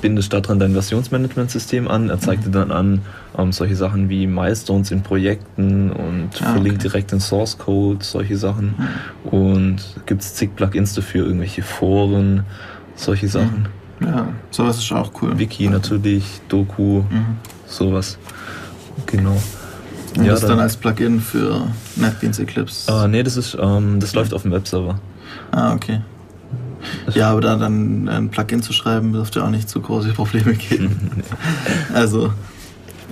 bindest 0.00 0.32
daran 0.32 0.58
dein 0.58 0.72
Versionsmanagementsystem 0.72 1.88
an, 1.88 2.08
er 2.10 2.18
zeigt 2.18 2.46
dir 2.46 2.50
dann 2.50 2.70
an 2.70 3.02
ähm, 3.36 3.52
solche 3.52 3.76
Sachen 3.76 4.08
wie 4.08 4.26
Milestones 4.26 4.90
in 4.90 5.02
Projekten 5.02 5.90
und 5.90 6.30
ah, 6.40 6.52
verlinkt 6.52 6.82
direkt 6.82 7.12
den 7.12 7.20
Source 7.20 7.58
Code, 7.58 8.04
solche 8.04 8.36
Sachen. 8.36 8.74
Mhm. 8.76 9.30
Und 9.30 9.78
gibt 10.06 10.22
es 10.22 10.34
zig 10.34 10.56
Plugins 10.56 10.94
dafür, 10.94 11.26
irgendwelche 11.26 11.62
Foren, 11.62 12.44
solche 12.94 13.28
Sachen. 13.28 13.68
Ja, 14.00 14.28
sowas 14.50 14.78
ist 14.78 14.92
auch 14.92 15.12
cool. 15.20 15.38
Wiki 15.38 15.68
natürlich, 15.68 16.40
Doku, 16.48 17.02
mhm. 17.02 17.36
sowas. 17.66 18.18
Genau. 19.06 19.36
Und 20.16 20.24
ja, 20.24 20.32
das 20.32 20.40
dann, 20.40 20.50
dann 20.50 20.60
als 20.60 20.76
Plugin 20.76 21.20
für 21.20 21.68
NetBeans 21.96 22.38
Eclipse? 22.38 22.90
Äh, 22.90 23.08
nee, 23.08 23.22
das 23.22 23.36
ist, 23.36 23.56
ähm, 23.60 24.00
das 24.00 24.14
läuft 24.14 24.34
auf 24.34 24.42
dem 24.42 24.52
Webserver. 24.52 24.98
Ah, 25.52 25.74
okay. 25.74 26.00
Ja, 27.14 27.30
aber 27.30 27.40
da 27.40 27.56
dann 27.56 28.08
ein 28.08 28.28
Plugin 28.30 28.62
zu 28.62 28.72
schreiben, 28.72 29.12
dürfte 29.12 29.44
auch 29.44 29.50
nicht 29.50 29.68
zu 29.68 29.80
große 29.80 30.12
Probleme 30.12 30.54
geben. 30.54 31.22
also, 31.94 32.32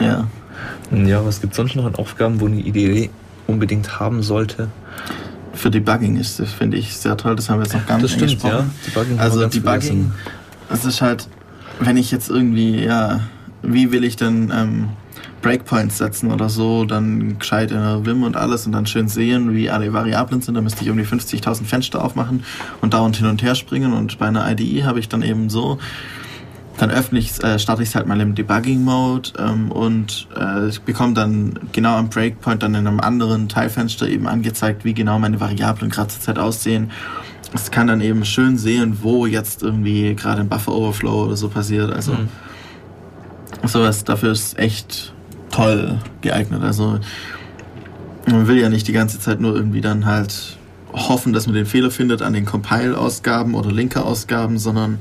ja. 0.00 0.26
Ja, 0.90 1.24
was 1.24 1.40
gibt 1.40 1.52
es 1.52 1.56
sonst 1.56 1.76
noch 1.76 1.84
an 1.84 1.94
Aufgaben, 1.96 2.40
wo 2.40 2.46
eine 2.46 2.60
Idee 2.60 3.10
unbedingt 3.46 4.00
haben 4.00 4.22
sollte? 4.22 4.68
Für 5.52 5.70
Debugging 5.70 6.16
ist 6.16 6.38
das, 6.38 6.52
finde 6.52 6.76
ich, 6.76 6.96
sehr 6.96 7.16
toll. 7.16 7.36
Das 7.36 7.50
haben 7.50 7.58
wir 7.58 7.64
jetzt 7.64 7.74
noch 7.74 7.86
gar 7.86 7.98
nicht 7.98 8.20
das 8.20 8.32
stimmt, 8.32 8.42
Ja. 8.42 8.64
Debugging 8.86 9.18
also 9.18 9.46
Debugging, 9.46 10.12
das 10.68 10.84
ist 10.84 11.02
halt, 11.02 11.28
wenn 11.80 11.96
ich 11.96 12.10
jetzt 12.10 12.30
irgendwie, 12.30 12.84
ja, 12.84 13.20
wie 13.62 13.92
will 13.92 14.04
ich 14.04 14.16
denn 14.16 14.52
ähm, 14.54 14.88
Breakpoints 15.42 15.98
setzen 15.98 16.32
oder 16.32 16.48
so, 16.48 16.84
dann 16.84 17.38
gescheit 17.38 17.70
in 17.70 17.78
der 17.78 18.04
Vim 18.04 18.22
und 18.22 18.36
alles 18.36 18.66
und 18.66 18.72
dann 18.72 18.86
schön 18.86 19.08
sehen, 19.08 19.54
wie 19.54 19.70
alle 19.70 19.92
Variablen 19.92 20.42
sind. 20.42 20.54
Da 20.54 20.60
müsste 20.60 20.82
ich 20.82 20.90
um 20.90 20.96
die 20.96 21.06
50.000 21.06 21.64
Fenster 21.64 22.04
aufmachen 22.04 22.44
und 22.80 22.94
dauernd 22.94 23.16
hin 23.16 23.26
und 23.26 23.42
her 23.42 23.54
springen. 23.54 23.92
Und 23.92 24.18
bei 24.18 24.26
einer 24.26 24.50
IDE 24.50 24.84
habe 24.84 24.98
ich 24.98 25.08
dann 25.08 25.22
eben 25.22 25.48
so, 25.48 25.78
dann 26.78 26.90
öffne 26.90 27.18
ich, 27.18 27.42
äh, 27.42 27.58
starte 27.58 27.82
ich 27.82 27.90
es 27.90 27.94
halt 27.94 28.06
mal 28.06 28.20
im 28.20 28.34
Debugging-Mode 28.34 29.30
ähm, 29.38 29.72
und 29.72 30.28
äh, 30.36 30.68
ich 30.68 30.80
bekomme 30.82 31.14
dann 31.14 31.58
genau 31.72 31.96
am 31.96 32.08
Breakpoint 32.08 32.62
dann 32.62 32.74
in 32.74 32.86
einem 32.86 33.00
anderen 33.00 33.48
Teilfenster 33.48 34.08
eben 34.08 34.26
angezeigt, 34.28 34.84
wie 34.84 34.94
genau 34.94 35.18
meine 35.18 35.40
Variablen 35.40 35.90
gerade 35.90 36.08
zur 36.08 36.20
Zeit 36.20 36.38
aussehen. 36.38 36.90
Es 37.54 37.70
kann 37.70 37.86
dann 37.86 38.00
eben 38.00 38.24
schön 38.24 38.58
sehen, 38.58 38.98
wo 39.02 39.26
jetzt 39.26 39.62
irgendwie 39.62 40.14
gerade 40.14 40.40
ein 40.40 40.48
Buffer-Overflow 40.48 41.24
oder 41.24 41.36
so 41.36 41.48
passiert. 41.48 41.92
Also 41.92 42.12
mhm. 42.12 42.28
sowas, 43.64 44.04
dafür 44.04 44.32
ist 44.32 44.58
echt 44.58 45.14
toll 45.58 45.98
geeignet. 46.20 46.62
Also 46.62 47.00
man 48.26 48.46
will 48.46 48.58
ja 48.58 48.68
nicht 48.68 48.86
die 48.86 48.92
ganze 48.92 49.18
Zeit 49.18 49.40
nur 49.40 49.56
irgendwie 49.56 49.80
dann 49.80 50.06
halt 50.06 50.56
hoffen, 50.92 51.32
dass 51.32 51.46
man 51.46 51.54
den 51.54 51.66
Fehler 51.66 51.90
findet 51.90 52.22
an 52.22 52.32
den 52.32 52.44
Compile-Ausgaben 52.44 53.54
oder 53.54 53.72
Linker-Ausgaben, 53.72 54.58
sondern 54.58 54.98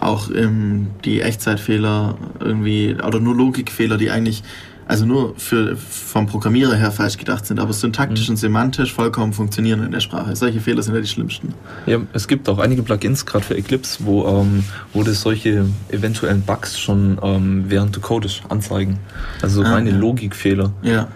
auch 0.00 0.30
ähm, 0.34 0.88
die 1.04 1.20
Echtzeitfehler 1.20 2.16
irgendwie 2.40 2.96
oder 3.06 3.20
nur 3.20 3.36
Logikfehler, 3.36 3.98
die 3.98 4.10
eigentlich 4.10 4.42
also 4.86 5.06
nur 5.06 5.34
für, 5.36 5.76
vom 5.76 6.26
Programmierer 6.26 6.74
her 6.74 6.90
falsch 6.90 7.16
gedacht 7.16 7.46
sind, 7.46 7.60
aber 7.60 7.72
syntaktisch 7.72 8.28
mhm. 8.28 8.32
und 8.32 8.36
semantisch 8.36 8.92
vollkommen 8.92 9.32
funktionieren 9.32 9.84
in 9.84 9.92
der 9.92 10.00
Sprache. 10.00 10.34
Solche 10.36 10.60
Fehler 10.60 10.82
sind 10.82 10.94
ja 10.94 11.00
die 11.00 11.06
schlimmsten. 11.06 11.54
Ja, 11.86 11.98
es 12.12 12.28
gibt 12.28 12.48
auch 12.48 12.58
einige 12.58 12.82
Plugins, 12.82 13.24
gerade 13.24 13.44
für 13.44 13.56
Eclipse, 13.56 14.04
wo, 14.04 14.26
ähm, 14.26 14.64
wo 14.92 15.02
das 15.02 15.20
solche 15.20 15.66
eventuellen 15.88 16.42
Bugs 16.42 16.78
schon 16.78 17.18
ähm, 17.22 17.64
während 17.68 17.94
du 17.94 18.00
codest 18.00 18.42
anzeigen. 18.48 18.98
Also 19.40 19.62
ah, 19.62 19.74
reine 19.74 19.90
ja. 19.90 19.96
Logikfehler. 19.96 20.72
Ja. 20.82 21.08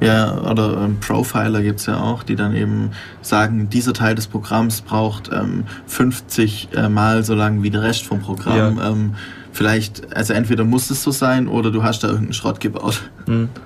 Ja, 0.00 0.38
oder 0.40 0.82
ähm, 0.82 0.98
Profiler 0.98 1.60
gibt 1.60 1.80
es 1.80 1.86
ja 1.86 2.00
auch, 2.00 2.22
die 2.22 2.34
dann 2.34 2.56
eben 2.56 2.92
sagen, 3.20 3.68
dieser 3.68 3.92
Teil 3.92 4.14
des 4.14 4.28
Programms 4.28 4.80
braucht 4.80 5.30
ähm, 5.30 5.64
50 5.86 6.68
äh, 6.74 6.88
Mal 6.88 7.22
so 7.22 7.34
lang 7.34 7.62
wie 7.62 7.70
der 7.70 7.82
Rest 7.82 8.06
vom 8.06 8.20
Programm. 8.20 8.78
Ja. 8.78 8.88
Ähm, 8.88 9.14
vielleicht, 9.52 10.14
also 10.16 10.32
entweder 10.32 10.64
muss 10.64 10.90
es 10.90 11.02
so 11.02 11.10
sein 11.10 11.48
oder 11.48 11.70
du 11.70 11.82
hast 11.82 12.02
da 12.02 12.08
irgendeinen 12.08 12.34
Schrott 12.34 12.60
gebaut. 12.60 13.02
Mhm. 13.26 13.48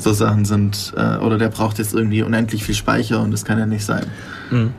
So 0.00 0.12
Sachen 0.12 0.44
sind, 0.44 0.92
äh, 0.96 1.16
oder 1.16 1.38
der 1.38 1.48
braucht 1.48 1.78
jetzt 1.78 1.92
irgendwie 1.92 2.22
unendlich 2.22 2.62
viel 2.62 2.76
Speicher 2.76 3.20
und 3.20 3.32
das 3.32 3.44
kann 3.44 3.58
ja 3.58 3.66
nicht 3.66 3.84
sein. 3.84 4.06
Mhm. 4.48 4.72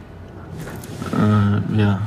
Äh, 1.12 1.82
ja. 1.82 2.02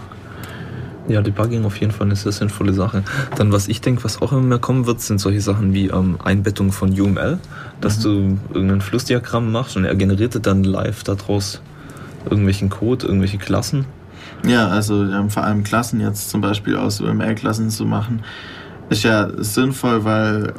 Ja, 1.08 1.20
Debugging 1.20 1.66
auf 1.66 1.76
jeden 1.76 1.92
Fall 1.92 2.06
eine 2.06 2.16
sehr 2.16 2.32
sinnvolle 2.32 2.72
Sache. 2.72 3.02
Dann, 3.36 3.52
was 3.52 3.68
ich 3.68 3.82
denke, 3.82 4.02
was 4.04 4.22
auch 4.22 4.32
immer 4.32 4.40
mehr 4.40 4.58
kommen 4.58 4.86
wird, 4.86 5.02
sind 5.02 5.20
solche 5.20 5.42
Sachen 5.42 5.74
wie 5.74 5.88
ähm, 5.88 6.16
Einbettung 6.24 6.72
von 6.72 6.98
UML, 6.98 7.38
dass 7.82 7.98
mhm. 7.98 8.02
du 8.02 8.54
irgendein 8.54 8.80
Flussdiagramm 8.80 9.52
machst 9.52 9.76
und 9.76 9.84
er 9.84 9.94
generiert 9.94 10.46
dann 10.46 10.64
live 10.64 11.04
daraus 11.04 11.60
irgendwelchen 12.24 12.70
Code, 12.70 13.04
irgendwelche 13.04 13.36
Klassen 13.36 13.84
ja, 14.46 14.68
also 14.68 15.04
ähm, 15.04 15.30
vor 15.30 15.44
allem 15.44 15.64
Klassen 15.64 16.00
jetzt 16.00 16.30
zum 16.30 16.40
Beispiel 16.40 16.76
aus 16.76 17.00
UML-Klassen 17.00 17.70
zu 17.70 17.86
machen, 17.86 18.22
ist 18.90 19.04
ja 19.04 19.30
sinnvoll, 19.36 20.04
weil 20.04 20.54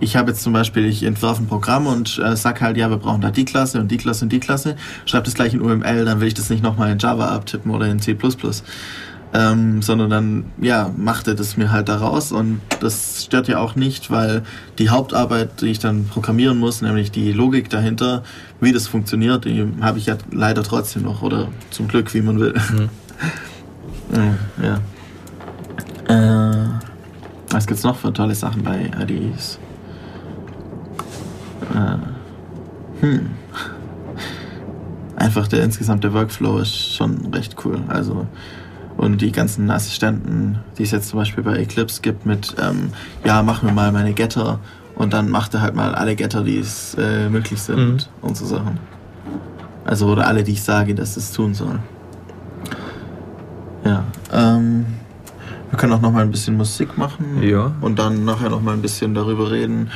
ich 0.00 0.16
habe 0.16 0.30
jetzt 0.30 0.42
zum 0.42 0.52
Beispiel, 0.52 0.86
ich 0.86 1.02
entwerfe 1.02 1.42
ein 1.42 1.46
Programm 1.46 1.86
und 1.86 2.18
äh, 2.18 2.36
sag 2.36 2.60
halt, 2.60 2.76
ja, 2.76 2.88
wir 2.90 2.98
brauchen 2.98 3.20
da 3.20 3.30
die 3.30 3.44
Klasse 3.44 3.80
und 3.80 3.90
die 3.90 3.96
Klasse 3.96 4.24
und 4.24 4.32
die 4.32 4.40
Klasse, 4.40 4.76
schreibe 5.06 5.24
das 5.24 5.34
gleich 5.34 5.54
in 5.54 5.60
UML, 5.60 6.04
dann 6.04 6.20
will 6.20 6.28
ich 6.28 6.34
das 6.34 6.50
nicht 6.50 6.62
nochmal 6.62 6.92
in 6.92 6.98
Java 6.98 7.28
abtippen 7.28 7.70
oder 7.70 7.86
in 7.86 8.00
C++. 8.00 8.16
Ähm, 9.34 9.82
sondern 9.82 10.08
dann, 10.08 10.44
ja, 10.58 10.90
macht 10.96 11.28
er 11.28 11.34
das 11.34 11.58
mir 11.58 11.70
halt 11.70 11.90
daraus 11.90 12.32
und 12.32 12.62
das 12.80 13.24
stört 13.26 13.46
ja 13.46 13.58
auch 13.58 13.76
nicht, 13.76 14.10
weil 14.10 14.42
die 14.78 14.88
Hauptarbeit, 14.88 15.60
die 15.60 15.66
ich 15.66 15.78
dann 15.78 16.06
programmieren 16.06 16.56
muss, 16.56 16.80
nämlich 16.80 17.10
die 17.10 17.32
Logik 17.32 17.68
dahinter, 17.68 18.22
wie 18.58 18.72
das 18.72 18.86
funktioniert, 18.86 19.44
die 19.44 19.66
habe 19.82 19.98
ich 19.98 20.06
ja 20.06 20.16
leider 20.32 20.62
trotzdem 20.62 21.02
noch 21.02 21.20
oder 21.20 21.48
zum 21.70 21.88
Glück, 21.88 22.14
wie 22.14 22.22
man 22.22 22.40
will. 22.40 22.54
Mhm. 22.72 22.88
Ja. 24.62 24.80
Äh, 26.08 26.68
was 27.50 27.66
gibt's 27.66 27.82
noch 27.82 27.96
für 27.96 28.12
tolle 28.12 28.34
Sachen 28.34 28.62
bei 28.62 28.90
IDEs? 29.00 29.58
Äh, 31.74 33.02
hm. 33.04 33.30
Einfach 35.16 35.48
der 35.48 35.64
insgesamte 35.64 36.12
Workflow 36.14 36.58
ist 36.58 36.94
schon 36.94 37.32
recht 37.34 37.56
cool. 37.64 37.82
Also 37.88 38.26
und 38.96 39.20
die 39.20 39.30
ganzen 39.30 39.70
Assistenten, 39.70 40.58
die 40.76 40.82
es 40.82 40.90
jetzt 40.90 41.08
zum 41.08 41.20
Beispiel 41.20 41.44
bei 41.44 41.56
Eclipse 41.56 42.02
gibt, 42.02 42.26
mit 42.26 42.56
ähm, 42.60 42.90
ja, 43.24 43.42
mach 43.42 43.62
mir 43.62 43.72
mal 43.72 43.92
meine 43.92 44.12
Getter 44.12 44.58
und 44.96 45.12
dann 45.12 45.30
macht 45.30 45.54
er 45.54 45.60
halt 45.60 45.76
mal 45.76 45.94
alle 45.94 46.16
Getter, 46.16 46.42
die 46.42 46.58
es 46.58 46.94
äh, 46.98 47.28
möglich 47.28 47.62
sind 47.62 48.10
mhm. 48.10 48.28
und 48.28 48.36
so 48.36 48.44
Sachen. 48.44 48.78
Also 49.84 50.06
oder 50.08 50.26
alle, 50.26 50.42
die 50.42 50.52
ich 50.52 50.62
sage, 50.62 50.94
dass 50.94 51.16
es 51.16 51.32
tun 51.32 51.54
sollen. 51.54 51.78
Ja. 53.88 54.04
Ähm, 54.32 54.86
wir 55.70 55.78
können 55.78 55.92
auch 55.92 56.00
noch 56.00 56.12
mal 56.12 56.22
ein 56.22 56.30
bisschen 56.30 56.56
Musik 56.56 56.96
machen. 56.96 57.42
Ja. 57.42 57.72
Und 57.80 57.98
dann 57.98 58.24
nachher 58.24 58.50
noch 58.50 58.62
mal 58.62 58.72
ein 58.72 58.82
bisschen 58.82 59.14
darüber 59.14 59.50
reden, 59.50 59.90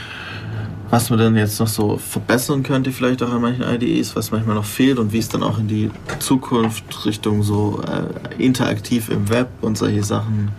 was 0.91 1.09
man 1.09 1.19
denn 1.19 1.37
jetzt 1.37 1.59
noch 1.59 1.69
so 1.69 1.97
verbessern 1.97 2.63
könnte, 2.63 2.93
vielleicht 2.93 3.23
auch 3.23 3.33
an 3.33 3.41
manchen 3.41 3.63
IDEs, 3.63 4.15
was 4.15 4.31
manchmal 4.31 4.57
noch 4.57 4.65
fehlt 4.65 4.99
und 4.99 5.13
wie 5.13 5.19
es 5.19 5.29
dann 5.29 5.43
auch 5.43 5.59
in 5.59 5.69
die 5.69 5.91
Zukunft 6.19 7.07
Richtung 7.07 7.43
so 7.43 7.83
äh, 7.83 8.43
interaktiv 8.43 9.09
im 9.09 9.31
Web 9.31 9.49
und 9.63 9.79
solche 9.79 10.05
Sachen 10.05 10.51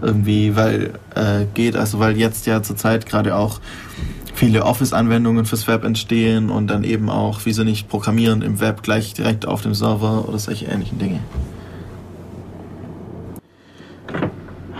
irgendwie 0.00 0.54
weil, 0.54 0.92
äh, 1.14 1.46
geht. 1.54 1.76
Also 1.76 1.98
weil 1.98 2.16
jetzt 2.16 2.46
ja 2.46 2.62
zurzeit 2.62 3.06
gerade 3.06 3.34
auch 3.34 3.60
viele 4.34 4.64
Office-Anwendungen 4.64 5.44
fürs 5.44 5.66
Web 5.66 5.84
entstehen 5.84 6.50
und 6.50 6.68
dann 6.68 6.84
eben 6.84 7.10
auch, 7.10 7.40
wieso 7.44 7.64
nicht 7.64 7.88
programmieren 7.88 8.42
im 8.42 8.60
Web 8.60 8.82
gleich 8.82 9.12
direkt 9.12 9.46
auf 9.46 9.62
dem 9.62 9.74
Server 9.74 10.28
oder 10.28 10.38
solche 10.38 10.66
ähnlichen 10.66 10.98
Dinge. 10.98 11.18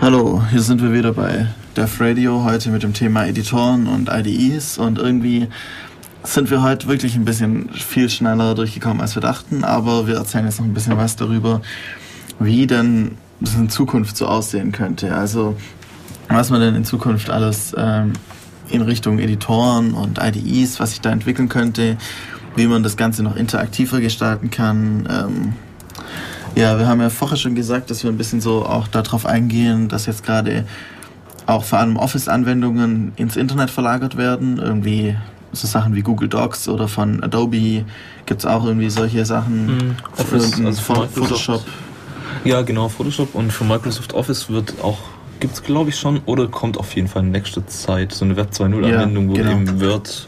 Hallo, 0.01 0.41
hier 0.49 0.61
sind 0.61 0.81
wir 0.81 0.93
wieder 0.93 1.13
bei 1.13 1.45
Def 1.77 2.01
Radio, 2.01 2.43
heute 2.43 2.71
mit 2.71 2.81
dem 2.81 2.91
Thema 2.91 3.27
Editoren 3.27 3.85
und 3.85 4.09
IDEs 4.11 4.79
und 4.79 4.97
irgendwie 4.97 5.47
sind 6.23 6.49
wir 6.49 6.63
heute 6.63 6.87
wirklich 6.87 7.13
ein 7.13 7.23
bisschen 7.23 7.69
viel 7.69 8.09
schneller 8.09 8.55
durchgekommen, 8.55 8.99
als 8.99 9.13
wir 9.13 9.21
dachten, 9.21 9.63
aber 9.63 10.07
wir 10.07 10.15
erzählen 10.15 10.45
jetzt 10.45 10.57
noch 10.59 10.65
ein 10.65 10.73
bisschen 10.73 10.97
was 10.97 11.17
darüber, 11.17 11.61
wie 12.39 12.65
denn 12.65 13.11
das 13.41 13.53
in 13.53 13.69
Zukunft 13.69 14.17
so 14.17 14.25
aussehen 14.25 14.71
könnte. 14.71 15.13
Also 15.13 15.55
was 16.29 16.49
man 16.49 16.61
denn 16.61 16.73
in 16.73 16.83
Zukunft 16.83 17.29
alles 17.29 17.75
ähm, 17.77 18.13
in 18.71 18.81
Richtung 18.81 19.19
Editoren 19.19 19.93
und 19.93 20.17
IDEs, 20.19 20.79
was 20.79 20.89
sich 20.89 21.01
da 21.01 21.11
entwickeln 21.11 21.47
könnte, 21.47 21.95
wie 22.55 22.65
man 22.65 22.81
das 22.81 22.97
Ganze 22.97 23.21
noch 23.21 23.35
interaktiver 23.35 24.01
gestalten 24.01 24.49
kann. 24.49 25.07
Ähm, 25.11 25.53
ja, 26.55 26.77
wir 26.77 26.87
haben 26.87 27.01
ja 27.01 27.09
vorher 27.09 27.37
schon 27.37 27.55
gesagt, 27.55 27.89
dass 27.89 28.03
wir 28.03 28.11
ein 28.11 28.17
bisschen 28.17 28.41
so 28.41 28.65
auch 28.65 28.87
darauf 28.87 29.25
eingehen, 29.25 29.87
dass 29.87 30.05
jetzt 30.05 30.23
gerade 30.23 30.65
auch 31.45 31.63
vor 31.63 31.79
allem 31.79 31.97
Office-Anwendungen 31.97 33.13
ins 33.15 33.35
Internet 33.35 33.69
verlagert 33.69 34.17
werden. 34.17 34.57
Irgendwie 34.57 35.15
so 35.53 35.67
Sachen 35.67 35.95
wie 35.95 36.01
Google 36.01 36.29
Docs 36.29 36.69
oder 36.69 36.87
von 36.87 37.23
Adobe 37.23 37.83
gibt 38.25 38.39
es 38.41 38.45
auch 38.45 38.65
irgendwie 38.65 38.89
solche 38.89 39.25
Sachen. 39.25 39.65
Mhm. 39.65 39.95
Office, 40.17 40.53
Für- 40.55 40.65
also 40.65 40.81
von. 40.81 41.09
Photoshop. 41.09 41.63
Ja, 42.45 42.61
genau, 42.61 42.87
Photoshop 42.89 43.35
und 43.35 43.51
für 43.51 43.63
Microsoft 43.65 44.13
Office 44.13 44.49
wird 44.49 44.73
auch, 44.81 44.97
gibt 45.39 45.53
es 45.53 45.63
glaube 45.63 45.89
ich 45.89 45.97
schon, 45.99 46.21
oder 46.25 46.47
kommt 46.47 46.77
auf 46.77 46.95
jeden 46.95 47.07
Fall 47.07 47.23
in 47.23 47.31
nächster 47.31 47.65
Zeit 47.67 48.13
so 48.13 48.23
eine 48.25 48.35
Web 48.37 48.51
2.0 48.51 48.87
Ja, 48.87 48.95
Anwendung, 48.99 49.29
wo 49.29 49.33
genau. 49.33 49.51
du 49.51 49.57
eben 49.57 49.81
Word 49.81 50.27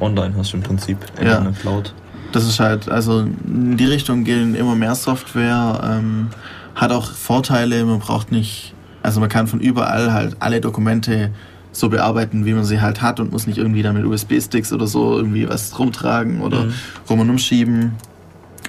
online 0.00 0.34
hast 0.36 0.52
im 0.54 0.62
Prinzip 0.62 0.98
in 1.20 1.26
Ja. 1.28 1.38
einer 1.38 1.52
Cloud. 1.52 1.94
Das 2.36 2.44
ist 2.46 2.60
halt, 2.60 2.90
also 2.90 3.20
in 3.46 3.78
die 3.78 3.86
Richtung 3.86 4.22
gehen 4.24 4.54
immer 4.54 4.74
mehr 4.74 4.94
Software, 4.94 5.80
ähm, 5.82 6.28
hat 6.74 6.92
auch 6.92 7.10
Vorteile, 7.12 7.82
man 7.86 7.98
braucht 7.98 8.30
nicht, 8.30 8.74
also 9.02 9.20
man 9.20 9.30
kann 9.30 9.46
von 9.46 9.58
überall 9.58 10.12
halt 10.12 10.36
alle 10.40 10.60
Dokumente 10.60 11.30
so 11.72 11.88
bearbeiten, 11.88 12.44
wie 12.44 12.52
man 12.52 12.66
sie 12.66 12.82
halt 12.82 13.00
hat 13.00 13.20
und 13.20 13.32
muss 13.32 13.46
nicht 13.46 13.56
irgendwie 13.56 13.82
dann 13.82 13.94
mit 13.96 14.04
USB-Sticks 14.04 14.70
oder 14.74 14.86
so 14.86 15.16
irgendwie 15.16 15.48
was 15.48 15.78
rumtragen 15.78 16.42
oder 16.42 16.64
Mhm. 16.64 16.74
rum 17.08 17.20
und 17.20 17.30
umschieben. 17.30 17.92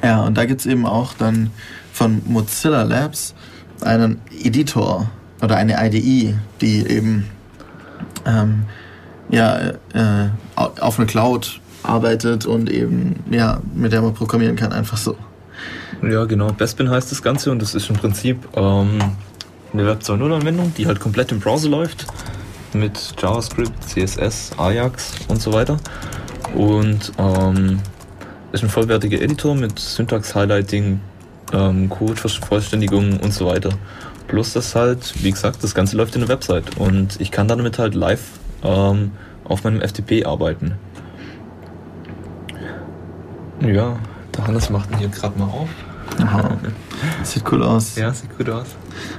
Ja, 0.01 0.21
und 0.23 0.37
da 0.37 0.45
gibt 0.45 0.61
es 0.61 0.65
eben 0.65 0.85
auch 0.85 1.13
dann 1.15 1.49
von 1.91 2.21
Mozilla 2.25 2.83
Labs 2.83 3.35
einen 3.81 4.21
Editor 4.43 5.09
oder 5.41 5.57
eine 5.57 5.75
IDE, 5.85 6.35
die 6.61 6.87
eben 6.87 7.25
ähm, 8.25 8.63
ja, 9.29 9.57
äh, 9.57 9.73
au- 10.55 10.71
auf 10.79 10.97
einer 10.99 11.07
Cloud 11.07 11.59
arbeitet 11.83 12.45
und 12.45 12.69
eben 12.69 13.23
ja, 13.31 13.61
mit 13.73 13.91
der 13.91 14.01
man 14.01 14.13
programmieren 14.13 14.55
kann, 14.55 14.73
einfach 14.73 14.97
so. 14.97 15.15
Ja, 16.01 16.25
genau. 16.25 16.51
Bespin 16.51 16.89
heißt 16.89 17.11
das 17.11 17.21
Ganze 17.21 17.51
und 17.51 17.61
das 17.61 17.73
ist 17.73 17.89
im 17.89 17.95
Prinzip 17.95 18.47
ähm, 18.55 18.99
eine 19.73 19.85
Web 19.85 20.01
2.0 20.01 20.35
Anwendung, 20.35 20.73
die 20.77 20.85
halt 20.85 20.99
komplett 20.99 21.31
im 21.31 21.39
Browser 21.39 21.69
läuft 21.69 22.05
mit 22.73 23.13
JavaScript, 23.19 23.83
CSS, 23.83 24.51
Ajax 24.57 25.13
und 25.27 25.41
so 25.41 25.53
weiter. 25.53 25.77
Und 26.55 27.11
ähm, 27.17 27.79
ist 28.51 28.63
ein 28.63 28.69
vollwertiger 28.69 29.21
Editor 29.21 29.55
mit 29.55 29.79
Syntax-Highlighting, 29.79 30.99
ähm, 31.53 31.89
Code-Vollständigung 31.89 33.19
und 33.19 33.33
so 33.33 33.45
weiter. 33.45 33.69
Plus 34.27 34.53
das 34.53 34.75
halt, 34.75 35.13
wie 35.23 35.31
gesagt, 35.31 35.63
das 35.63 35.73
Ganze 35.73 35.97
läuft 35.97 36.15
in 36.15 36.21
der 36.21 36.29
Website 36.29 36.77
und 36.77 37.19
ich 37.19 37.31
kann 37.31 37.47
damit 37.47 37.79
halt 37.79 37.95
live 37.95 38.23
ähm, 38.63 39.11
auf 39.45 39.63
meinem 39.63 39.81
FTP 39.81 40.25
arbeiten. 40.25 40.73
Ja, 43.61 43.97
der 44.35 44.47
Hannes 44.47 44.69
macht 44.69 44.91
ihn 44.91 44.97
hier 44.97 45.09
gerade 45.09 45.37
mal 45.39 45.45
auf. 45.45 45.69
Aha. 46.21 46.57
Sieht 47.23 47.43
cool 47.51 47.63
aus. 47.63 47.95
Ja, 47.95 48.13
sieht 48.13 48.35
gut 48.37 48.49
aus. 48.49 48.67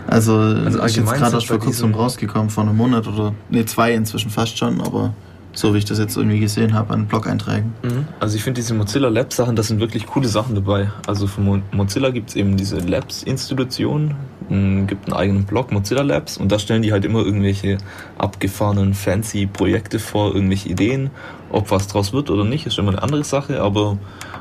Also, 0.07 0.33
Also 0.39 0.57
ist 0.57 0.65
jetzt 0.65 0.81
allgemein 0.81 1.19
gerade 1.21 1.35
erst 1.37 1.47
vor 1.47 1.59
kurzem 1.59 1.95
rausgekommen, 1.95 2.51
vor 2.51 2.65
einem 2.65 2.77
Monat 2.77 3.07
oder 3.07 3.35
ne 3.51 3.65
zwei 3.67 3.93
inzwischen 3.93 4.31
fast 4.31 4.59
schon, 4.59 4.81
aber 4.81 5.13
so 5.53 5.75
wie 5.75 5.79
ich 5.79 5.85
das 5.85 5.99
jetzt 5.99 6.17
irgendwie 6.17 6.41
gesehen 6.41 6.75
habe 6.75 6.93
an 6.95 7.07
Blog-Einträgen. 7.07 7.73
Also 8.21 8.37
ich 8.37 8.43
finde 8.45 8.61
diese 8.61 8.75
Mozilla 8.75 9.09
Labs 9.09 9.37
Sachen, 9.37 9.57
das 9.57 9.69
sind 9.69 9.81
wirklich 9.81 10.07
coole 10.07 10.29
Sachen 10.29 10.55
dabei. 10.55 10.91
Also 11.07 11.27
von 11.27 11.45
Mo 11.45 11.59
Mozilla 11.73 12.11
gibt 12.11 12.31
es 12.31 12.37
eben 12.37 12.57
diese 12.57 12.79
Labs-Institution, 12.79 14.15
gibt 14.49 15.07
einen 15.07 15.13
eigenen 15.15 15.45
Blog, 15.45 15.73
Mozilla 15.73 16.03
Labs, 16.03 16.37
und 16.37 16.51
da 16.53 16.59
stellen 16.59 16.83
die 16.83 16.93
halt 16.93 17.05
immer 17.05 17.21
irgendwelche 17.21 17.79
abgefahrenen, 18.19 18.95
fancy 18.95 19.47
Projekte 19.47 19.99
vor, 19.99 20.35
irgendwelche 20.35 20.69
Ideen. 20.69 21.11
Ob 21.51 21.71
was 21.71 21.87
draus 21.89 22.13
wird 22.13 22.31
oder 22.31 22.45
nicht, 22.45 22.67
ist 22.67 22.79
immer 22.79 22.91
eine 22.93 23.03
andere 23.03 23.25
Sache, 23.25 23.61
aber 23.61 23.99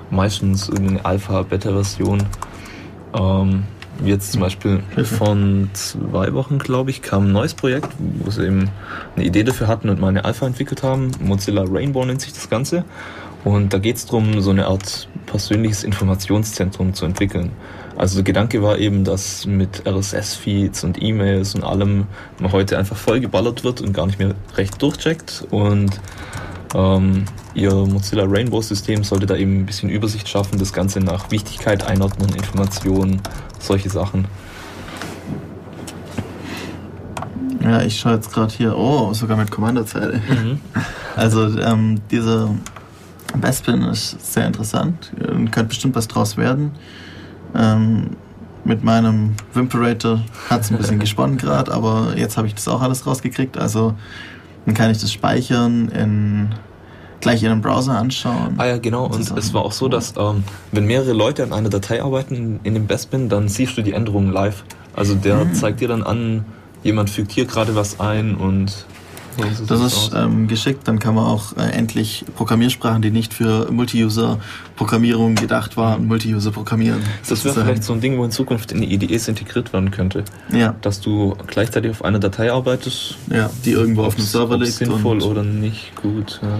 meistens 0.09 0.69
irgendeine 0.69 1.05
Alpha, 1.05 1.41
Beta-Version. 1.43 2.23
Ähm, 3.13 3.63
jetzt 4.03 4.31
zum 4.31 4.41
Beispiel 4.41 4.81
von 5.03 5.69
zwei 5.73 6.33
Wochen, 6.33 6.59
glaube 6.59 6.91
ich, 6.91 7.01
kam 7.01 7.25
ein 7.27 7.31
neues 7.31 7.53
Projekt, 7.53 7.89
wo 7.99 8.29
sie 8.29 8.45
eben 8.45 8.69
eine 9.15 9.25
Idee 9.25 9.43
dafür 9.43 9.67
hatten 9.67 9.89
und 9.89 9.99
mal 9.99 10.09
eine 10.09 10.25
Alpha 10.25 10.45
entwickelt 10.45 10.83
haben. 10.83 11.11
Mozilla 11.19 11.63
Rainbow 11.67 12.05
nennt 12.05 12.21
sich 12.21 12.33
das 12.33 12.49
Ganze. 12.49 12.85
Und 13.43 13.73
da 13.73 13.77
geht 13.77 13.95
es 13.95 14.05
darum, 14.05 14.41
so 14.41 14.49
eine 14.49 14.67
Art 14.67 15.07
persönliches 15.25 15.83
Informationszentrum 15.83 16.93
zu 16.93 17.05
entwickeln. 17.05 17.51
Also 17.95 18.15
der 18.15 18.23
Gedanke 18.23 18.61
war 18.61 18.77
eben, 18.77 19.03
dass 19.03 19.45
mit 19.45 19.87
RSS-Feeds 19.87 20.83
und 20.83 21.01
E-Mails 21.01 21.55
und 21.55 21.63
allem 21.63 22.07
man 22.39 22.51
heute 22.51 22.77
einfach 22.77 22.97
vollgeballert 22.97 23.63
wird 23.63 23.81
und 23.81 23.93
gar 23.93 24.05
nicht 24.05 24.19
mehr 24.19 24.35
recht 24.55 24.81
durchcheckt. 24.81 25.45
Und 25.49 25.99
ähm, 26.75 27.25
ihr 27.53 27.73
Mozilla 27.73 28.23
Rainbow-System 28.25 29.03
sollte 29.03 29.25
da 29.25 29.35
eben 29.35 29.59
ein 29.59 29.65
bisschen 29.65 29.89
Übersicht 29.89 30.27
schaffen, 30.27 30.59
das 30.59 30.73
Ganze 30.73 30.99
nach 30.99 31.31
Wichtigkeit 31.31 31.85
einordnen, 31.87 32.29
Informationen, 32.35 33.21
solche 33.59 33.89
Sachen. 33.89 34.27
Ja, 37.61 37.81
ich 37.81 37.99
schaue 37.99 38.13
jetzt 38.13 38.31
gerade 38.31 38.53
hier, 38.53 38.77
oh, 38.77 39.13
sogar 39.13 39.37
mit 39.37 39.51
Kommandozeile. 39.51 40.21
Also 41.15 41.59
ähm, 41.59 41.99
dieser 42.11 42.53
Bespin 43.41 43.81
ist 43.81 44.33
sehr 44.33 44.45
interessant 44.45 45.11
und 45.19 45.51
könnte 45.51 45.69
bestimmt 45.69 45.95
was 45.95 46.07
draus 46.07 46.37
werden. 46.37 46.73
Ähm, 47.55 48.11
mit 48.63 48.83
meinem 48.83 49.33
Wimperator 49.51 50.21
hat 50.47 50.61
es 50.61 50.69
ein 50.69 50.77
bisschen 50.77 50.99
gesponnen 51.07 51.37
gerade, 51.37 51.73
aber 51.73 52.13
jetzt 52.15 52.37
habe 52.37 52.45
ich 52.45 52.53
das 52.53 52.67
auch 52.67 52.83
alles 52.83 53.07
rausgekriegt. 53.07 53.57
Also 53.57 53.95
dann 54.67 54.75
kann 54.75 54.91
ich 54.91 54.97
das 54.97 55.13
speichern, 55.13 55.87
in, 55.89 56.49
gleich 57.21 57.41
in 57.41 57.49
einem 57.49 57.61
Browser 57.61 57.93
anschauen. 57.97 58.55
Ah 58.57 58.65
ja, 58.65 58.77
genau. 58.77 59.05
Und 59.05 59.31
es 59.37 59.53
war 59.53 59.63
auch 59.63 59.71
so, 59.71 59.87
dass 59.87 60.13
ähm, 60.17 60.43
wenn 60.73 60.85
mehrere 60.85 61.13
Leute 61.13 61.41
an 61.43 61.53
einer 61.53 61.69
Datei 61.69 62.03
arbeiten 62.03 62.59
in 62.63 62.73
dem 62.73 62.85
Bestbin, 62.85 63.29
dann 63.29 63.47
siehst 63.47 63.77
du 63.77 63.81
die 63.81 63.93
Änderungen 63.93 64.29
live. 64.31 64.65
Also 64.93 65.15
der 65.15 65.45
Mhm. 65.45 65.53
zeigt 65.53 65.79
dir 65.79 65.87
dann 65.87 66.03
an, 66.03 66.43
jemand 66.83 67.09
fügt 67.09 67.31
hier 67.31 67.45
gerade 67.45 67.75
was 67.77 68.01
ein 68.01 68.35
und 68.35 68.85
so 69.55 69.65
Das 69.65 69.81
ist 69.81 70.11
ähm, 70.15 70.47
geschickt, 70.47 70.87
dann 70.87 70.99
kann 70.99 71.15
man 71.15 71.25
auch 71.25 71.55
äh, 71.57 71.69
endlich 71.71 72.25
Programmiersprachen, 72.35 73.01
die 73.01 73.11
nicht 73.11 73.33
für 73.33 73.71
Multi-User-Programmierung 73.71 75.35
gedacht 75.35 75.77
waren, 75.77 76.07
Multi-User 76.07 76.51
programmieren. 76.51 76.99
das 77.27 77.43
wäre 77.45 77.55
vielleicht 77.55 77.83
so 77.83 77.93
ein 77.93 78.01
Ding, 78.01 78.17
wo 78.17 78.23
in 78.25 78.31
Zukunft 78.31 78.71
in 78.71 78.81
die 78.81 78.93
IDEs 78.93 79.27
integriert 79.27 79.73
werden 79.73 79.91
könnte. 79.91 80.23
Ja, 80.51 80.75
Dass 80.81 81.01
du 81.01 81.35
gleichzeitig 81.47 81.91
auf 81.91 82.03
einer 82.05 82.19
Datei 82.19 82.51
arbeitest. 82.51 83.15
ja, 83.31 83.49
die 83.65 83.71
irgendwo 83.71 84.03
auf 84.03 84.15
dem 84.15 84.21
ob's- 84.23 84.31
Server 84.31 84.57
liegt. 84.57 84.73
sinnvoll 84.73 85.17
und 85.21 85.23
oder 85.23 85.43
nicht, 85.43 85.95
gut. 85.95 86.39
Ja. 86.41 86.59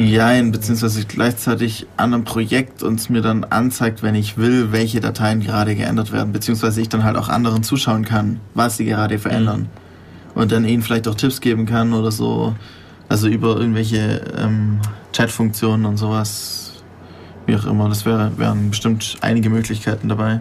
Jein, 0.00 0.52
beziehungsweise 0.52 1.04
gleichzeitig 1.06 1.86
an 1.96 2.12
einem 2.12 2.24
Projekt 2.24 2.82
uns 2.82 3.08
mir 3.08 3.22
dann 3.22 3.44
anzeigt, 3.44 4.02
wenn 4.02 4.14
ich 4.14 4.36
will, 4.36 4.70
welche 4.70 5.00
Dateien 5.00 5.40
gerade 5.40 5.74
geändert 5.74 6.12
werden, 6.12 6.30
beziehungsweise 6.32 6.80
ich 6.80 6.88
dann 6.90 7.04
halt 7.04 7.16
auch 7.16 7.28
anderen 7.28 7.62
zuschauen 7.62 8.04
kann, 8.04 8.38
was 8.54 8.76
sie 8.76 8.84
gerade 8.84 9.18
verändern. 9.18 9.68
Und 10.38 10.52
dann 10.52 10.64
ihnen 10.64 10.82
vielleicht 10.82 11.08
auch 11.08 11.16
Tipps 11.16 11.40
geben 11.40 11.66
kann 11.66 11.92
oder 11.92 12.12
so. 12.12 12.54
Also 13.08 13.26
über 13.26 13.56
irgendwelche 13.56 14.20
ähm, 14.38 14.78
Chat-Funktionen 15.12 15.84
und 15.84 15.96
sowas. 15.96 16.74
Wie 17.46 17.56
auch 17.56 17.64
immer. 17.66 17.88
Das 17.88 18.06
wär, 18.06 18.30
wären 18.36 18.70
bestimmt 18.70 19.16
einige 19.20 19.50
Möglichkeiten 19.50 20.08
dabei. 20.08 20.38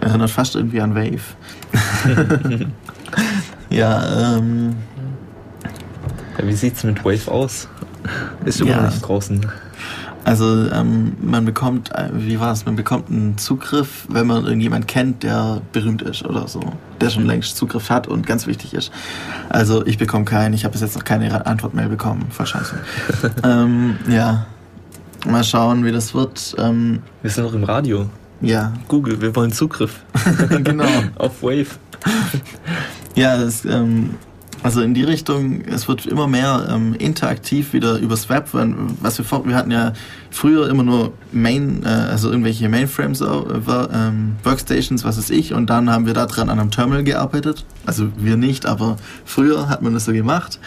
Erinnert 0.00 0.30
fast 0.30 0.56
irgendwie 0.56 0.80
an 0.80 0.96
Wave. 0.96 1.22
ja, 3.70 4.36
ähm, 4.36 4.74
Ja, 6.38 6.44
wie 6.48 6.52
sieht's 6.54 6.82
mit 6.82 7.04
Wave 7.04 7.30
aus? 7.30 7.68
Ist 8.44 8.60
immer 8.62 8.70
Ja. 8.70 8.82
noch 8.82 8.90
nicht 8.90 9.06
draußen. 9.06 9.46
Also 10.24 10.70
ähm, 10.70 11.16
man 11.20 11.44
bekommt, 11.44 11.90
äh, 11.94 12.10
wie 12.12 12.38
war 12.38 12.52
es, 12.52 12.64
man 12.64 12.76
bekommt 12.76 13.10
einen 13.10 13.38
Zugriff, 13.38 14.06
wenn 14.08 14.26
man 14.26 14.44
irgendjemand 14.44 14.86
kennt, 14.86 15.22
der 15.22 15.60
berühmt 15.72 16.02
ist 16.02 16.24
oder 16.24 16.46
so, 16.46 16.60
der 17.00 17.10
schon 17.10 17.26
längst 17.26 17.56
Zugriff 17.56 17.90
hat 17.90 18.06
und 18.06 18.26
ganz 18.26 18.46
wichtig 18.46 18.74
ist. 18.74 18.92
Also 19.48 19.84
ich 19.84 19.98
bekomme 19.98 20.24
keinen, 20.24 20.54
ich 20.54 20.64
habe 20.64 20.72
bis 20.72 20.80
jetzt 20.80 20.94
noch 20.96 21.04
keine 21.04 21.44
Antwortmail 21.46 21.88
bekommen, 21.88 22.26
voll 22.30 22.46
scheiße. 22.46 22.76
ähm, 23.44 23.96
ja, 24.08 24.46
mal 25.26 25.42
schauen, 25.44 25.84
wie 25.84 25.92
das 25.92 26.14
wird. 26.14 26.54
Ähm, 26.58 27.02
Wir 27.22 27.30
sind 27.30 27.44
noch 27.44 27.54
im 27.54 27.64
Radio. 27.64 28.06
ja, 28.40 28.72
Google, 28.88 29.20
wir 29.20 29.34
wollen 29.34 29.50
Zugriff 29.52 30.00
genau. 30.62 30.86
auf 31.16 31.42
Wave. 31.42 31.66
Ja, 33.14 33.36
das, 33.36 33.64
ähm, 33.64 34.14
also 34.62 34.80
in 34.80 34.94
die 34.94 35.04
Richtung, 35.04 35.62
es 35.62 35.88
wird 35.88 36.06
immer 36.06 36.26
mehr 36.28 36.68
ähm, 36.70 36.94
interaktiv 36.94 37.72
wieder 37.72 37.98
übers 37.98 38.28
Web, 38.28 38.48
weil- 38.52 38.74
was 39.00 39.18
wir 39.18 39.24
vor, 39.24 39.46
wir 39.46 39.56
hatten 39.56 39.70
ja 39.70 39.92
früher 40.30 40.68
immer 40.68 40.82
nur 40.82 41.12
Main, 41.32 41.82
äh, 41.84 41.88
also 41.88 42.30
irgendwelche 42.30 42.68
Mainframes, 42.68 43.20
äh, 43.20 43.26
ähm, 43.26 44.36
Workstations, 44.44 45.04
was 45.04 45.18
weiß 45.18 45.30
ich, 45.30 45.52
und 45.52 45.68
dann 45.68 45.90
haben 45.90 46.06
wir 46.06 46.14
da 46.14 46.26
dran 46.26 46.48
an 46.48 46.58
einem 46.58 46.70
Terminal 46.70 47.04
gearbeitet. 47.04 47.64
Also 47.84 48.08
wir 48.16 48.36
nicht, 48.36 48.64
aber 48.66 48.96
früher 49.24 49.68
hat 49.68 49.82
man 49.82 49.92
das 49.94 50.04
so 50.04 50.12
gemacht. 50.12 50.60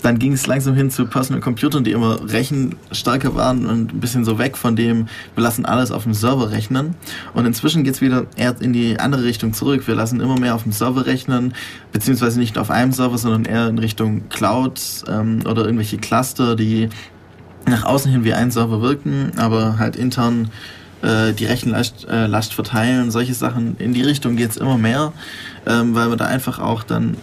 Dann 0.00 0.18
ging 0.18 0.32
es 0.32 0.46
langsam 0.46 0.74
hin 0.74 0.90
zu 0.90 1.06
Personal 1.06 1.40
Computern, 1.42 1.84
die 1.84 1.92
immer 1.92 2.18
rechenstarker 2.30 3.34
waren 3.34 3.66
und 3.66 3.92
ein 3.94 4.00
bisschen 4.00 4.24
so 4.24 4.38
weg 4.38 4.56
von 4.56 4.74
dem, 4.76 5.06
wir 5.34 5.42
lassen 5.44 5.66
alles 5.66 5.90
auf 5.90 6.04
dem 6.04 6.14
Server 6.14 6.50
rechnen. 6.50 6.94
Und 7.34 7.44
inzwischen 7.44 7.84
geht 7.84 7.94
es 7.94 8.00
wieder 8.00 8.24
eher 8.36 8.54
in 8.60 8.72
die 8.72 8.98
andere 8.98 9.24
Richtung 9.24 9.52
zurück. 9.52 9.86
Wir 9.86 9.94
lassen 9.94 10.20
immer 10.20 10.38
mehr 10.40 10.54
auf 10.54 10.62
dem 10.62 10.72
Server 10.72 11.04
rechnen, 11.04 11.52
beziehungsweise 11.92 12.38
nicht 12.38 12.58
auf 12.58 12.70
einem 12.70 12.92
Server, 12.92 13.18
sondern 13.18 13.44
eher 13.44 13.68
in 13.68 13.78
Richtung 13.78 14.28
Cloud 14.28 14.80
ähm, 15.08 15.40
oder 15.48 15.64
irgendwelche 15.64 15.98
Cluster, 15.98 16.56
die 16.56 16.88
nach 17.66 17.84
außen 17.84 18.10
hin 18.10 18.24
wie 18.24 18.34
ein 18.34 18.50
Server 18.50 18.80
wirken, 18.80 19.32
aber 19.36 19.78
halt 19.78 19.96
intern 19.96 20.50
äh, 21.02 21.32
die 21.32 21.44
Rechenlast 21.44 22.06
äh, 22.08 22.26
Last 22.26 22.54
verteilen, 22.54 23.10
solche 23.10 23.34
Sachen. 23.34 23.76
In 23.78 23.92
die 23.92 24.02
Richtung 24.02 24.36
geht 24.36 24.50
es 24.50 24.56
immer 24.56 24.78
mehr, 24.78 25.12
ähm, 25.66 25.94
weil 25.94 26.08
man 26.08 26.18
da 26.18 26.26
einfach 26.26 26.58
auch 26.58 26.82
dann 26.82 27.16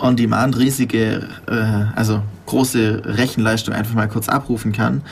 on-demand 0.00 0.58
riesige, 0.58 1.28
äh, 1.46 1.96
also 1.96 2.22
große 2.46 3.02
Rechenleistung 3.04 3.74
einfach 3.74 3.94
mal 3.94 4.08
kurz 4.08 4.28
abrufen 4.28 4.72
kann. 4.72 5.02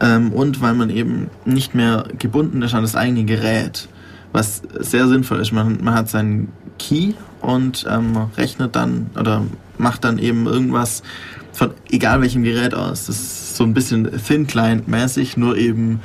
Ähm, 0.00 0.32
und 0.32 0.60
weil 0.60 0.74
man 0.74 0.90
eben 0.90 1.30
nicht 1.44 1.74
mehr 1.74 2.04
gebunden 2.18 2.62
ist 2.62 2.74
an 2.74 2.82
das 2.82 2.96
eigene 2.96 3.24
Gerät, 3.24 3.88
was 4.32 4.62
sehr 4.78 5.08
sinnvoll 5.08 5.40
ist. 5.40 5.52
Man, 5.52 5.78
man 5.82 5.94
hat 5.94 6.10
seinen 6.10 6.52
Key 6.78 7.14
und 7.46 7.86
ähm, 7.88 8.16
rechnet 8.36 8.74
dann 8.74 9.10
oder 9.18 9.42
macht 9.78 10.02
dann 10.02 10.18
eben 10.18 10.46
irgendwas 10.46 11.04
von 11.52 11.70
egal 11.90 12.20
welchem 12.20 12.42
Gerät 12.42 12.74
aus. 12.74 13.06
Das 13.06 13.16
ist 13.16 13.56
so 13.56 13.62
ein 13.62 13.72
bisschen 13.72 14.10
Thin 14.26 14.48
Client 14.48 14.88
mäßig, 14.88 15.36
nur 15.36 15.56
eben 15.56 16.00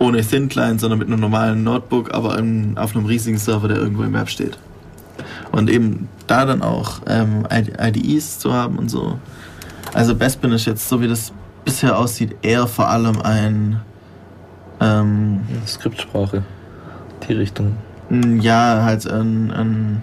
ohne 0.00 0.20
Thin 0.22 0.48
Client, 0.48 0.80
sondern 0.80 0.98
mit 0.98 1.06
einem 1.06 1.20
normalen 1.20 1.62
Notebook, 1.62 2.12
aber 2.12 2.36
in, 2.38 2.76
auf 2.76 2.96
einem 2.96 3.06
riesigen 3.06 3.38
Server, 3.38 3.68
der 3.68 3.76
irgendwo 3.76 4.02
im 4.02 4.12
Web 4.12 4.28
steht. 4.28 4.58
Und 5.52 5.70
eben 5.70 6.08
da 6.26 6.44
dann 6.44 6.60
auch 6.60 7.02
ähm, 7.06 7.46
IDEs 7.50 8.40
zu 8.40 8.52
haben 8.52 8.76
und 8.76 8.88
so. 8.88 9.16
Also 9.94 10.16
Bespin 10.16 10.50
ist 10.50 10.66
jetzt, 10.66 10.88
so 10.88 11.00
wie 11.00 11.08
das 11.08 11.32
bisher 11.64 11.96
aussieht, 11.96 12.34
eher 12.42 12.66
vor 12.66 12.88
allem 12.88 13.22
ein 13.22 13.80
ähm, 14.80 15.40
Skriptsprache. 15.66 16.42
Die 17.28 17.32
Richtung. 17.34 17.76
Ja, 18.40 18.82
halt 18.82 19.06
ein, 19.06 19.52
ein 19.52 20.02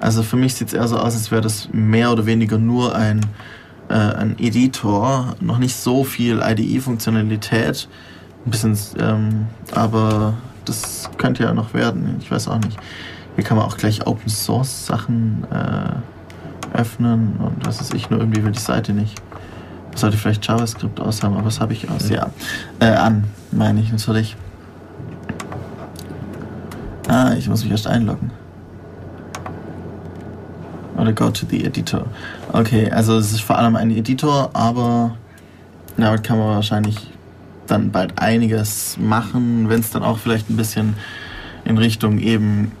also 0.00 0.22
für 0.22 0.36
mich 0.36 0.54
sieht 0.54 0.68
es 0.68 0.74
eher 0.74 0.88
so 0.88 0.96
aus, 0.96 1.14
als 1.14 1.30
wäre 1.30 1.42
das 1.42 1.68
mehr 1.72 2.10
oder 2.10 2.26
weniger 2.26 2.58
nur 2.58 2.94
ein, 2.94 3.20
äh, 3.88 3.94
ein 3.94 4.36
Editor, 4.38 5.34
noch 5.40 5.58
nicht 5.58 5.76
so 5.76 6.04
viel 6.04 6.40
IDE-Funktionalität. 6.42 7.88
Ein 8.46 8.50
bisschen, 8.50 8.78
ähm, 8.98 9.46
aber 9.74 10.34
das 10.64 11.10
könnte 11.18 11.42
ja 11.42 11.52
noch 11.52 11.74
werden, 11.74 12.16
ich 12.20 12.30
weiß 12.30 12.48
auch 12.48 12.58
nicht. 12.58 12.78
Hier 13.34 13.44
kann 13.44 13.58
man 13.58 13.66
auch 13.66 13.76
gleich 13.76 14.06
Open 14.06 14.28
Source 14.28 14.86
Sachen 14.86 15.46
äh, 15.50 16.76
öffnen 16.78 17.36
und 17.38 17.66
was 17.66 17.80
weiß 17.80 17.92
ich, 17.94 18.08
nur 18.10 18.20
irgendwie 18.20 18.42
will 18.42 18.52
die 18.52 18.58
Seite 18.58 18.92
nicht. 18.92 19.20
Sollte 19.94 20.16
vielleicht 20.16 20.46
JavaScript 20.46 21.00
aus 21.00 21.22
haben, 21.22 21.34
aber 21.34 21.44
das 21.44 21.60
habe 21.60 21.72
ich 21.72 21.90
aus. 21.90 22.08
Ja, 22.08 22.30
äh, 22.78 22.86
an, 22.86 23.24
meine 23.50 23.80
ich 23.80 23.92
natürlich. 23.92 24.36
Ah, 27.08 27.34
ich 27.36 27.48
muss 27.48 27.64
mich 27.64 27.72
erst 27.72 27.88
einloggen. 27.88 28.30
Oder 31.00 31.12
go 31.12 31.30
to 31.30 31.46
the 31.48 31.64
editor. 31.64 32.06
Okay, 32.52 32.90
also 32.90 33.16
es 33.16 33.32
ist 33.32 33.40
vor 33.40 33.58
allem 33.58 33.76
ein 33.76 33.90
Editor, 33.90 34.50
aber 34.52 35.16
damit 35.96 36.22
kann 36.24 36.38
man 36.38 36.48
wahrscheinlich 36.56 36.96
dann 37.66 37.90
bald 37.90 38.18
einiges 38.18 38.96
machen, 38.98 39.68
wenn 39.68 39.80
es 39.80 39.90
dann 39.90 40.02
auch 40.02 40.18
vielleicht 40.18 40.50
ein 40.50 40.56
bisschen 40.56 40.94
in 41.64 41.78
Richtung 41.78 42.18
eben 42.18 42.72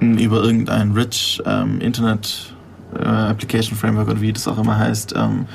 über 0.00 0.42
irgendein 0.42 0.92
Rich 0.92 1.42
ähm, 1.44 1.80
Internet 1.80 2.54
äh, 2.98 3.04
Application 3.04 3.76
Framework 3.76 4.08
oder 4.08 4.20
wie 4.20 4.32
das 4.32 4.48
auch 4.48 4.58
immer 4.58 4.78
heißt, 4.78 5.14
ähm, 5.16 5.46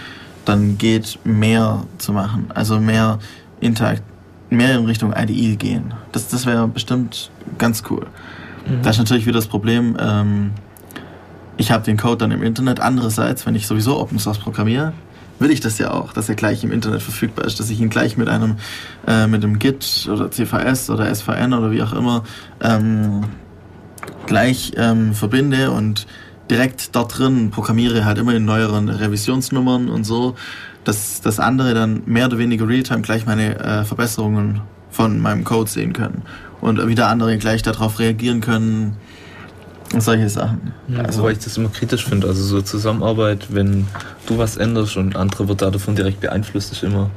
dann 0.46 0.78
geht 0.78 1.20
mehr 1.24 1.84
zu 1.98 2.14
machen. 2.14 2.48
Also 2.54 2.80
mehr 2.80 3.20
Interakt 3.60 4.04
mehr 4.50 4.78
in 4.78 4.86
Richtung 4.86 5.14
IDE 5.14 5.56
gehen. 5.56 5.94
Das, 6.12 6.28
das 6.28 6.46
wäre 6.46 6.68
bestimmt 6.68 7.32
ganz 7.58 7.84
cool. 7.90 8.06
Mhm. 8.68 8.82
Da 8.84 8.92
ist 8.92 9.00
natürlich 9.00 9.26
wieder 9.26 9.38
das 9.38 9.48
Problem, 9.48 9.98
ähm, 10.00 10.52
ich 11.58 11.72
habe 11.72 11.84
den 11.84 11.97
Code 11.97 12.18
dann 12.18 12.32
im 12.32 12.43
Internet. 12.43 12.80
Andererseits, 12.80 13.45
wenn 13.45 13.56
ich 13.56 13.68
sowieso 13.68 13.99
Open 13.99 14.20
Source 14.20 14.39
programmiere, 14.39 14.93
will 15.39 15.51
ich 15.51 15.60
das 15.60 15.78
ja 15.78 15.91
auch, 15.91 16.14
dass 16.14 16.30
er 16.30 16.36
gleich 16.36 16.64
im 16.64 16.72
Internet 16.72 17.01
verfügbar 17.01 17.45
ist, 17.45 17.60
dass 17.60 17.70
ich 17.70 17.80
ihn 17.80 17.89
gleich 17.89 18.18
mit 18.18 18.30
einem 18.30 18.58
äh, 19.08 19.28
mit 19.28 19.43
dem 19.43 19.60
Git 19.60 20.10
oder 20.12 20.32
CVS 20.32 20.89
oder 20.89 21.14
SVN 21.14 21.54
oder 21.54 21.72
wie 21.72 21.82
auch 21.82 21.93
immer 21.93 22.24
ähm, 22.62 23.24
gleich 24.26 24.72
ähm, 24.78 25.14
verbinde 25.14 25.72
und 25.72 26.08
direkt 26.49 26.95
dort 26.95 27.18
drin 27.18 27.51
programmiere 27.51 28.06
halt 28.06 28.18
immer 28.18 28.34
in 28.34 28.45
neueren 28.45 28.89
Revisionsnummern 28.89 29.89
und 29.89 30.04
so, 30.04 30.36
dass 30.84 31.22
das 31.22 31.39
andere 31.39 31.74
dann 31.74 32.04
mehr 32.06 32.26
oder 32.28 32.38
weniger 32.38 32.68
Realtime 32.68 33.01
gleich 33.01 33.26
meine 33.26 33.60
äh, 33.60 33.84
Verbesserungen 33.86 34.62
von 34.89 35.20
meinem 35.20 35.43
Code 35.43 35.70
sehen 35.70 35.93
können 35.93 36.24
und 36.62 36.86
wieder 36.88 37.08
andere 37.08 37.38
gleich 37.38 37.64
darauf 37.64 37.99
reagieren 37.99 38.41
können 38.41 38.97
solche 40.02 40.30
Sachen. 40.30 40.74
Ja, 40.88 41.02
also, 41.02 41.22
wobei 41.22 41.34
ich 41.34 41.39
das 41.39 41.58
immer 41.58 41.70
kritisch 41.70 42.06
finde. 42.06 42.28
Also 42.28 42.44
so 42.44 42.62
Zusammenarbeit, 42.62 43.48
wenn 43.50 43.88
du 44.28 44.38
was 44.38 44.58
änderst 44.58 44.98
und 44.98 45.16
andere 45.16 45.48
wird 45.48 45.62
davon 45.62 45.96
direkt 45.96 46.20
beeinflusst, 46.20 46.72
ist 46.72 46.84
immer. 46.84 47.10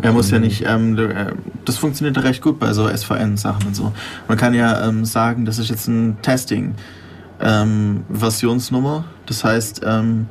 Er 0.00 0.12
muss 0.12 0.30
ja 0.30 0.36
ähm, 0.36 0.42
nicht, 0.42 0.64
ähm, 0.66 0.98
äh, 0.98 1.32
das 1.64 1.78
funktioniert 1.78 2.22
recht 2.22 2.42
gut 2.42 2.58
bei 2.58 2.72
so 2.72 2.88
SVN-Sachen 2.88 3.68
und 3.68 3.76
so. 3.76 3.92
Man 4.26 4.36
kann 4.36 4.52
ja 4.54 4.88
ähm, 4.88 5.04
sagen, 5.04 5.44
das 5.44 5.58
ist 5.58 5.70
jetzt 5.70 5.86
ein 5.86 6.16
Testing-Versionsnummer. 6.22 8.96
Ähm, 8.96 9.04
das 9.26 9.44
heißt, 9.44 9.82
ähm, 9.84 10.26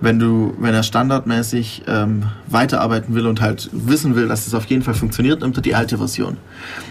wenn 0.00 0.18
du, 0.18 0.54
wenn 0.60 0.74
er 0.74 0.84
standardmäßig 0.84 1.84
ähm, 1.88 2.24
weiterarbeiten 2.46 3.14
will 3.14 3.26
und 3.26 3.40
halt 3.40 3.68
wissen 3.72 4.14
will, 4.14 4.28
dass 4.28 4.46
es 4.46 4.54
auf 4.54 4.66
jeden 4.66 4.82
Fall 4.82 4.94
funktioniert, 4.94 5.40
nimmt 5.40 5.56
er 5.56 5.62
die 5.62 5.74
alte 5.74 5.98
Version. 5.98 6.36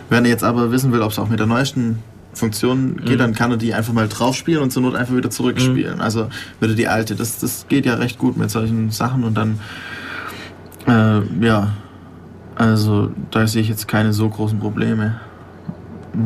Wenn 0.09 0.25
er 0.25 0.31
jetzt 0.31 0.43
aber 0.43 0.71
wissen 0.71 0.91
will, 0.91 1.01
ob 1.01 1.11
es 1.11 1.19
auch 1.19 1.29
mit 1.29 1.39
der 1.39 1.47
neuesten 1.47 1.99
Funktion 2.37 2.97
geht, 2.97 3.15
mhm. 3.15 3.17
dann 3.17 3.33
kann 3.33 3.51
er 3.51 3.57
die 3.57 3.73
einfach 3.73 3.93
mal 3.93 4.07
draufspielen 4.07 4.61
und 4.61 4.71
zur 4.71 4.81
Not 4.81 4.95
einfach 4.95 5.15
wieder 5.15 5.29
zurückspielen. 5.29 5.95
Mhm. 5.95 6.01
Also 6.01 6.29
würde 6.59 6.75
die 6.75 6.87
alte. 6.87 7.15
Das, 7.15 7.39
das 7.39 7.65
geht 7.67 7.85
ja 7.85 7.95
recht 7.95 8.17
gut 8.17 8.37
mit 8.37 8.49
solchen 8.51 8.91
Sachen 8.91 9.23
und 9.23 9.35
dann, 9.35 9.59
äh, 10.87 11.45
ja, 11.45 11.73
also 12.55 13.11
da 13.31 13.45
sehe 13.45 13.61
ich 13.61 13.69
jetzt 13.69 13.87
keine 13.87 14.13
so 14.13 14.29
großen 14.29 14.59
Probleme. 14.59 15.19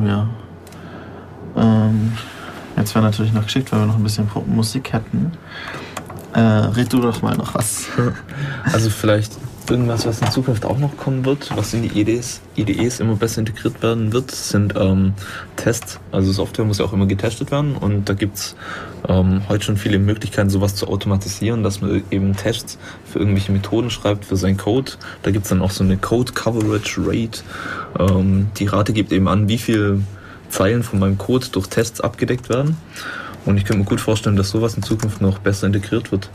Ja. 0.05 0.29
Ähm, 1.55 2.13
jetzt 2.77 2.95
wäre 2.95 3.03
natürlich 3.03 3.33
noch 3.33 3.43
geschickt, 3.43 3.71
weil 3.71 3.79
wir 3.81 3.85
noch 3.87 3.97
ein 3.97 4.03
bisschen 4.03 4.29
Musik 4.47 4.93
hätten. 4.93 5.31
Äh, 6.33 6.39
red 6.39 6.93
du 6.93 7.01
doch 7.01 7.21
mal 7.21 7.35
noch 7.35 7.53
was. 7.55 7.87
Also 8.63 8.89
vielleicht 8.89 9.33
irgendwas, 9.69 10.05
was 10.05 10.21
in 10.21 10.31
Zukunft 10.31 10.65
auch 10.65 10.77
noch 10.77 10.97
kommen 10.97 11.25
wird, 11.25 11.55
was 11.55 11.73
in 11.73 11.83
die 11.83 11.99
IDEs, 11.99 12.41
IDEs 12.55 12.99
immer 12.99 13.15
besser 13.15 13.39
integriert 13.39 13.81
werden 13.81 14.13
wird, 14.13 14.31
sind 14.31 14.73
ähm, 14.77 15.13
Tests. 15.55 15.99
Also 16.11 16.31
Software 16.31 16.65
muss 16.65 16.79
ja 16.79 16.85
auch 16.85 16.93
immer 16.93 17.05
getestet 17.05 17.51
werden 17.51 17.75
und 17.75 18.09
da 18.09 18.13
gibt's 18.13 18.55
ähm, 19.07 19.41
heute 19.49 19.63
schon 19.63 19.77
viele 19.77 19.99
Möglichkeiten, 19.99 20.49
sowas 20.49 20.75
zu 20.75 20.87
automatisieren, 20.87 21.63
dass 21.63 21.81
man 21.81 22.03
eben 22.11 22.35
Tests 22.35 22.77
für 23.05 23.19
irgendwelche 23.19 23.51
Methoden 23.51 23.89
schreibt, 23.89 24.25
für 24.25 24.37
seinen 24.37 24.57
Code. 24.57 24.93
Da 25.23 25.31
gibt's 25.31 25.49
dann 25.49 25.61
auch 25.61 25.71
so 25.71 25.83
eine 25.83 25.97
Code 25.97 26.33
Coverage 26.33 27.01
Rate. 27.05 27.41
Ähm, 27.99 28.47
die 28.57 28.65
Rate 28.65 28.93
gibt 28.93 29.11
eben 29.11 29.27
an, 29.27 29.47
wie 29.47 29.57
viel 29.57 30.03
Zeilen 30.49 30.83
von 30.83 30.99
meinem 30.99 31.17
Code 31.17 31.47
durch 31.51 31.67
Tests 31.67 32.01
abgedeckt 32.01 32.49
werden. 32.49 32.77
Und 33.45 33.57
ich 33.57 33.65
könnte 33.65 33.79
mir 33.79 33.85
gut 33.85 34.01
vorstellen, 34.01 34.35
dass 34.35 34.49
sowas 34.49 34.75
in 34.75 34.83
Zukunft 34.83 35.21
noch 35.21 35.39
besser 35.39 35.67
integriert 35.67 36.11
wird 36.11 36.29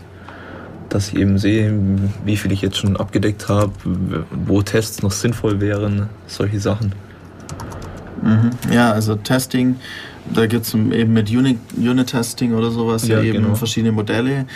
dass 0.97 1.09
ich 1.09 1.18
eben 1.18 1.36
sehe, 1.36 1.78
wie 2.24 2.38
viel 2.38 2.53
ich 2.53 2.62
jetzt 2.62 2.78
schon 2.78 2.97
abgedeckt 2.97 3.51
habe, 3.51 3.70
wo 4.47 4.62
Tests 4.62 5.03
noch 5.03 5.11
sinnvoll 5.11 5.61
wären, 5.61 6.09
solche 6.26 6.59
Sachen. 6.59 6.94
Mhm. 8.22 8.51
Ja, 8.72 8.92
also 8.92 9.14
Testing, 9.14 9.76
da 10.32 10.47
gibt 10.47 10.64
es 10.64 10.72
eben 10.72 11.12
mit 11.12 11.28
Unit, 11.28 11.59
Unit 11.76 12.07
Testing 12.07 12.55
oder 12.55 12.70
sowas 12.70 13.07
ja, 13.07 13.18
ja 13.18 13.24
eben 13.24 13.42
genau. 13.42 13.55
verschiedene 13.57 13.92
Modelle 13.92 14.47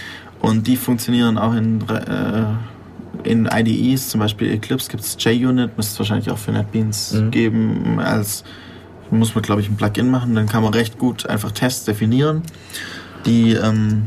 und 0.41 0.67
die 0.67 0.77
funktionieren 0.77 1.37
auch 1.37 1.55
in, 1.55 1.83
äh, 1.91 3.29
in 3.29 3.45
IDEs, 3.45 4.09
zum 4.09 4.21
Beispiel 4.21 4.51
Eclipse 4.51 4.91
gibt 4.91 5.03
es 5.03 5.19
JUnit, 5.23 5.77
müsste 5.77 5.93
es 5.93 5.99
wahrscheinlich 5.99 6.31
auch 6.31 6.39
für 6.39 6.53
NetBeans 6.53 7.13
mhm. 7.13 7.31
geben, 7.31 8.01
als 8.01 8.45
muss 9.11 9.35
man 9.35 9.43
glaube 9.43 9.61
ich 9.61 9.69
ein 9.69 9.77
Plugin 9.77 10.11
machen, 10.11 10.35
dann 10.35 10.47
kann 10.47 10.63
man 10.63 10.73
recht 10.73 10.99
gut 10.99 11.27
einfach 11.27 11.53
Tests 11.53 11.85
definieren, 11.85 12.41
die 13.27 13.53
ähm, 13.53 14.05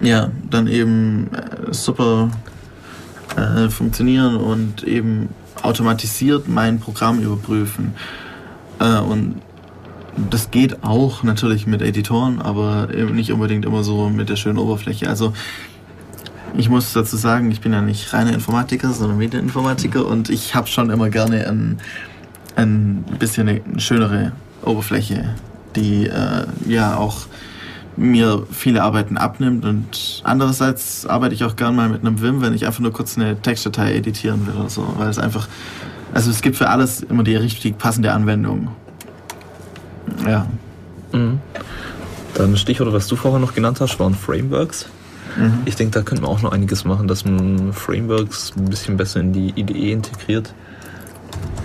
ja, 0.00 0.30
dann 0.50 0.66
eben 0.66 1.30
äh, 1.32 1.72
super 1.72 2.30
äh, 3.36 3.68
funktionieren 3.68 4.36
und 4.36 4.82
eben 4.82 5.28
automatisiert 5.62 6.48
mein 6.48 6.80
Programm 6.80 7.20
überprüfen. 7.20 7.94
Äh, 8.80 8.98
und 8.98 9.36
das 10.30 10.50
geht 10.50 10.82
auch 10.84 11.22
natürlich 11.22 11.66
mit 11.66 11.80
Editoren, 11.80 12.40
aber 12.40 12.92
eben 12.94 13.14
nicht 13.14 13.32
unbedingt 13.32 13.64
immer 13.64 13.82
so 13.82 14.10
mit 14.10 14.28
der 14.28 14.36
schönen 14.36 14.58
Oberfläche. 14.58 15.08
Also 15.08 15.32
ich 16.56 16.68
muss 16.68 16.92
dazu 16.92 17.16
sagen, 17.16 17.50
ich 17.50 17.60
bin 17.60 17.72
ja 17.72 17.80
nicht 17.80 18.12
reiner 18.12 18.32
Informatiker, 18.34 18.92
sondern 18.92 19.18
Medieninformatiker 19.18 20.06
und 20.06 20.28
ich 20.28 20.54
habe 20.54 20.66
schon 20.66 20.90
immer 20.90 21.08
gerne 21.08 21.46
ein, 21.46 21.78
ein 22.56 23.04
bisschen 23.18 23.48
eine 23.48 23.80
schönere 23.80 24.32
Oberfläche, 24.62 25.30
die 25.76 26.08
äh, 26.08 26.46
ja 26.66 26.96
auch 26.96 27.26
mir 27.96 28.46
viele 28.50 28.82
Arbeiten 28.82 29.16
abnimmt 29.16 29.64
und 29.64 30.22
andererseits 30.24 31.06
arbeite 31.06 31.34
ich 31.34 31.44
auch 31.44 31.56
gern 31.56 31.76
mal 31.76 31.88
mit 31.88 32.00
einem 32.00 32.20
Vim, 32.20 32.40
wenn 32.40 32.54
ich 32.54 32.66
einfach 32.66 32.80
nur 32.80 32.92
kurz 32.92 33.16
eine 33.16 33.40
Textdatei 33.40 33.94
editieren 33.94 34.46
will 34.46 34.54
oder 34.54 34.70
so, 34.70 34.94
weil 34.96 35.08
es 35.08 35.18
einfach, 35.18 35.48
also 36.14 36.30
es 36.30 36.40
gibt 36.40 36.56
für 36.56 36.68
alles 36.68 37.02
immer 37.02 37.22
die 37.22 37.36
richtig 37.36 37.78
passende 37.78 38.12
Anwendung. 38.12 38.68
Ja. 40.26 40.46
Mhm. 41.12 41.40
Dann 42.34 42.56
Stichwort, 42.56 42.92
was 42.92 43.06
du 43.08 43.16
vorher 43.16 43.40
noch 43.40 43.54
genannt 43.54 43.80
hast, 43.80 44.00
waren 44.00 44.14
Frameworks. 44.14 44.86
Mhm. 45.36 45.58
Ich 45.66 45.76
denke, 45.76 45.98
da 45.98 46.02
könnte 46.02 46.22
man 46.22 46.30
auch 46.30 46.42
noch 46.42 46.52
einiges 46.52 46.84
machen, 46.84 47.08
dass 47.08 47.24
man 47.24 47.72
Frameworks 47.72 48.52
ein 48.56 48.66
bisschen 48.66 48.96
besser 48.96 49.20
in 49.20 49.32
die 49.32 49.52
IDE 49.54 49.92
integriert, 49.92 50.54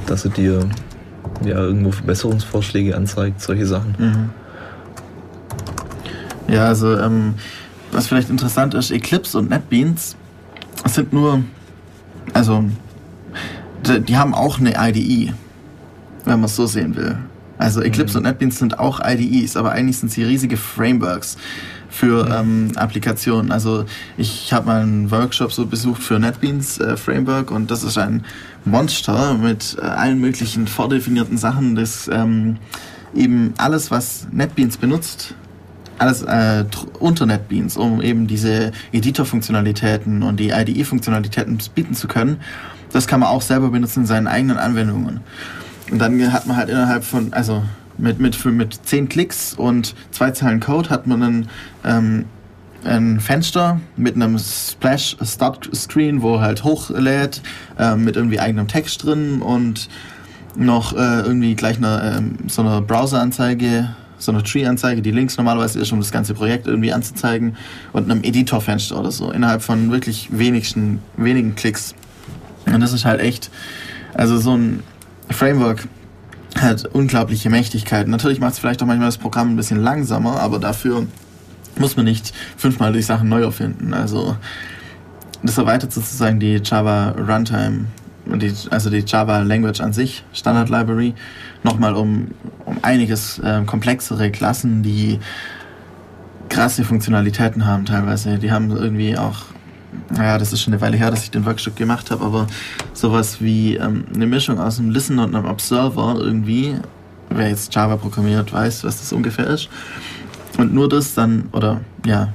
dass 0.08 0.26
er 0.26 0.32
dir 0.32 0.68
ja 1.46 1.56
irgendwo 1.56 1.92
Verbesserungsvorschläge 1.92 2.96
anzeigt, 2.96 3.42
solche 3.42 3.66
Sachen. 3.66 3.96
Mhm. 3.98 4.47
Ja, 6.48 6.66
also 6.66 6.98
ähm, 6.98 7.36
was 7.92 8.08
vielleicht 8.08 8.30
interessant 8.30 8.74
ist, 8.74 8.92
Eclipse 8.92 9.38
und 9.38 9.50
NetBeans 9.50 10.16
sind 10.86 11.14
nur, 11.14 11.44
also 12.34 12.64
die 13.86 14.18
haben 14.18 14.34
auch 14.34 14.60
eine 14.60 14.76
IDE, 14.78 15.34
wenn 16.26 16.40
man 16.40 16.46
es 16.46 16.56
so 16.56 16.66
sehen 16.66 16.96
will. 16.96 17.18
Also 17.58 17.82
Eclipse 17.82 18.14
mhm. 18.14 18.26
und 18.26 18.32
NetBeans 18.32 18.60
sind 18.60 18.80
auch 18.80 19.00
IDEs, 19.04 19.58
aber 19.58 19.72
eigentlich 19.72 19.98
sind 19.98 20.12
sie 20.12 20.24
riesige 20.24 20.58
Frameworks 20.58 21.38
für 21.90 22.26
mhm. 22.26 22.70
ähm, 22.70 22.72
Applikationen. 22.76 23.52
Also 23.52 23.86
ich 24.18 24.54
habe 24.54 24.68
mal 24.68 24.82
einen 24.82 25.10
Workshop 25.12 25.52
so 25.52 25.66
besucht 25.66 26.04
für 26.04 26.20
NetBeans 26.20 26.80
äh, 26.80 26.98
Framework 26.98 27.52
und 27.52 27.72
das 27.72 27.84
ist 27.84 27.98
ein 27.98 28.24
Monster 28.66 29.34
mit 29.36 29.78
äh, 29.82 29.86
allen 29.86 30.20
möglichen 30.20 30.68
vordefinierten 30.68 31.38
Sachen, 31.38 31.76
das 31.76 32.10
ähm, 32.12 32.58
eben 33.16 33.54
alles, 33.58 33.90
was 33.90 34.28
NetBeans 34.32 34.78
benutzt, 34.78 35.34
alles 35.98 36.22
äh, 36.22 36.66
unter 37.00 37.26
NetBeans, 37.26 37.78
um 37.78 38.02
eben 38.02 38.28
diese 38.28 38.72
Editor-Funktionalitäten 38.92 40.24
und 40.24 40.40
die 40.40 40.50
IDE-Funktionalitäten 40.50 41.58
bieten 41.74 41.96
zu 41.96 42.08
können. 42.08 42.38
Das 42.92 43.08
kann 43.08 43.20
man 43.20 43.30
auch 43.30 43.42
selber 43.42 43.70
benutzen 43.70 44.02
in 44.02 44.06
seinen 44.06 44.28
eigenen 44.28 44.58
Anwendungen. 44.58 45.22
Und 45.92 46.00
dann 46.00 46.32
hat 46.32 46.48
man 46.48 46.58
halt 46.58 46.70
innerhalb 46.70 47.04
von, 47.04 47.34
also 47.34 47.64
mit, 47.98 48.20
mit, 48.20 48.44
mit 48.46 48.80
zehn 48.86 49.10
Klicks 49.10 49.54
und 49.54 49.96
zwei 50.12 50.32
Zeilen 50.32 50.60
Code 50.60 50.90
hat 50.90 51.08
man 51.08 51.24
einen, 51.24 51.50
ähm, 51.84 52.26
ein 52.84 53.20
Fenster 53.20 53.80
mit 53.96 54.16
einem 54.16 54.38
Splash 54.38 55.18
Start 55.24 55.70
Screen, 55.76 56.22
wo 56.22 56.40
halt 56.40 56.64
hochlädt, 56.64 57.42
ähm, 57.80 58.04
mit 58.04 58.16
irgendwie 58.16 58.40
eigenem 58.40 58.68
Text 58.68 59.04
drin 59.04 59.42
und 59.42 59.90
noch 60.56 60.94
äh, 60.94 61.22
irgendwie 61.22 61.56
gleich 61.56 61.78
eine, 61.78 62.18
ähm, 62.18 62.38
so 62.48 62.62
eine 62.62 62.82
Browser-Anzeige, 62.82 63.96
so 64.18 64.32
eine 64.32 64.44
Tree-Anzeige, 64.44 65.02
die 65.02 65.12
links 65.12 65.38
normalerweise 65.38 65.80
ist, 65.80 65.92
um 65.92 66.00
das 66.00 66.12
ganze 66.12 66.34
Projekt 66.34 66.68
irgendwie 66.68 66.92
anzuzeigen 66.92 67.56
und 67.94 68.10
einem 68.10 68.24
Editor-Fenster 68.24 69.00
oder 69.00 69.12
so, 69.12 69.32
innerhalb 69.32 69.62
von 69.62 69.92
wirklich 69.92 70.30
wenigsten, 70.32 71.00
wenigen 71.16 71.56
Klicks. 71.56 71.94
Und 72.66 72.80
das 72.82 72.94
ist 72.94 73.06
halt 73.06 73.22
echt, 73.22 73.50
also 74.14 74.38
so 74.38 74.56
ein 74.56 74.84
Framework 75.30 75.88
hat 76.56 76.86
unglaubliche 76.86 77.50
Mächtigkeiten. 77.50 78.12
Natürlich 78.12 78.40
macht 78.40 78.54
es 78.54 78.60
vielleicht 78.60 78.82
auch 78.82 78.88
manchmal 78.88 79.08
das 79.10 79.18
Programm 79.18 79.50
ein 79.52 79.56
bisschen 79.56 79.82
langsamer, 79.82 80.40
aber 80.40 80.60
dafür 80.60 81.06
muss 81.78 81.96
man 81.96 82.06
nicht 82.06 82.34
fünfmal 82.58 82.94
die 82.94 83.02
Sachen 83.02 83.30
neu 83.30 83.44
erfinden. 83.44 83.94
Also 83.94 84.36
das 85.44 85.58
erweitert 85.58 85.94
sozusagen 85.94 86.40
die 86.40 86.60
Java 86.64 87.10
Runtime, 87.12 87.86
die, 88.26 88.54
also 88.72 88.90
die 88.90 89.04
Java 89.06 89.40
Language 89.40 89.82
an 89.82 89.94
sich, 89.94 90.24
Standard 90.34 90.70
Library, 90.70 91.14
nochmal 91.68 91.96
um, 91.96 92.30
um 92.66 92.78
einiges 92.82 93.40
äh, 93.40 93.64
komplexere 93.66 94.32
Klassen, 94.32 94.84
die 94.84 95.20
krasse 96.50 96.84
Funktionalitäten 96.84 97.66
haben 97.66 97.86
teilweise. 97.86 98.38
Die 98.40 98.52
haben 98.52 98.72
irgendwie 98.72 99.18
auch 99.18 99.44
naja, 100.10 100.38
das 100.38 100.54
ist 100.54 100.62
schon 100.62 100.74
eine 100.74 100.82
Weile 100.82 100.98
her, 100.98 101.12
dass 101.12 101.24
ich 101.24 101.32
den 101.32 101.46
Workshop 101.46 101.76
gemacht 101.76 102.12
habe, 102.12 102.24
aber 102.24 102.48
sowas 102.94 103.42
wie 103.42 103.76
ähm, 103.76 104.06
eine 104.14 104.26
Mischung 104.26 104.60
aus 104.60 104.80
einem 104.80 104.92
Listener 104.92 105.24
und 105.24 105.36
einem 105.36 105.46
Observer 105.46 106.16
irgendwie, 106.20 106.76
wer 107.30 107.50
jetzt 107.50 107.74
Java 107.74 107.98
programmiert, 107.98 108.52
weiß, 108.52 108.84
was 108.84 109.00
das 109.00 109.12
ungefähr 109.14 109.48
ist. 109.48 109.70
Und 110.58 110.74
nur 110.74 110.90
das 110.90 111.14
dann, 111.14 111.50
oder 111.52 111.82
ja, 112.06 112.34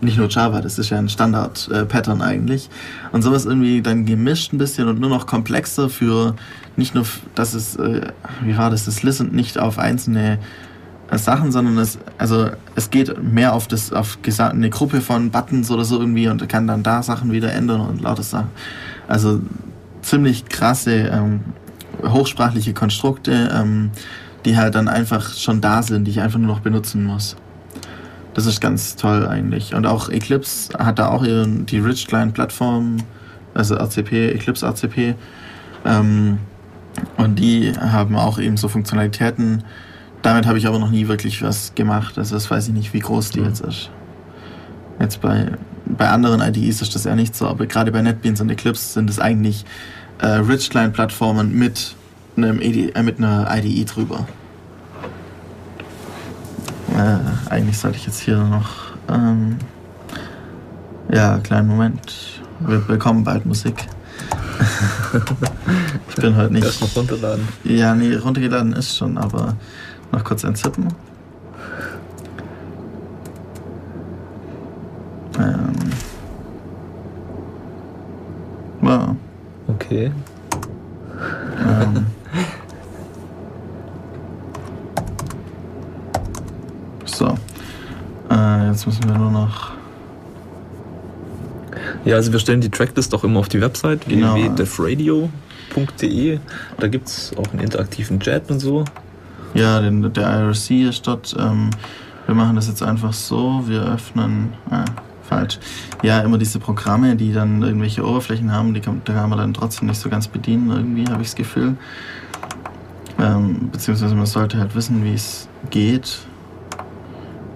nicht 0.00 0.16
nur 0.16 0.28
Java, 0.28 0.60
das 0.60 0.78
ist 0.78 0.90
ja 0.90 0.98
ein 0.98 1.08
Standard-Pattern 1.08 2.20
äh, 2.20 2.24
eigentlich. 2.24 2.70
Und 3.12 3.22
sowas 3.22 3.44
irgendwie 3.44 3.82
dann 3.82 4.06
gemischt 4.06 4.52
ein 4.52 4.58
bisschen 4.58 4.88
und 4.88 5.00
nur 5.00 5.10
noch 5.10 5.26
komplexer 5.26 5.88
für 5.88 6.34
nicht 6.80 6.96
nur, 6.96 7.06
dass 7.36 7.54
es, 7.54 7.76
äh, 7.76 8.08
wie 8.42 8.58
war 8.58 8.70
das, 8.70 8.86
das 8.86 9.04
Listen 9.04 9.30
nicht 9.30 9.58
auf 9.58 9.78
einzelne 9.78 10.38
Sachen, 11.12 11.52
sondern 11.52 11.76
es, 11.78 11.98
also 12.18 12.50
es 12.76 12.90
geht 12.90 13.22
mehr 13.22 13.52
auf 13.52 13.68
das, 13.68 13.92
auf 13.92 14.18
eine 14.38 14.70
Gruppe 14.70 15.00
von 15.00 15.30
Buttons 15.30 15.70
oder 15.70 15.84
so 15.84 15.98
irgendwie 15.98 16.28
und 16.28 16.48
kann 16.48 16.66
dann 16.66 16.82
da 16.82 17.02
Sachen 17.02 17.32
wieder 17.32 17.52
ändern 17.52 17.80
und 17.80 18.00
lauter 18.00 18.22
Sachen. 18.22 18.48
Also 19.08 19.40
ziemlich 20.02 20.46
krasse, 20.46 21.10
ähm, 21.12 21.40
hochsprachliche 22.04 22.72
Konstrukte, 22.72 23.50
ähm, 23.52 23.90
die 24.44 24.56
halt 24.56 24.74
dann 24.74 24.88
einfach 24.88 25.34
schon 25.34 25.60
da 25.60 25.82
sind, 25.82 26.04
die 26.04 26.12
ich 26.12 26.20
einfach 26.20 26.38
nur 26.38 26.48
noch 26.48 26.60
benutzen 26.60 27.04
muss. 27.04 27.36
Das 28.34 28.46
ist 28.46 28.60
ganz 28.60 28.96
toll 28.96 29.26
eigentlich. 29.26 29.74
Und 29.74 29.86
auch 29.86 30.08
Eclipse 30.08 30.72
hat 30.78 30.98
da 30.98 31.08
auch 31.08 31.24
ihren, 31.24 31.66
die 31.66 31.78
Rich 31.78 32.06
Client 32.06 32.32
Plattform, 32.32 32.98
also 33.52 33.74
RCP, 33.74 34.30
Eclipse 34.30 34.64
RCP. 34.64 35.16
Ähm, 35.84 36.38
und 37.16 37.38
die 37.38 37.72
haben 37.78 38.16
auch 38.16 38.38
eben 38.38 38.56
so 38.56 38.68
Funktionalitäten, 38.68 39.64
damit 40.22 40.46
habe 40.46 40.58
ich 40.58 40.66
aber 40.66 40.78
noch 40.78 40.90
nie 40.90 41.08
wirklich 41.08 41.42
was 41.42 41.74
gemacht. 41.74 42.18
Also 42.18 42.34
das 42.34 42.50
weiß 42.50 42.68
ich 42.68 42.74
nicht, 42.74 42.92
wie 42.92 43.00
groß 43.00 43.30
die 43.30 43.40
mhm. 43.40 43.46
jetzt 43.46 43.60
ist. 43.60 43.90
Jetzt 44.98 45.20
bei, 45.20 45.52
bei 45.86 46.08
anderen 46.08 46.40
IDEs 46.40 46.82
ist 46.82 46.94
das 46.94 47.04
ja 47.04 47.14
nicht 47.14 47.34
so, 47.34 47.46
aber 47.46 47.66
gerade 47.66 47.90
bei 47.90 48.02
NetBeans 48.02 48.40
und 48.40 48.50
Eclipse 48.50 48.92
sind 48.92 49.08
es 49.08 49.18
eigentlich 49.18 49.64
äh, 50.18 50.26
Rich 50.26 50.70
Client 50.70 50.92
Plattformen 50.92 51.54
mit 51.58 51.94
einem 52.36 52.60
ED, 52.60 52.94
äh, 52.94 53.02
mit 53.02 53.18
einer 53.18 53.48
IDE 53.50 53.84
drüber. 53.84 54.26
Äh, 56.94 57.50
eigentlich 57.50 57.78
sollte 57.78 57.96
ich 57.96 58.06
jetzt 58.06 58.20
hier 58.20 58.36
noch 58.36 58.68
ähm, 59.08 59.56
ja, 61.10 61.38
kleinen 61.38 61.68
Moment. 61.68 62.42
Wir 62.60 62.78
bekommen 62.80 63.24
bald 63.24 63.46
Musik. 63.46 63.86
ich 66.08 66.16
bin 66.16 66.36
heute 66.36 66.52
nicht. 66.52 66.64
Erst 66.64 66.80
noch 66.80 66.96
runterladen. 66.96 67.48
Ja, 67.64 67.94
nee, 67.94 68.14
runtergeladen 68.14 68.72
ist 68.72 68.96
schon, 68.96 69.16
aber 69.18 69.56
noch 70.12 70.24
kurz 70.24 70.44
entzippen. 70.44 70.88
Ähm. 75.38 75.72
Wow. 78.80 79.16
Okay. 79.68 80.12
Ähm. 81.58 82.06
So. 87.04 87.36
Äh, 88.30 88.68
jetzt 88.68 88.86
müssen 88.86 89.04
wir 89.04 89.18
nur 89.18 89.30
noch. 89.30 89.69
Ja, 92.04 92.16
also 92.16 92.32
wir 92.32 92.38
stellen 92.38 92.60
die 92.60 92.70
Tracklist 92.70 93.14
auch 93.14 93.24
immer 93.24 93.40
auf 93.40 93.48
die 93.48 93.60
Website 93.60 94.08
genau. 94.08 94.34
www.defradio.de. 94.34 96.38
Da 96.78 96.88
gibt 96.88 97.08
es 97.08 97.32
auch 97.36 97.50
einen 97.52 97.60
interaktiven 97.60 98.20
Chat 98.20 98.50
und 98.50 98.60
so. 98.60 98.84
Ja, 99.54 99.80
den, 99.80 100.12
der 100.12 100.40
IRC 100.40 100.70
ist 100.88 101.06
dort. 101.06 101.34
Ähm, 101.38 101.70
wir 102.26 102.34
machen 102.34 102.56
das 102.56 102.68
jetzt 102.68 102.82
einfach 102.82 103.12
so. 103.12 103.62
Wir 103.66 103.82
öffnen. 103.82 104.54
Ah, 104.70 104.84
falsch. 105.30 105.58
Ja, 106.02 106.20
immer 106.20 106.38
diese 106.38 106.58
Programme, 106.58 107.16
die 107.16 107.32
dann 107.32 107.62
irgendwelche 107.62 108.06
Oberflächen 108.06 108.52
haben, 108.52 108.74
die 108.74 108.80
kann, 108.80 109.00
da 109.04 109.14
kann 109.14 109.30
man 109.30 109.38
dann 109.38 109.54
trotzdem 109.54 109.88
nicht 109.88 110.00
so 110.00 110.10
ganz 110.10 110.28
bedienen, 110.28 110.70
irgendwie, 110.70 111.10
habe 111.10 111.22
ich 111.22 111.28
das 111.28 111.36
Gefühl. 111.36 111.76
Ähm, 113.18 113.70
beziehungsweise 113.70 114.14
man 114.14 114.26
sollte 114.26 114.58
halt 114.58 114.74
wissen, 114.74 115.04
wie 115.04 115.14
es 115.14 115.48
geht. 115.70 116.18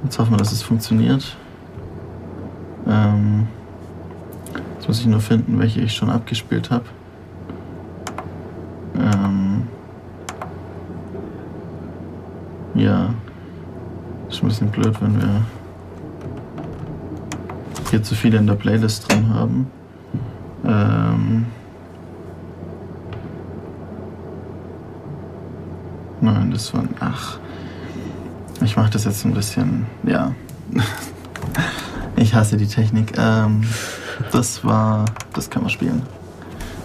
Jetzt 0.05 0.19
hoffen 0.19 0.33
wir, 0.33 0.37
dass 0.37 0.53
es 0.53 0.63
funktioniert. 0.63 1.37
Ähm, 2.87 3.49
jetzt 4.85 4.89
muss 4.89 5.01
ich 5.01 5.07
nur 5.07 5.21
finden, 5.21 5.59
welche 5.59 5.81
ich 5.81 5.95
schon 5.95 6.11
abgespielt 6.11 6.71
habe. 6.71 6.85
Ähm, 8.99 9.63
Ja. 12.75 13.15
Ist 14.29 14.43
ein 14.43 14.49
bisschen 14.49 14.69
blöd, 14.69 14.95
wenn 15.01 15.19
wir 15.23 15.43
hier 17.89 18.03
zu 18.03 18.15
viele 18.15 18.37
in 18.37 18.47
der 18.47 18.57
Playlist 18.57 19.11
drin 19.11 19.33
haben. 19.33 19.71
Ähm 20.67 21.47
Nein, 26.21 26.51
das 26.51 26.75
waren. 26.75 26.91
Ach. 27.01 27.39
Ich 28.63 28.77
mache 28.77 28.91
das 28.91 29.05
jetzt 29.05 29.25
ein 29.25 29.33
bisschen. 29.33 29.87
Ja. 30.03 30.35
ich 32.17 32.35
hasse 32.35 32.59
die 32.59 32.67
Technik. 32.67 33.15
Ähm, 33.17 33.63
das 34.33 34.65
war. 34.65 35.05
Das 35.33 35.51
kann 35.51 35.63
man 35.63 35.71
spielen. 35.71 36.03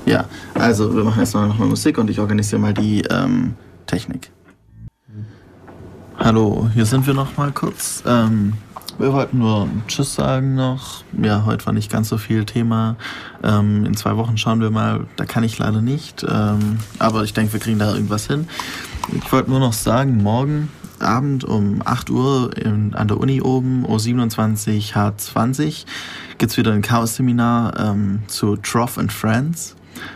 Ja, 0.06 0.26
also 0.56 0.96
wir 0.96 1.04
machen 1.04 1.20
jetzt 1.20 1.34
noch 1.36 1.58
mal 1.58 1.68
Musik 1.68 1.98
und 1.98 2.10
ich 2.10 2.20
organisiere 2.20 2.62
mal 2.62 2.74
die 2.74 3.02
ähm, 3.10 3.56
Technik. 3.86 4.32
Hallo, 6.18 6.70
hier 6.74 6.86
sind 6.86 7.06
wir 7.08 7.14
noch 7.14 7.38
mal 7.38 7.52
kurz. 7.52 8.04
Ähm, 8.06 8.54
wir 8.98 9.14
wollten 9.14 9.38
nur 9.38 9.70
Tschüss 9.88 10.16
sagen 10.16 10.56
noch. 10.56 11.04
Ja, 11.22 11.46
heute 11.46 11.66
war 11.66 11.74
nicht 11.74 11.90
ganz 11.90 12.10
so 12.10 12.18
viel 12.18 12.44
Thema. 12.44 12.98
Ähm, 13.42 13.86
in 13.86 13.96
zwei 13.96 14.18
Wochen 14.18 14.38
schauen 14.38 14.60
wir 14.60 14.72
mal. 14.72 15.08
Da 15.16 15.26
kann 15.26 15.44
ich 15.44 15.58
leider 15.58 15.82
nicht. 15.82 16.26
Ähm, 16.28 16.80
aber 17.00 17.24
ich 17.24 17.34
denke, 17.34 17.54
wir 17.54 17.60
kriegen 17.62 17.80
da 17.80 17.94
irgendwas 17.94 18.28
hin. 18.28 18.50
Ich 19.16 19.32
wollte 19.32 19.50
nur 19.50 19.60
noch 19.60 19.74
sagen, 19.74 20.22
morgen 20.22 20.70
Abend 21.02 21.44
um 21.44 21.82
8 21.84 22.10
Uhr 22.10 22.56
in, 22.58 22.94
an 22.94 23.08
der 23.08 23.20
Uni 23.20 23.42
oben, 23.42 23.86
O27 23.86 24.94
H20, 24.94 25.86
gibt's 26.38 26.58
wieder 26.58 26.72
ein 26.72 26.82
Chaos-Seminar 26.82 27.80
ähm, 27.80 28.24
zu 28.28 28.56
Trough 28.58 28.98
and 28.98 29.12
Friends. 29.12 29.76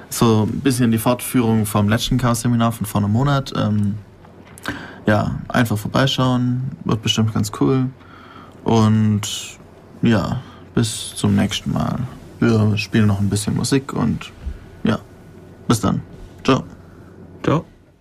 So 0.09 0.43
ein 0.43 0.61
bisschen 0.61 0.91
die 0.91 0.97
Fortführung 0.97 1.65
vom 1.65 1.89
letzten 1.89 2.17
Chaos-Seminar 2.17 2.71
von 2.71 2.85
vor 2.85 3.01
einem 3.01 3.11
Monat. 3.11 3.53
Ähm, 3.55 3.95
ja, 5.05 5.39
einfach 5.49 5.77
vorbeischauen, 5.77 6.71
wird 6.85 7.01
bestimmt 7.01 7.33
ganz 7.33 7.51
cool. 7.59 7.87
Und 8.63 9.57
ja, 10.01 10.41
bis 10.73 11.13
zum 11.15 11.35
nächsten 11.35 11.71
Mal. 11.71 11.99
Wir 12.39 12.77
spielen 12.77 13.07
noch 13.07 13.19
ein 13.19 13.29
bisschen 13.29 13.55
Musik 13.55 13.93
und 13.93 14.31
ja, 14.83 14.99
bis 15.67 15.79
dann. 15.81 16.01
Ciao. 16.43 16.63